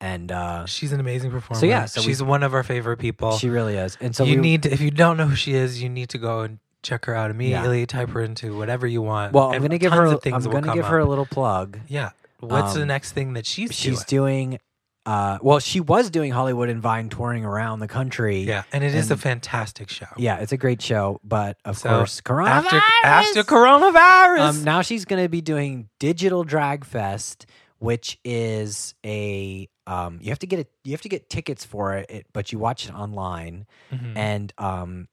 [0.00, 1.64] and uh She's an amazing performer.
[1.66, 3.38] yeah, so we- she's one of our favorite people.
[3.38, 5.54] she really is and so you we, need to, if you don't know who she
[5.54, 7.84] is, you need to go and check her out immediately.
[7.86, 9.32] Type her into whatever you want.
[9.32, 12.10] well i'm gonna give her i'm gonna come give her a little plug Yeah.
[12.40, 14.50] What's the Um, next thing that she's, she's doing?
[14.50, 14.58] doing
[15.06, 18.92] uh well she was doing hollywood and vine touring around the country Yeah, and it
[18.94, 20.06] is a fantastic show.
[20.16, 24.82] yeah it's a great show but of So, course coronavirus After after coronavirus, Um, now
[24.82, 27.46] she's going to be doing Digital Drag Fest,
[27.78, 30.70] which is a um, you have to get it.
[30.84, 34.16] You have to get tickets for it, but you watch it online, Mhm.
[34.16, 35.08] and um,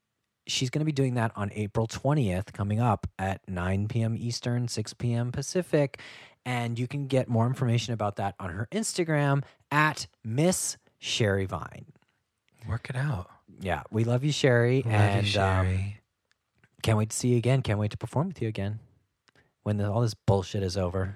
[0.48, 4.16] she's going to be doing that on April twentieth, coming up at nine p.m.
[4.18, 5.32] Eastern, six p.m.
[5.32, 6.00] Pacific,
[6.46, 11.86] and you can get more information about that on her Instagram at Miss Sherry Vine.
[12.68, 13.30] work it out.
[13.60, 15.94] Yeah, we love you, Sherry, Love and you, um,
[16.82, 17.62] can't wait to see you again.
[17.62, 18.80] Can't wait to perform with you again
[19.64, 21.16] when the, all this bullshit is over.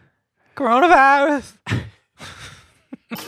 [0.56, 1.58] coronavirus.
[3.10, 3.22] What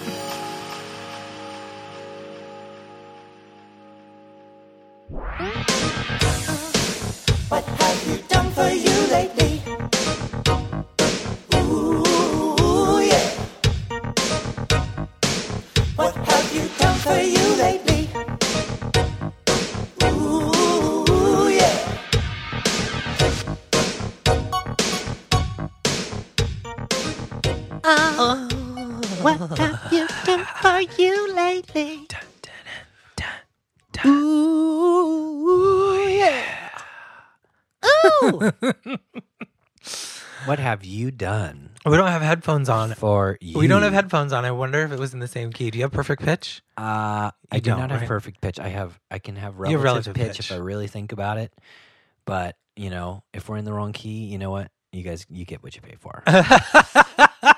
[7.63, 9.61] have you done for you lately?
[11.55, 13.29] Ooh, yeah.
[15.95, 18.09] What have you done for you lately?
[20.03, 21.77] Ooh, yeah.
[27.85, 28.58] Oh,
[29.21, 32.05] what have you done for you lately?
[32.07, 32.53] Dun, dun,
[33.15, 33.27] dun,
[33.91, 34.11] dun.
[34.11, 36.69] Ooh, yeah.
[38.23, 38.51] Ooh.
[40.45, 42.93] What have you done We don't have headphones on.
[42.93, 43.57] for you?
[43.59, 44.45] We don't have headphones on.
[44.45, 45.69] I wonder if it was in the same key.
[45.69, 46.61] Do you have perfect pitch?
[46.77, 48.07] Uh, I You do don't, not have right?
[48.07, 48.57] perfect pitch.
[48.57, 48.97] I have.
[49.11, 50.51] I can have You relative, have relative pitch, pitch.
[50.51, 51.53] if I really think about it.
[52.25, 54.71] But you know, if we're in the wrong key, you know what?
[54.93, 56.23] You guys, you get what you pay for.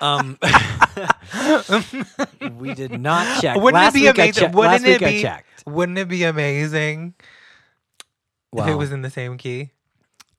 [0.02, 0.38] um,
[2.58, 3.56] we did not check.
[3.58, 4.34] Wouldn't last it be amazing?
[4.34, 5.28] checked- Wouldn't it be?
[5.66, 7.14] Wouldn't it be amazing
[8.56, 9.72] if it was in the same key?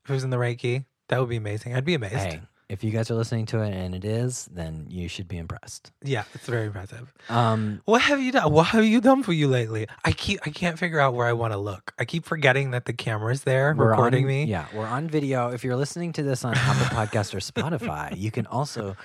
[0.05, 1.75] If it was in the right key, that would be amazing.
[1.75, 2.15] I'd be amazed.
[2.15, 5.39] hey, if you guys are listening to it and it is, then you should be
[5.39, 5.93] impressed.
[6.03, 7.13] Yeah, it's very impressive.
[7.29, 8.51] Um, What have you done?
[8.53, 9.87] What have you done for you lately?
[10.05, 11.93] I keep I can't figure out where I want to look.
[11.99, 14.45] I keep forgetting that the camera's there recording on, me.
[14.47, 15.51] Yeah, we're on video.
[15.51, 18.97] If you're listening to this on Apple Podcast or Spotify, you can also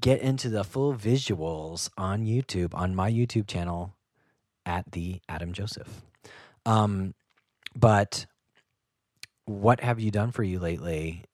[0.00, 3.94] get into the full visuals on YouTube on my YouTube channel
[4.66, 6.02] at the Adam Joseph.
[6.66, 7.14] Um,
[7.74, 8.26] but
[9.46, 11.24] what have you done for you lately,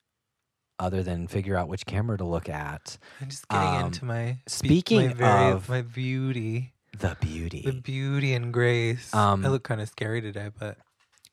[0.78, 2.98] other than figure out which camera to look at?
[3.20, 7.62] I'm just getting Um, into my speaking my very, of- my beauty, The beauty.
[7.64, 9.12] the beauty and grace.
[9.14, 10.78] Um, I look kind of scary today, but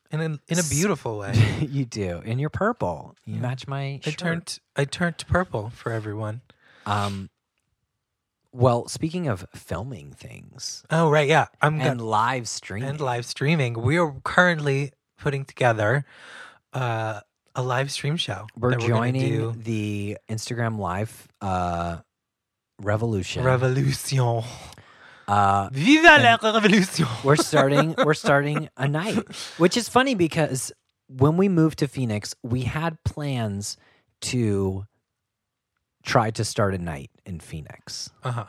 [0.09, 1.33] in a, in a beautiful way.
[1.61, 3.15] you do, and you're purple.
[3.25, 3.41] You Yeah.
[3.41, 3.99] match my.
[4.05, 6.41] I turned I turned purple for everyone.
[6.85, 7.29] Um,
[8.53, 11.47] well, speaking of filming things Oh right, yeah.
[11.61, 13.81] I'm and live streaming, and live streaming.
[13.81, 16.05] We are currently putting together
[16.73, 17.21] uh,
[17.55, 18.47] a live stream show.
[18.57, 19.53] we're joining do.
[19.55, 21.99] the Instagram live uh,
[22.81, 23.43] revolution.
[23.43, 24.43] Revolution.
[25.27, 27.07] uh, Vive la revolution.
[27.23, 27.95] we're starting.
[28.03, 29.23] we're starting a night,
[29.57, 30.71] which is funny because
[31.07, 33.77] when we moved to Phoenix, we had plans
[34.21, 34.85] to
[36.03, 38.45] try to start a night in Phoenix, Uh-huh.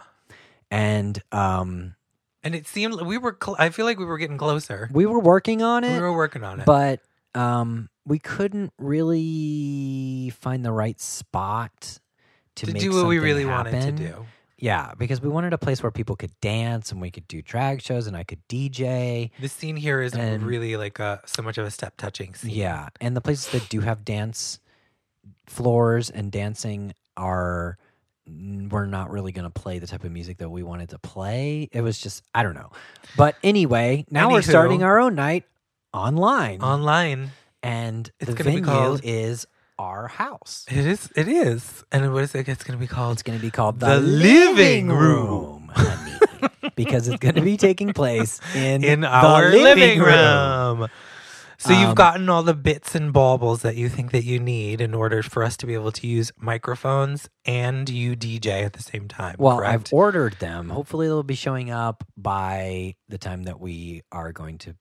[0.70, 1.95] and um,
[2.43, 3.37] And it seemed we were.
[3.43, 4.89] Cl- I feel like we were getting closer.
[4.93, 5.93] we were working on it.
[5.95, 6.66] We were working on it.
[6.66, 7.01] but
[7.35, 11.99] um, we couldn't really find the right spot
[12.57, 14.27] to, to make do what we really wanted to do.
[14.59, 17.83] Yeah, because we wanted a place where people could dance and we could do drag
[17.83, 19.31] shows and I could DJ.
[19.41, 22.51] The scene here is And- really like a, so much of a step touching scene.
[22.53, 24.61] Yeah, and the places that do have dance
[25.47, 27.78] floors and dancing are
[28.26, 31.68] we're not really going to play the type of music that we wanted to play.
[31.72, 32.70] It was just I don't know.
[33.16, 35.44] But anyway, now we're starting our own night
[35.93, 36.60] online.
[36.62, 37.30] Online.
[37.62, 39.47] and It's the gonna be venue called- is
[39.78, 40.64] our house.
[40.70, 41.10] It is.
[41.16, 41.82] It is.
[41.90, 42.48] And what is it?
[42.48, 43.14] It's going to be called.
[43.14, 44.56] It's going to be called The the, Living
[44.86, 49.98] living room, honey, because it's going to be taking place in in the our living
[50.01, 50.89] room.
[51.62, 54.80] So you've Um, gotten all the bits and baubles that you think that you need
[54.80, 58.82] in order for us to be able to use microphones and you DJ at the
[58.82, 59.36] same time.
[59.39, 59.89] Well, correct?
[59.89, 60.70] I've ordered them.
[60.70, 64.74] Hopefully, they'll be showing up by the time that we are going to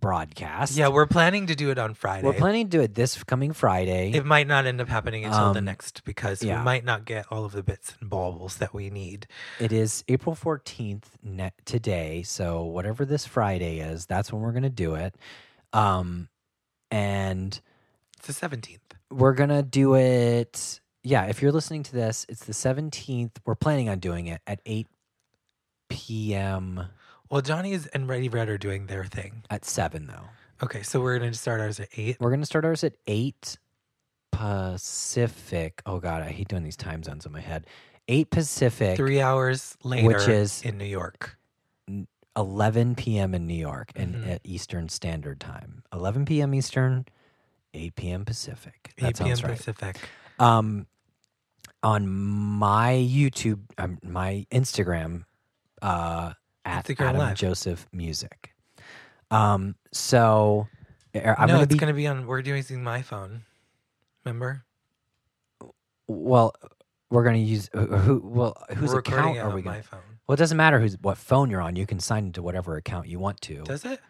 [0.00, 0.76] broadcast.
[0.76, 2.26] yeah, we're planning to do it on Friday.
[2.26, 4.10] we're planning to do it this coming Friday.
[4.12, 6.58] It might not end up happening until the Um, next because yeah.
[6.58, 9.28] we might not get all of the bits and baubles that we need.
[9.60, 12.24] It is April 14th ne- today.
[12.24, 15.14] So whatever this Friday is, that's when we're going to do it.
[15.72, 16.28] Um,
[16.90, 17.60] and
[18.18, 18.78] It's the 17th.
[19.10, 20.80] we're going to do it.
[21.02, 21.24] Yeah.
[21.26, 23.32] If you're listening to this, it's the 17th.
[23.46, 24.86] We're planning on doing it at 8
[25.88, 26.86] p.m.
[27.30, 29.42] Well, Johnny's and Ready Red are doing their thing.
[29.50, 30.28] at 7, though.
[30.62, 32.18] Okay, so we're going to start ours at 8.
[32.20, 33.56] We're going to start ours at 8
[34.30, 35.82] Pacific.
[35.86, 36.22] Oh, God.
[36.22, 37.66] I hate doing these time zones in my head.
[38.08, 38.96] 8 Pacific.
[38.96, 41.36] Three hours later Which is- in New York.
[42.36, 43.34] 11 p.m.
[43.34, 44.28] in New York and Mhm.
[44.30, 45.82] at Eastern Standard Time.
[45.92, 46.54] 11 p.m.
[46.54, 47.06] Eastern,
[47.74, 48.24] 8 p.m.
[48.24, 48.92] Pacific.
[48.98, 49.36] 8 p.m.
[49.42, 49.56] right.
[49.56, 49.96] Pacific.
[50.38, 50.86] Um,
[51.82, 55.24] on my YouTube, um, my Instagram,
[55.82, 56.32] uh,
[56.64, 57.36] at Instagram Adam Live.
[57.36, 58.54] Joseph Music.
[59.30, 60.68] Um, so
[61.14, 62.26] I'm no, gonna it's be going to be on.
[62.26, 63.42] We're doing using my phone.
[64.24, 64.64] Remember?
[66.06, 66.54] well.
[67.10, 67.86] We're gonna use who?
[67.86, 69.76] who well, whose account are we gonna?
[69.76, 70.00] my phone.
[70.26, 71.76] Well, it doesn't matter who's what phone you're on.
[71.76, 73.62] You can sign into whatever account you want to.
[73.64, 74.00] Does it?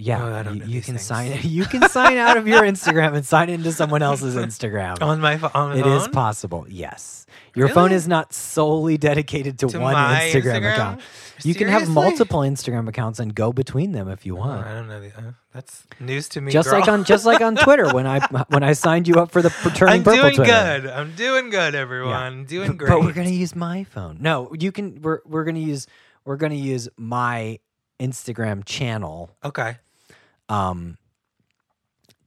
[0.00, 1.02] Yeah, Oh, you, you can things.
[1.02, 1.40] sign.
[1.42, 5.02] You can sign out of your Instagram and sign into someone else's Instagram.
[5.02, 5.92] On my, pho- on my It phone?
[5.92, 6.66] It is possible.
[6.68, 7.26] Yes,
[7.56, 10.72] your phone is not solely dedicated to, To one Instagram, Instagram?
[10.72, 11.00] account.
[11.42, 14.66] You can have multiple Instagram accounts and go between them if you Oh, want.
[14.68, 15.00] I don't know.
[15.00, 16.52] The, uh, that's news to me.
[16.52, 16.78] just girl.
[16.78, 18.20] like on just like on Twitter when I
[18.50, 20.12] when I signed you up for the turning purple.
[20.26, 20.52] I'm doing Twitter.
[20.82, 20.86] good.
[20.90, 22.44] I'm doing good, everyone.
[22.44, 22.88] Doing great.
[22.90, 24.18] But we're gonna use my phone.
[24.20, 25.02] No, you can.
[25.02, 25.88] We're we're gonna use
[26.24, 27.58] we're gonna use my
[28.00, 29.76] Instagram channel okay.
[30.48, 30.96] Um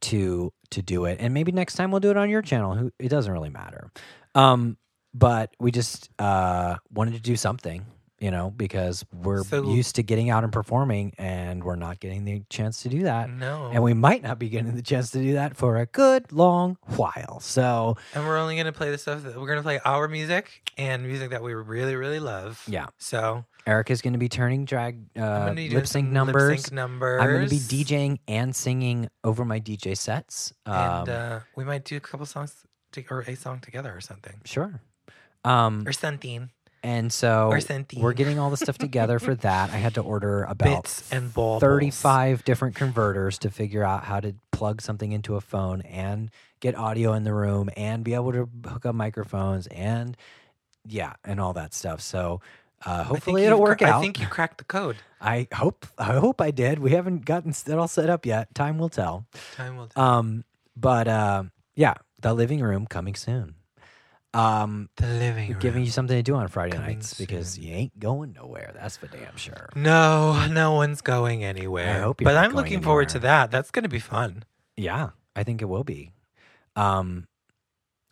[0.02, 2.91] to to do it and maybe next time we'll do it on your channel who
[2.99, 3.91] it doesn't really matter
[4.35, 4.77] um
[5.14, 7.85] but we just uh wanted to do something
[8.19, 12.23] you know because we're So- used to getting out and performing and we're not getting
[12.26, 13.69] the chance to do that No.
[13.73, 16.77] and we might not be getting the chance to do that for a good long
[16.95, 20.72] while so And we're only gonna play the stuff that we're gonna play our music
[20.77, 22.64] and music that we really, really love.
[22.68, 22.88] Yeah.
[22.98, 26.49] So eric is going to be turning drag uh, gonna be doing lip sync numbers
[26.49, 27.21] Lip sync numbers.
[27.21, 31.63] i'm going to be djing and singing over my dj sets um, and uh, we
[31.63, 32.55] might do a couple songs
[32.91, 34.81] to, or a song together or something sure
[35.43, 36.49] um or something.
[36.83, 37.55] And so
[37.95, 39.69] we're getting all the stuff together for that.
[39.69, 41.61] I had to order about Bits and baubles.
[41.61, 46.75] 35 different converters to figure out how to plug something into a phone and get
[46.75, 50.17] audio in the room and be able to hook up microphones and
[50.88, 52.01] yeah, and all that stuff.
[52.01, 52.41] So
[52.85, 53.99] uh, hopefully it'll work cra- out.
[53.99, 54.97] I think you cracked the code.
[55.19, 56.79] I hope I hope I did.
[56.79, 58.53] We haven't gotten that all set up yet.
[58.55, 59.25] Time will tell.
[59.55, 60.03] Time will tell.
[60.03, 60.43] Um,
[60.75, 61.43] but uh,
[61.75, 63.55] yeah, the living room coming soon.
[64.33, 65.59] Um, the living room.
[65.59, 68.71] giving you something to do on Friday Coming nights because you ain't going nowhere.
[68.73, 69.69] That's for damn sure.
[69.75, 71.97] No, no one's going anywhere.
[71.97, 73.51] I hope but I'm looking forward to that.
[73.51, 74.43] That's going to be fun.
[74.77, 76.13] Yeah, I think it will be.
[76.77, 77.27] Um,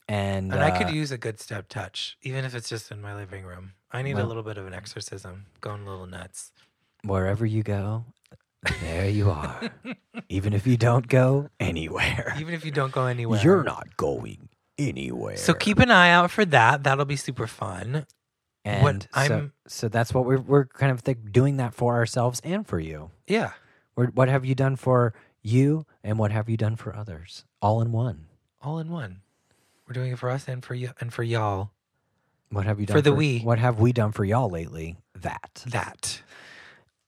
[0.09, 3.01] and, And I could uh, use a good step touch, even if it's just in
[3.01, 3.73] my living room.
[3.91, 6.51] I need a little bit of an exorcism, going a little nuts.
[7.03, 8.05] wherever you go,
[8.81, 9.71] there you are.
[10.29, 13.41] Even if you don't go anywhere, Even if you don't go anywhere.
[13.41, 15.37] you're not going anywhere.
[15.37, 16.83] So keep an eye out for that.
[16.83, 18.05] That'll be super fun.
[18.65, 21.95] and what so, I'm- so that's what we're we're kind of think doing that for
[21.95, 23.09] ourselves and for you.
[23.27, 23.53] Yeah.
[23.95, 27.81] We're, what have you done for you, and what have you done for others, all
[27.81, 28.27] in one?
[28.61, 29.21] All in one.
[29.87, 31.71] We're doing it for us and for you and for y'all.
[32.51, 33.39] What have you done For the we.
[33.39, 34.97] What have we done for y'all lately?
[35.21, 35.63] That.
[35.67, 36.21] That.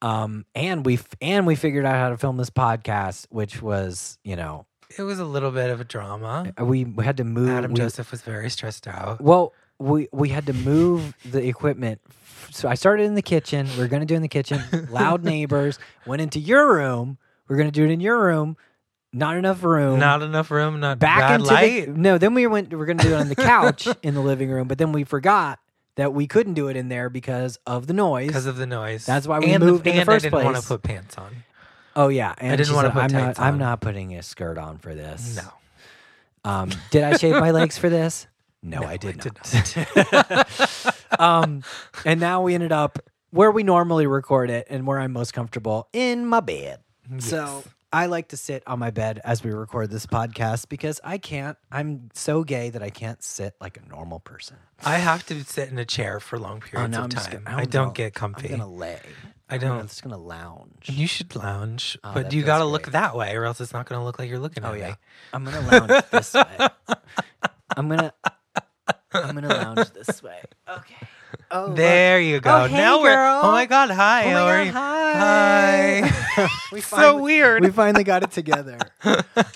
[0.00, 4.18] Um, and we f- and we figured out how to film this podcast, which was,
[4.24, 4.66] you know,
[4.98, 6.52] It was a little bit of a drama.
[6.60, 7.48] we, we had to move.
[7.48, 9.20] Adam we- Joseph was very stressed out.
[9.20, 12.00] Well, we we had to move the equipment.
[12.50, 13.68] So I started in the kitchen.
[13.76, 14.60] We are going to do it in the kitchen.
[14.90, 15.78] Loud neighbors.
[16.06, 17.18] Went into your room.
[17.48, 18.56] We are going to do it in your room.
[19.12, 19.98] Not enough room.
[19.98, 21.86] Not enough room, not back into light.
[21.86, 22.16] the no.
[22.18, 22.72] Then we went.
[22.72, 24.68] We are going to do it on the couch in the living room.
[24.68, 25.58] But then we forgot
[25.96, 28.28] that we couldn't do it in there because of the noise.
[28.28, 29.04] because of the noise.
[29.04, 30.62] That's why we and moved the, in the and first I didn't want place.
[30.62, 31.30] to put pants on.
[31.94, 33.20] oh yeah, and didn't wanna put I'm not.
[33.26, 35.36] tights I'm not putting a skirt on for this.
[35.36, 36.50] No.
[36.50, 38.26] Um, did I shave my legs for this?
[38.62, 40.94] No, No, I did I did not.
[41.20, 41.62] um,
[42.06, 42.98] and now we ended up
[43.30, 46.80] where we normally record it and where I'm most comfortable in my bed.
[47.18, 47.62] So
[47.94, 51.58] I like to sit on my bed as we record this podcast because I can't.
[51.70, 54.56] I'm so gay that I can't sit like a normal person.
[54.82, 57.30] I have to sit in a chair for long Oh, periods now of I'm just
[57.30, 57.44] time.
[57.44, 58.48] gonna- I don't get comfy.
[58.52, 59.00] I'm gonna lay.
[59.50, 60.88] I don't- I'm just gonna lounge.
[60.88, 62.92] You should lounge, Oh, but that you feels got to look great.
[62.92, 64.88] that way, or else it's not going to look like you're looking Oh at yeah,
[64.90, 64.94] me.
[65.34, 66.68] I'm gonna lounge this way.
[67.76, 68.12] I'm gonna
[69.12, 70.40] I'm gonna lounge this way.
[70.68, 71.06] Okay.
[71.50, 71.76] Oh, look.
[71.76, 72.62] There you go.
[72.62, 73.14] Oh, hey, now we're.
[73.14, 73.40] girl.
[73.44, 73.90] Oh my god!
[73.90, 74.32] Hi.
[74.32, 75.12] Oh my God, hi.
[75.14, 76.48] Hi.
[76.72, 77.62] we so weird.
[77.62, 78.78] We finally got it together.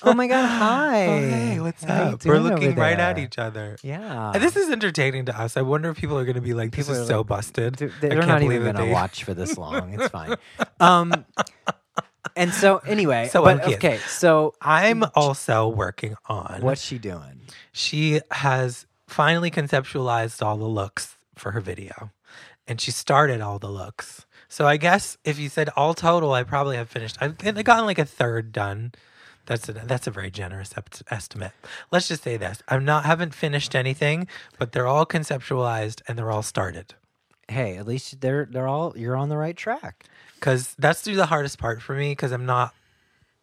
[0.03, 1.07] oh my god, hi.
[1.07, 2.25] Oh, hey, what's How up?
[2.25, 3.77] We're looking right at each other.
[3.83, 4.31] Yeah.
[4.33, 5.57] And this is entertaining to us.
[5.57, 7.27] I wonder if people are going to be like, "This People is are so like,
[7.27, 9.93] busted." They're, they're not even gonna watch for this long.
[9.93, 10.35] It's fine.
[10.79, 11.25] Um,
[12.35, 13.97] and so anyway, So but okay.
[14.07, 16.61] So I'm also working on.
[16.61, 17.41] what's she doing?
[17.71, 22.11] She has finally conceptualized all the looks for her video,
[22.67, 24.25] and she started all the looks.
[24.49, 27.17] So I guess if you said all total, I probably have finished.
[27.21, 28.93] I've gotten like a third done.
[29.45, 30.73] That's a, that's a very generous
[31.09, 31.53] estimate.
[31.91, 34.27] Let's just say this: I'm not haven't finished anything,
[34.59, 36.95] but they're all conceptualized and they're all started.
[37.49, 40.05] Hey, at least they're they're all you're on the right track.
[40.35, 42.73] because that's the hardest part for me because I'm not,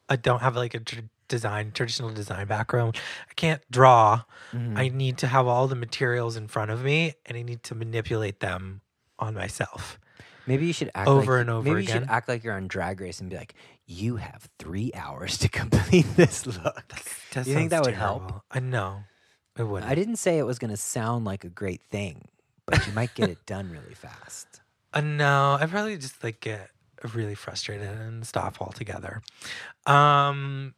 [0.08, 1.00] I don't have like a tr-
[1.34, 2.96] design, traditional design background.
[3.30, 4.22] I can't draw.
[4.52, 4.76] Mm-hmm.
[4.76, 7.74] I need to have all the materials in front of me and I need to
[7.74, 8.80] manipulate them
[9.18, 9.98] on myself.
[10.46, 12.10] Maybe you should act Over like, and over maybe you should again.
[12.16, 13.54] act like you're on Drag Race and be like,
[13.86, 16.84] "You have three hours to complete this look."
[17.32, 18.20] That you think that would help?
[18.28, 18.44] terrible.
[18.50, 19.04] I know.
[19.58, 19.90] It wouldn't.
[19.90, 22.28] I didn't say it was going to sound like a great thing,
[22.66, 24.60] but you might get it done really fast.
[24.92, 26.68] Uh, no, I probably just like get
[27.14, 29.22] really frustrated and stop altogether.
[29.86, 30.74] Um,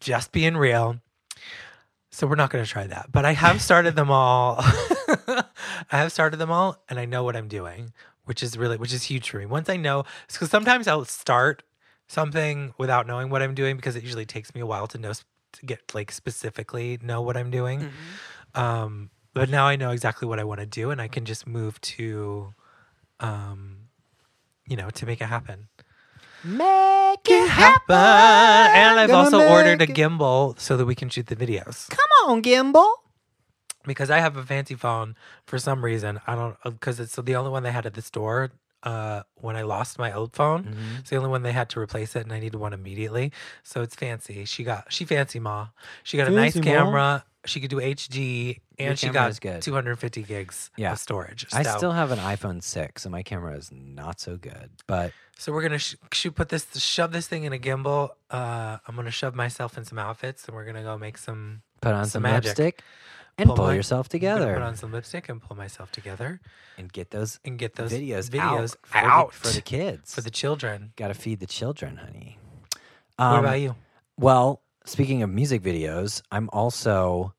[0.00, 1.00] just being real.
[2.10, 4.56] So we're not going to try that, but I have started them all.
[4.58, 5.44] I
[5.90, 7.92] have started them all, and I know what I'm doing,
[8.24, 9.44] which is really, which is huge for me.
[9.44, 11.62] Once I know, because sometimes I'll start
[12.08, 15.12] something without knowing what I'm doing because it usually takes me a while to know
[15.52, 17.90] to get like specifically know what I'm doing.
[18.54, 21.46] Um, but now I know exactly what I want to do, and I can just
[21.46, 22.54] move to,
[23.20, 23.88] um,
[24.66, 25.68] you know, to make it happen.
[26.46, 27.96] Make it happen.
[27.96, 31.88] And I've Gonna also ordered a it- gimbal so that we can shoot the videos.
[31.90, 32.90] Come on, Gimbal.
[33.84, 35.14] Because I have a fancy phone
[35.46, 36.20] for some reason.
[36.26, 38.50] I don't because it's the only one they had at the store.
[38.82, 40.96] Uh, when I lost my old phone, Mm-hmm.
[41.00, 43.32] it's the only one they had to replace it, and I needed one immediately.
[43.64, 44.44] So it's fancy.
[44.44, 45.68] She got she fancy ma.
[46.04, 46.76] She got a nice Fancy, Ma.
[46.76, 47.24] camera.
[47.46, 49.62] She could do HD, Your and she camera got is good.
[49.62, 50.92] 250 gigs Yeah.
[50.92, 51.46] of storage.
[51.52, 54.70] I So- still have an iPhone 6, and my camera is not so good.
[54.86, 58.10] But So we're gonna sh- shoot, put this, shove this thing in a gimbal.
[58.30, 61.62] Uh, I'm gonna shove myself in some outfits, and we're gonna go make some.
[61.82, 62.44] put on Some some, magic.
[62.58, 62.82] lipstick
[63.36, 65.92] and Pull pull my- yourself I'm gonna together Put on some lipstick and pull myself
[65.92, 66.40] together
[66.78, 70.14] and get those and get those videos, videos out, for, out The, for the kids.
[70.14, 70.94] for the children.
[70.96, 72.38] Got to feed the children, honey.
[73.16, 73.76] what Um, about you?
[74.18, 77.34] Well, speaking of music videos, I'm also,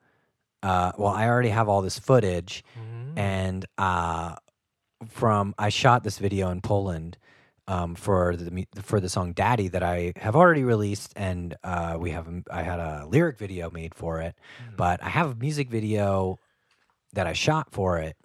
[0.64, 3.18] uh, well, I already have all this footage, Mm.
[3.20, 4.36] and uh,
[5.08, 7.18] from I shot this video in Poland
[7.68, 12.12] um, for the for the song "Daddy" that I have already released, and uh, we
[12.12, 14.78] have I had a lyric video made for it, Mm.
[14.78, 16.40] but I have a music video
[17.14, 18.16] that I shot for it,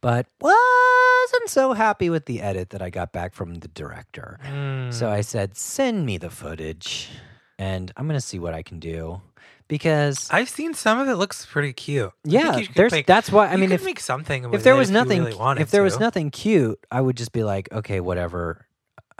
[0.00, 4.38] but wasn't so happy with the edit that I got back from the director.
[4.44, 4.92] Mm.
[4.92, 7.08] So I said, send me the footage
[7.58, 9.20] and I'm to see what I can do
[9.68, 11.14] because I've seen some of it.
[11.16, 12.10] Looks pretty cute.
[12.24, 14.52] Yeah, there's make- that's why I mean if make something.
[14.52, 17.44] if there was you nothing really if there was nothing cute, I would just be
[17.44, 18.66] like, okay, whatever.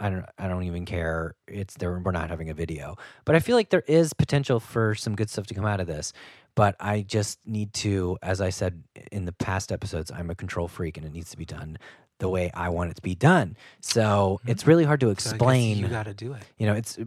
[0.01, 1.35] I don't I don't even care.
[1.47, 2.97] It's there we're not having a video.
[3.25, 5.87] But I feel like there is potential for some good stuff to come out of
[5.87, 6.13] this.
[6.55, 10.67] But I just need to as I said in the past episodes, I'm a control
[10.67, 11.77] freak and it needs to be done
[12.19, 13.57] the way I want it to be done.
[13.81, 14.51] So mm-hmm.
[14.51, 15.77] it's really hard to So explain.
[15.77, 16.97] you got to do it, you know, it's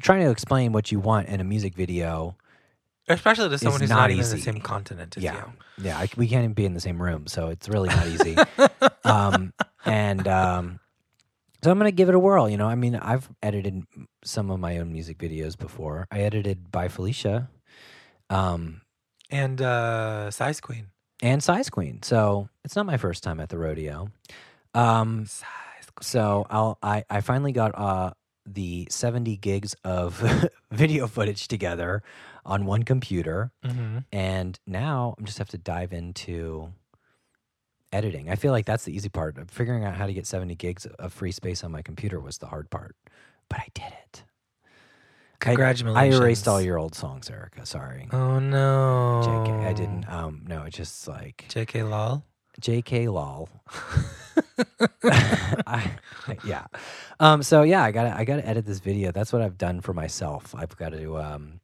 [0.00, 2.36] trying to explain what you want in a music video.
[3.08, 5.52] Especially to someone who's not not, even in the same continent as Yeah, you.
[5.84, 8.36] yeah, I, we can't even be in the same room, so it's really not easy.
[9.04, 9.52] um,
[9.84, 10.78] and um,
[11.64, 12.48] so I'm gonna give it a whirl.
[12.48, 13.82] You know, I mean, I've edited
[14.24, 16.06] some of my own music videos before.
[16.10, 17.50] I edited Bye Felicia,
[18.30, 18.82] um,
[19.30, 20.88] And uh, size queen.
[21.22, 24.10] and Size Queen, so it's not my first time at the rodeo.
[24.74, 25.46] Um, Size
[25.94, 26.02] queen.
[26.02, 28.12] so I'll I I finally got uh
[28.46, 30.22] the 70 gigs of
[30.70, 32.02] video footage together
[32.44, 33.52] on one computer.
[33.64, 33.98] Mm-hmm.
[34.12, 36.72] And now I just have to dive into
[37.92, 38.30] editing.
[38.30, 39.36] I feel like that's the easy part.
[39.50, 42.46] Figuring out how to get 70 gigs of free space on my computer was the
[42.46, 42.96] hard part.
[43.48, 44.24] But I did it.
[44.24, 46.14] I- Congratulations.
[46.14, 47.66] I erased all your old songs, Ericka.
[47.66, 48.08] Sorry.
[48.12, 49.20] Oh no.
[49.24, 49.66] JK.
[49.66, 50.08] I didn't.
[50.08, 52.24] Um, no, it's just like JK lol.
[52.60, 53.48] JK lol.
[55.66, 55.92] I,
[56.44, 56.66] yeah.
[57.20, 59.12] Um, so yeah, I gotta I gotta edit this video.
[59.12, 60.54] That's what I've done for myself.
[60.56, 61.60] I've got to um,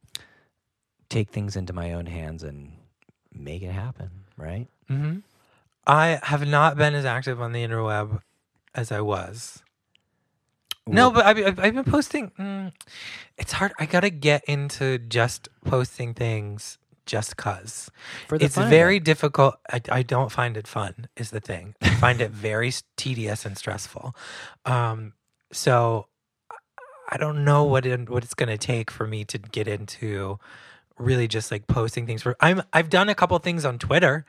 [1.09, 2.73] take things into my own hands and
[3.33, 4.09] make it happen.
[4.37, 4.67] Right.
[4.89, 5.19] Mm-hmm.
[5.85, 8.21] I have not been as active on the interweb
[8.75, 9.63] as I was.
[10.87, 12.31] No, but I've, I've I've been posting.
[12.39, 12.73] Mm,
[13.37, 13.73] it's hard.
[13.79, 16.79] I gotta get into just posting things
[17.09, 19.03] just the It's very it.
[19.03, 19.55] difficult.
[19.71, 21.07] I, I don't find it fun.
[21.17, 21.75] Is the thing.
[21.81, 24.15] I find it very tedious and stressful.
[24.65, 25.13] Um,
[25.51, 26.07] so
[27.11, 30.39] I- don't know what it, what it's gonna take for me to get into
[30.97, 32.35] really just like posting things for.
[32.39, 34.25] I'm I've done a couple things on Twitter.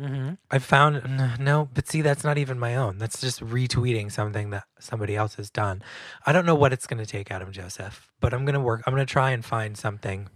[0.00, 0.36] Mhm.
[0.50, 1.02] I found
[1.40, 2.98] no, but see, that's not even my own.
[2.98, 5.82] That's just retweeting something that somebody else has done.
[6.26, 8.82] I don't know what it's going to take, Adam Joseph, but I'm going to work.
[8.86, 10.28] I'm going to try and find something.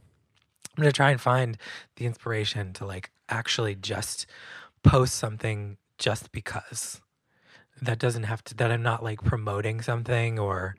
[0.76, 1.56] I'm going to try and find
[1.96, 4.26] the inspiration to like actually just
[4.82, 7.00] post something just because.
[7.82, 8.54] That doesn't have to.
[8.56, 10.76] That I'm not like promoting something or.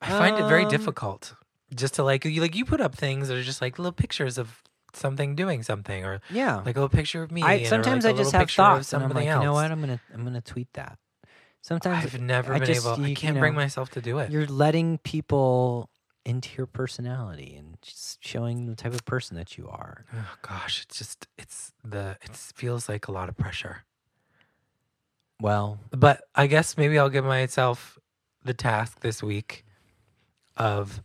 [0.00, 1.34] I find it very Um, difficult
[1.74, 4.36] just to like you like you put up things that are just like little pictures
[4.36, 4.62] of
[4.94, 6.56] something doing something or Yeah.
[6.56, 7.42] like a little picture of me.
[7.42, 9.70] I sometimes like, I just have thoughts, and I'm like, you know what?
[9.70, 10.98] I'm gonna I'm gonna tweet that.
[11.62, 12.98] Sometimes I've never I been just- able.
[13.06, 14.30] you- I can't bring know, myself to do it.
[14.32, 15.88] you're letting people
[16.24, 17.76] into your personality and
[18.20, 20.04] showing the type of person that you are.
[20.14, 23.84] Oh gosh, it's just it's the it feels like a lot of pressure.
[25.40, 27.98] Well, But I guess maybe I'll give myself
[28.44, 29.64] the task this week
[30.56, 31.02] of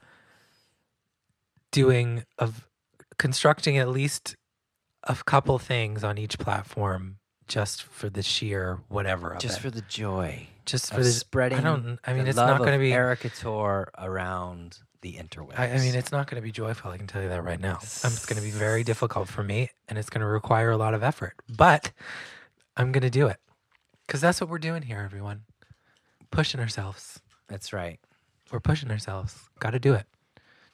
[1.71, 2.67] doing of
[3.17, 4.35] constructing at least
[5.03, 7.17] a couple things on each platform
[7.47, 9.61] just for the sheer whatever of just it.
[9.61, 11.57] for the joy just for the spreading.
[11.59, 11.97] I don't.
[12.05, 12.91] I mean, it's not going to be.
[12.91, 15.57] Ericka Toure around the interwebs.
[15.59, 16.91] I, I mean, it's not going to be joyful.
[16.91, 17.73] I can tell you that right now.
[17.75, 20.77] Um, it's going to be very difficult for me, and it's going to require a
[20.77, 21.35] lot of effort.
[21.49, 21.91] But
[22.75, 23.37] I'm going to do it
[24.05, 25.41] because that's what we're doing here, everyone.
[26.31, 27.19] Pushing ourselves.
[27.47, 27.99] that's right.
[28.51, 29.35] We're pushing ourselves.
[29.59, 30.05] Got to do it.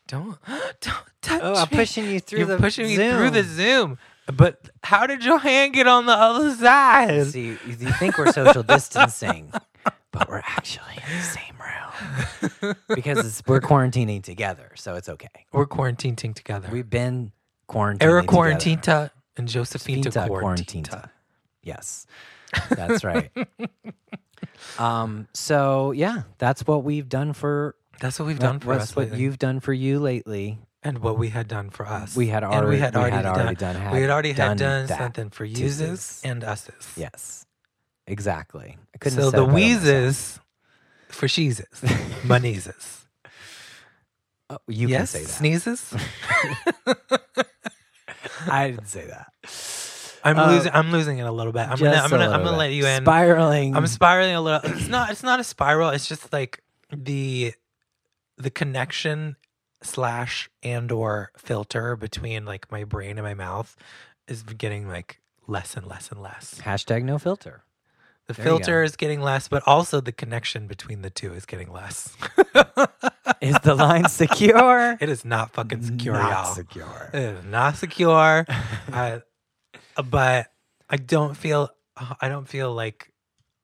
[0.08, 0.38] Don't
[0.82, 1.78] don't touch Oh, I'm me.
[1.78, 2.50] pushing you through the Zoom.
[2.50, 3.56] You're the pushing me through the Zoom.
[3.56, 3.98] Zoom.
[4.36, 7.28] But how did your hand get on the other side?
[7.28, 9.52] See, you think we're social distancing,
[10.14, 15.28] but we're actually in the same room because it's, we're quarantining together, so it's okay.
[15.52, 16.70] We're quarantining together.
[16.72, 17.34] We've been
[17.70, 18.04] quarantining.
[18.04, 20.30] Era quarantinta and Josephine quarantinta.
[20.30, 21.10] quarantinta.
[21.62, 22.08] Yes,
[22.70, 23.30] that's right.
[24.80, 25.28] um.
[25.34, 27.76] So yeah, that's what we've done for.
[28.00, 29.22] That's what we've done for that's us what lately.
[29.22, 30.60] you've done for you lately.
[30.84, 32.16] and what we had done for us.
[32.16, 32.70] We had And already.
[32.72, 33.92] we had already, done, done.
[33.94, 36.94] we had already done had done something for uses and us's.
[36.98, 37.46] Yes,
[38.08, 38.78] exactly.
[38.94, 39.56] I couldn't So the it better myself.
[39.56, 40.40] wheezes
[41.10, 41.68] for sheezes,
[42.24, 43.00] maneezes.
[44.50, 45.30] Oh, you yes, can say that.
[45.30, 45.94] sneezes.
[48.50, 49.28] I didn't say that.
[50.26, 50.72] I'm Uh, losing.
[50.74, 51.68] I'm losing it a little bit.
[51.68, 51.98] I'm gonna.
[51.98, 52.26] I'm gonna.
[52.26, 52.58] I'm gonna bit.
[52.58, 53.04] let you in.
[53.04, 53.76] Spiraling.
[53.76, 54.72] I'm spiraling a little.
[54.72, 55.10] It's not.
[55.12, 55.90] It's not a spiral.
[55.90, 56.62] It's just like
[56.92, 57.54] the
[58.38, 59.36] the connection
[59.82, 63.76] slash and or filter between like my brain and my mouth
[64.28, 66.56] is getting like less and less and less.
[66.64, 67.64] Hashtag no filter.
[68.28, 71.72] The There filter is getting less, but also the connection between the two is getting
[71.72, 72.16] less.
[73.42, 74.98] Is the line secure?
[75.02, 76.56] it is not fucking secure, Not y'all.
[76.56, 77.10] secure.
[77.14, 78.46] It is not secure.
[78.94, 79.22] I,
[80.10, 80.48] but
[80.90, 81.70] I don't feel.
[82.22, 83.12] I don't feel like.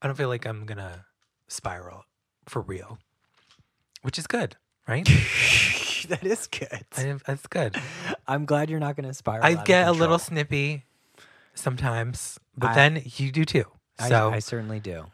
[0.01, 1.05] I don't feel like I'm gonna
[1.47, 2.03] spiral
[2.45, 2.99] for real,
[4.01, 4.57] which is good,
[4.87, 5.05] right?
[6.09, 6.85] that is good.
[6.97, 7.77] I, that's good.
[8.27, 9.45] I'm glad you're not going to spiral.
[9.45, 10.83] I get a little snippy
[11.53, 13.65] sometimes, but I- then you do too.
[13.99, 15.05] I, So I certainly do.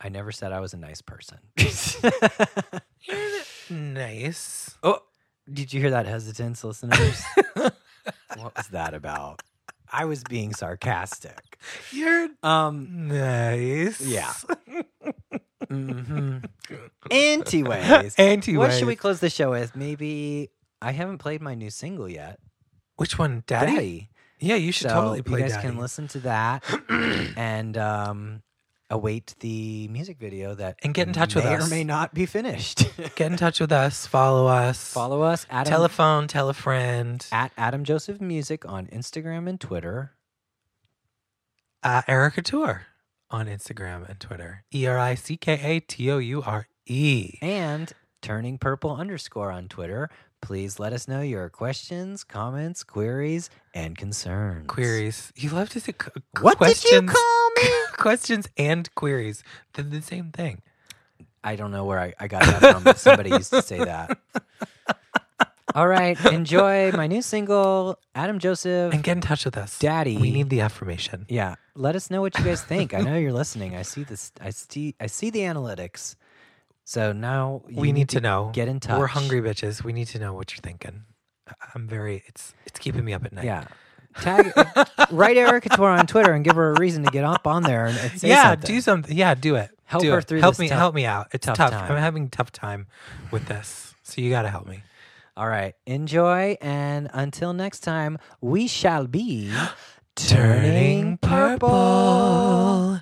[0.00, 1.38] I never said I was a nice person.
[3.70, 4.76] nice.
[4.82, 5.00] oh,
[5.52, 7.22] did you hear that hesitance, listeners?
[7.54, 9.42] what was that about?
[9.92, 11.58] I was being sarcastic.
[11.90, 13.08] You're Um.
[13.08, 14.00] nice.
[14.00, 14.32] Yeah.
[15.68, 16.38] hmm
[17.10, 19.74] Anyways, Anyway, what should we close the show with?
[19.76, 20.50] Maybe
[20.80, 22.38] I haven't played my new single yet.
[22.96, 23.72] Which one, Daddy?
[23.72, 24.10] Daddy.
[24.40, 25.68] Yeah, you should so totally play you guys Daddy.
[25.68, 26.64] can listen to that
[27.36, 28.42] and um,
[28.90, 31.66] await the music video that And get in touch with may us.
[31.66, 32.84] or may not be finished.
[33.16, 34.06] Get in touch with us.
[34.06, 34.92] Follow us.
[34.92, 36.26] Follow us at Telephone.
[36.26, 37.24] Tell a friend.
[37.30, 40.12] at Adam Joseph Music on Instagram and Twitter.
[41.82, 42.80] Uh, Ericka Toure
[43.30, 44.64] on Instagram and Twitter.
[44.74, 47.38] E R I C K A T O U R E.
[47.40, 47.92] and
[48.22, 50.10] turning purple underscore on Twitter.
[50.42, 54.66] Please let us know your questions, comments, queries, and concerns.
[54.68, 55.32] Queries.
[55.36, 56.10] You love to say qu-
[56.40, 56.90] What questions.
[56.90, 57.70] did you call me?
[57.98, 59.44] questions and queries.
[59.74, 60.62] They're the same thing.
[61.44, 64.18] I don't know where I, I got that from, but somebody used to say that.
[65.74, 66.18] All right.
[66.32, 68.92] Enjoy my new single, Adam Joseph.
[68.92, 69.78] And get in touch with us.
[69.78, 70.16] Daddy.
[70.18, 71.26] We need the affirmation.
[71.28, 72.92] Yeah, let us know what you guys think.
[72.92, 73.76] I know you're listening.
[73.76, 74.32] I see this.
[74.40, 74.96] I see.
[75.00, 76.16] I see the analytics.
[76.90, 78.50] So now you we need to know.
[78.52, 78.98] Get in touch.
[78.98, 79.84] We're hungry bitches.
[79.84, 81.04] We need to know what you're thinking.
[81.72, 82.24] I'm very.
[82.26, 83.44] It's it's keeping me up at night.
[83.44, 83.68] Yeah.
[84.20, 84.46] Tag,
[85.12, 87.86] write Ericka Toure on Twitter and give her a reason to get up on there
[87.86, 88.50] and, and say yeah.
[88.50, 88.74] something.
[88.74, 89.16] Do something.
[89.16, 89.36] Yeah.
[89.36, 89.70] Do it.
[89.84, 90.24] Help Do her it.
[90.24, 90.68] through Help this me.
[90.68, 91.28] tough- help me out.
[91.32, 91.72] It's tough tough.
[91.74, 92.88] I'm having a tough time
[93.30, 94.82] with this, so you got to help me.
[95.36, 95.76] All right.
[95.86, 96.58] Enjoy.
[96.60, 99.52] And until next time, we shall be
[100.16, 103.00] Turning purple.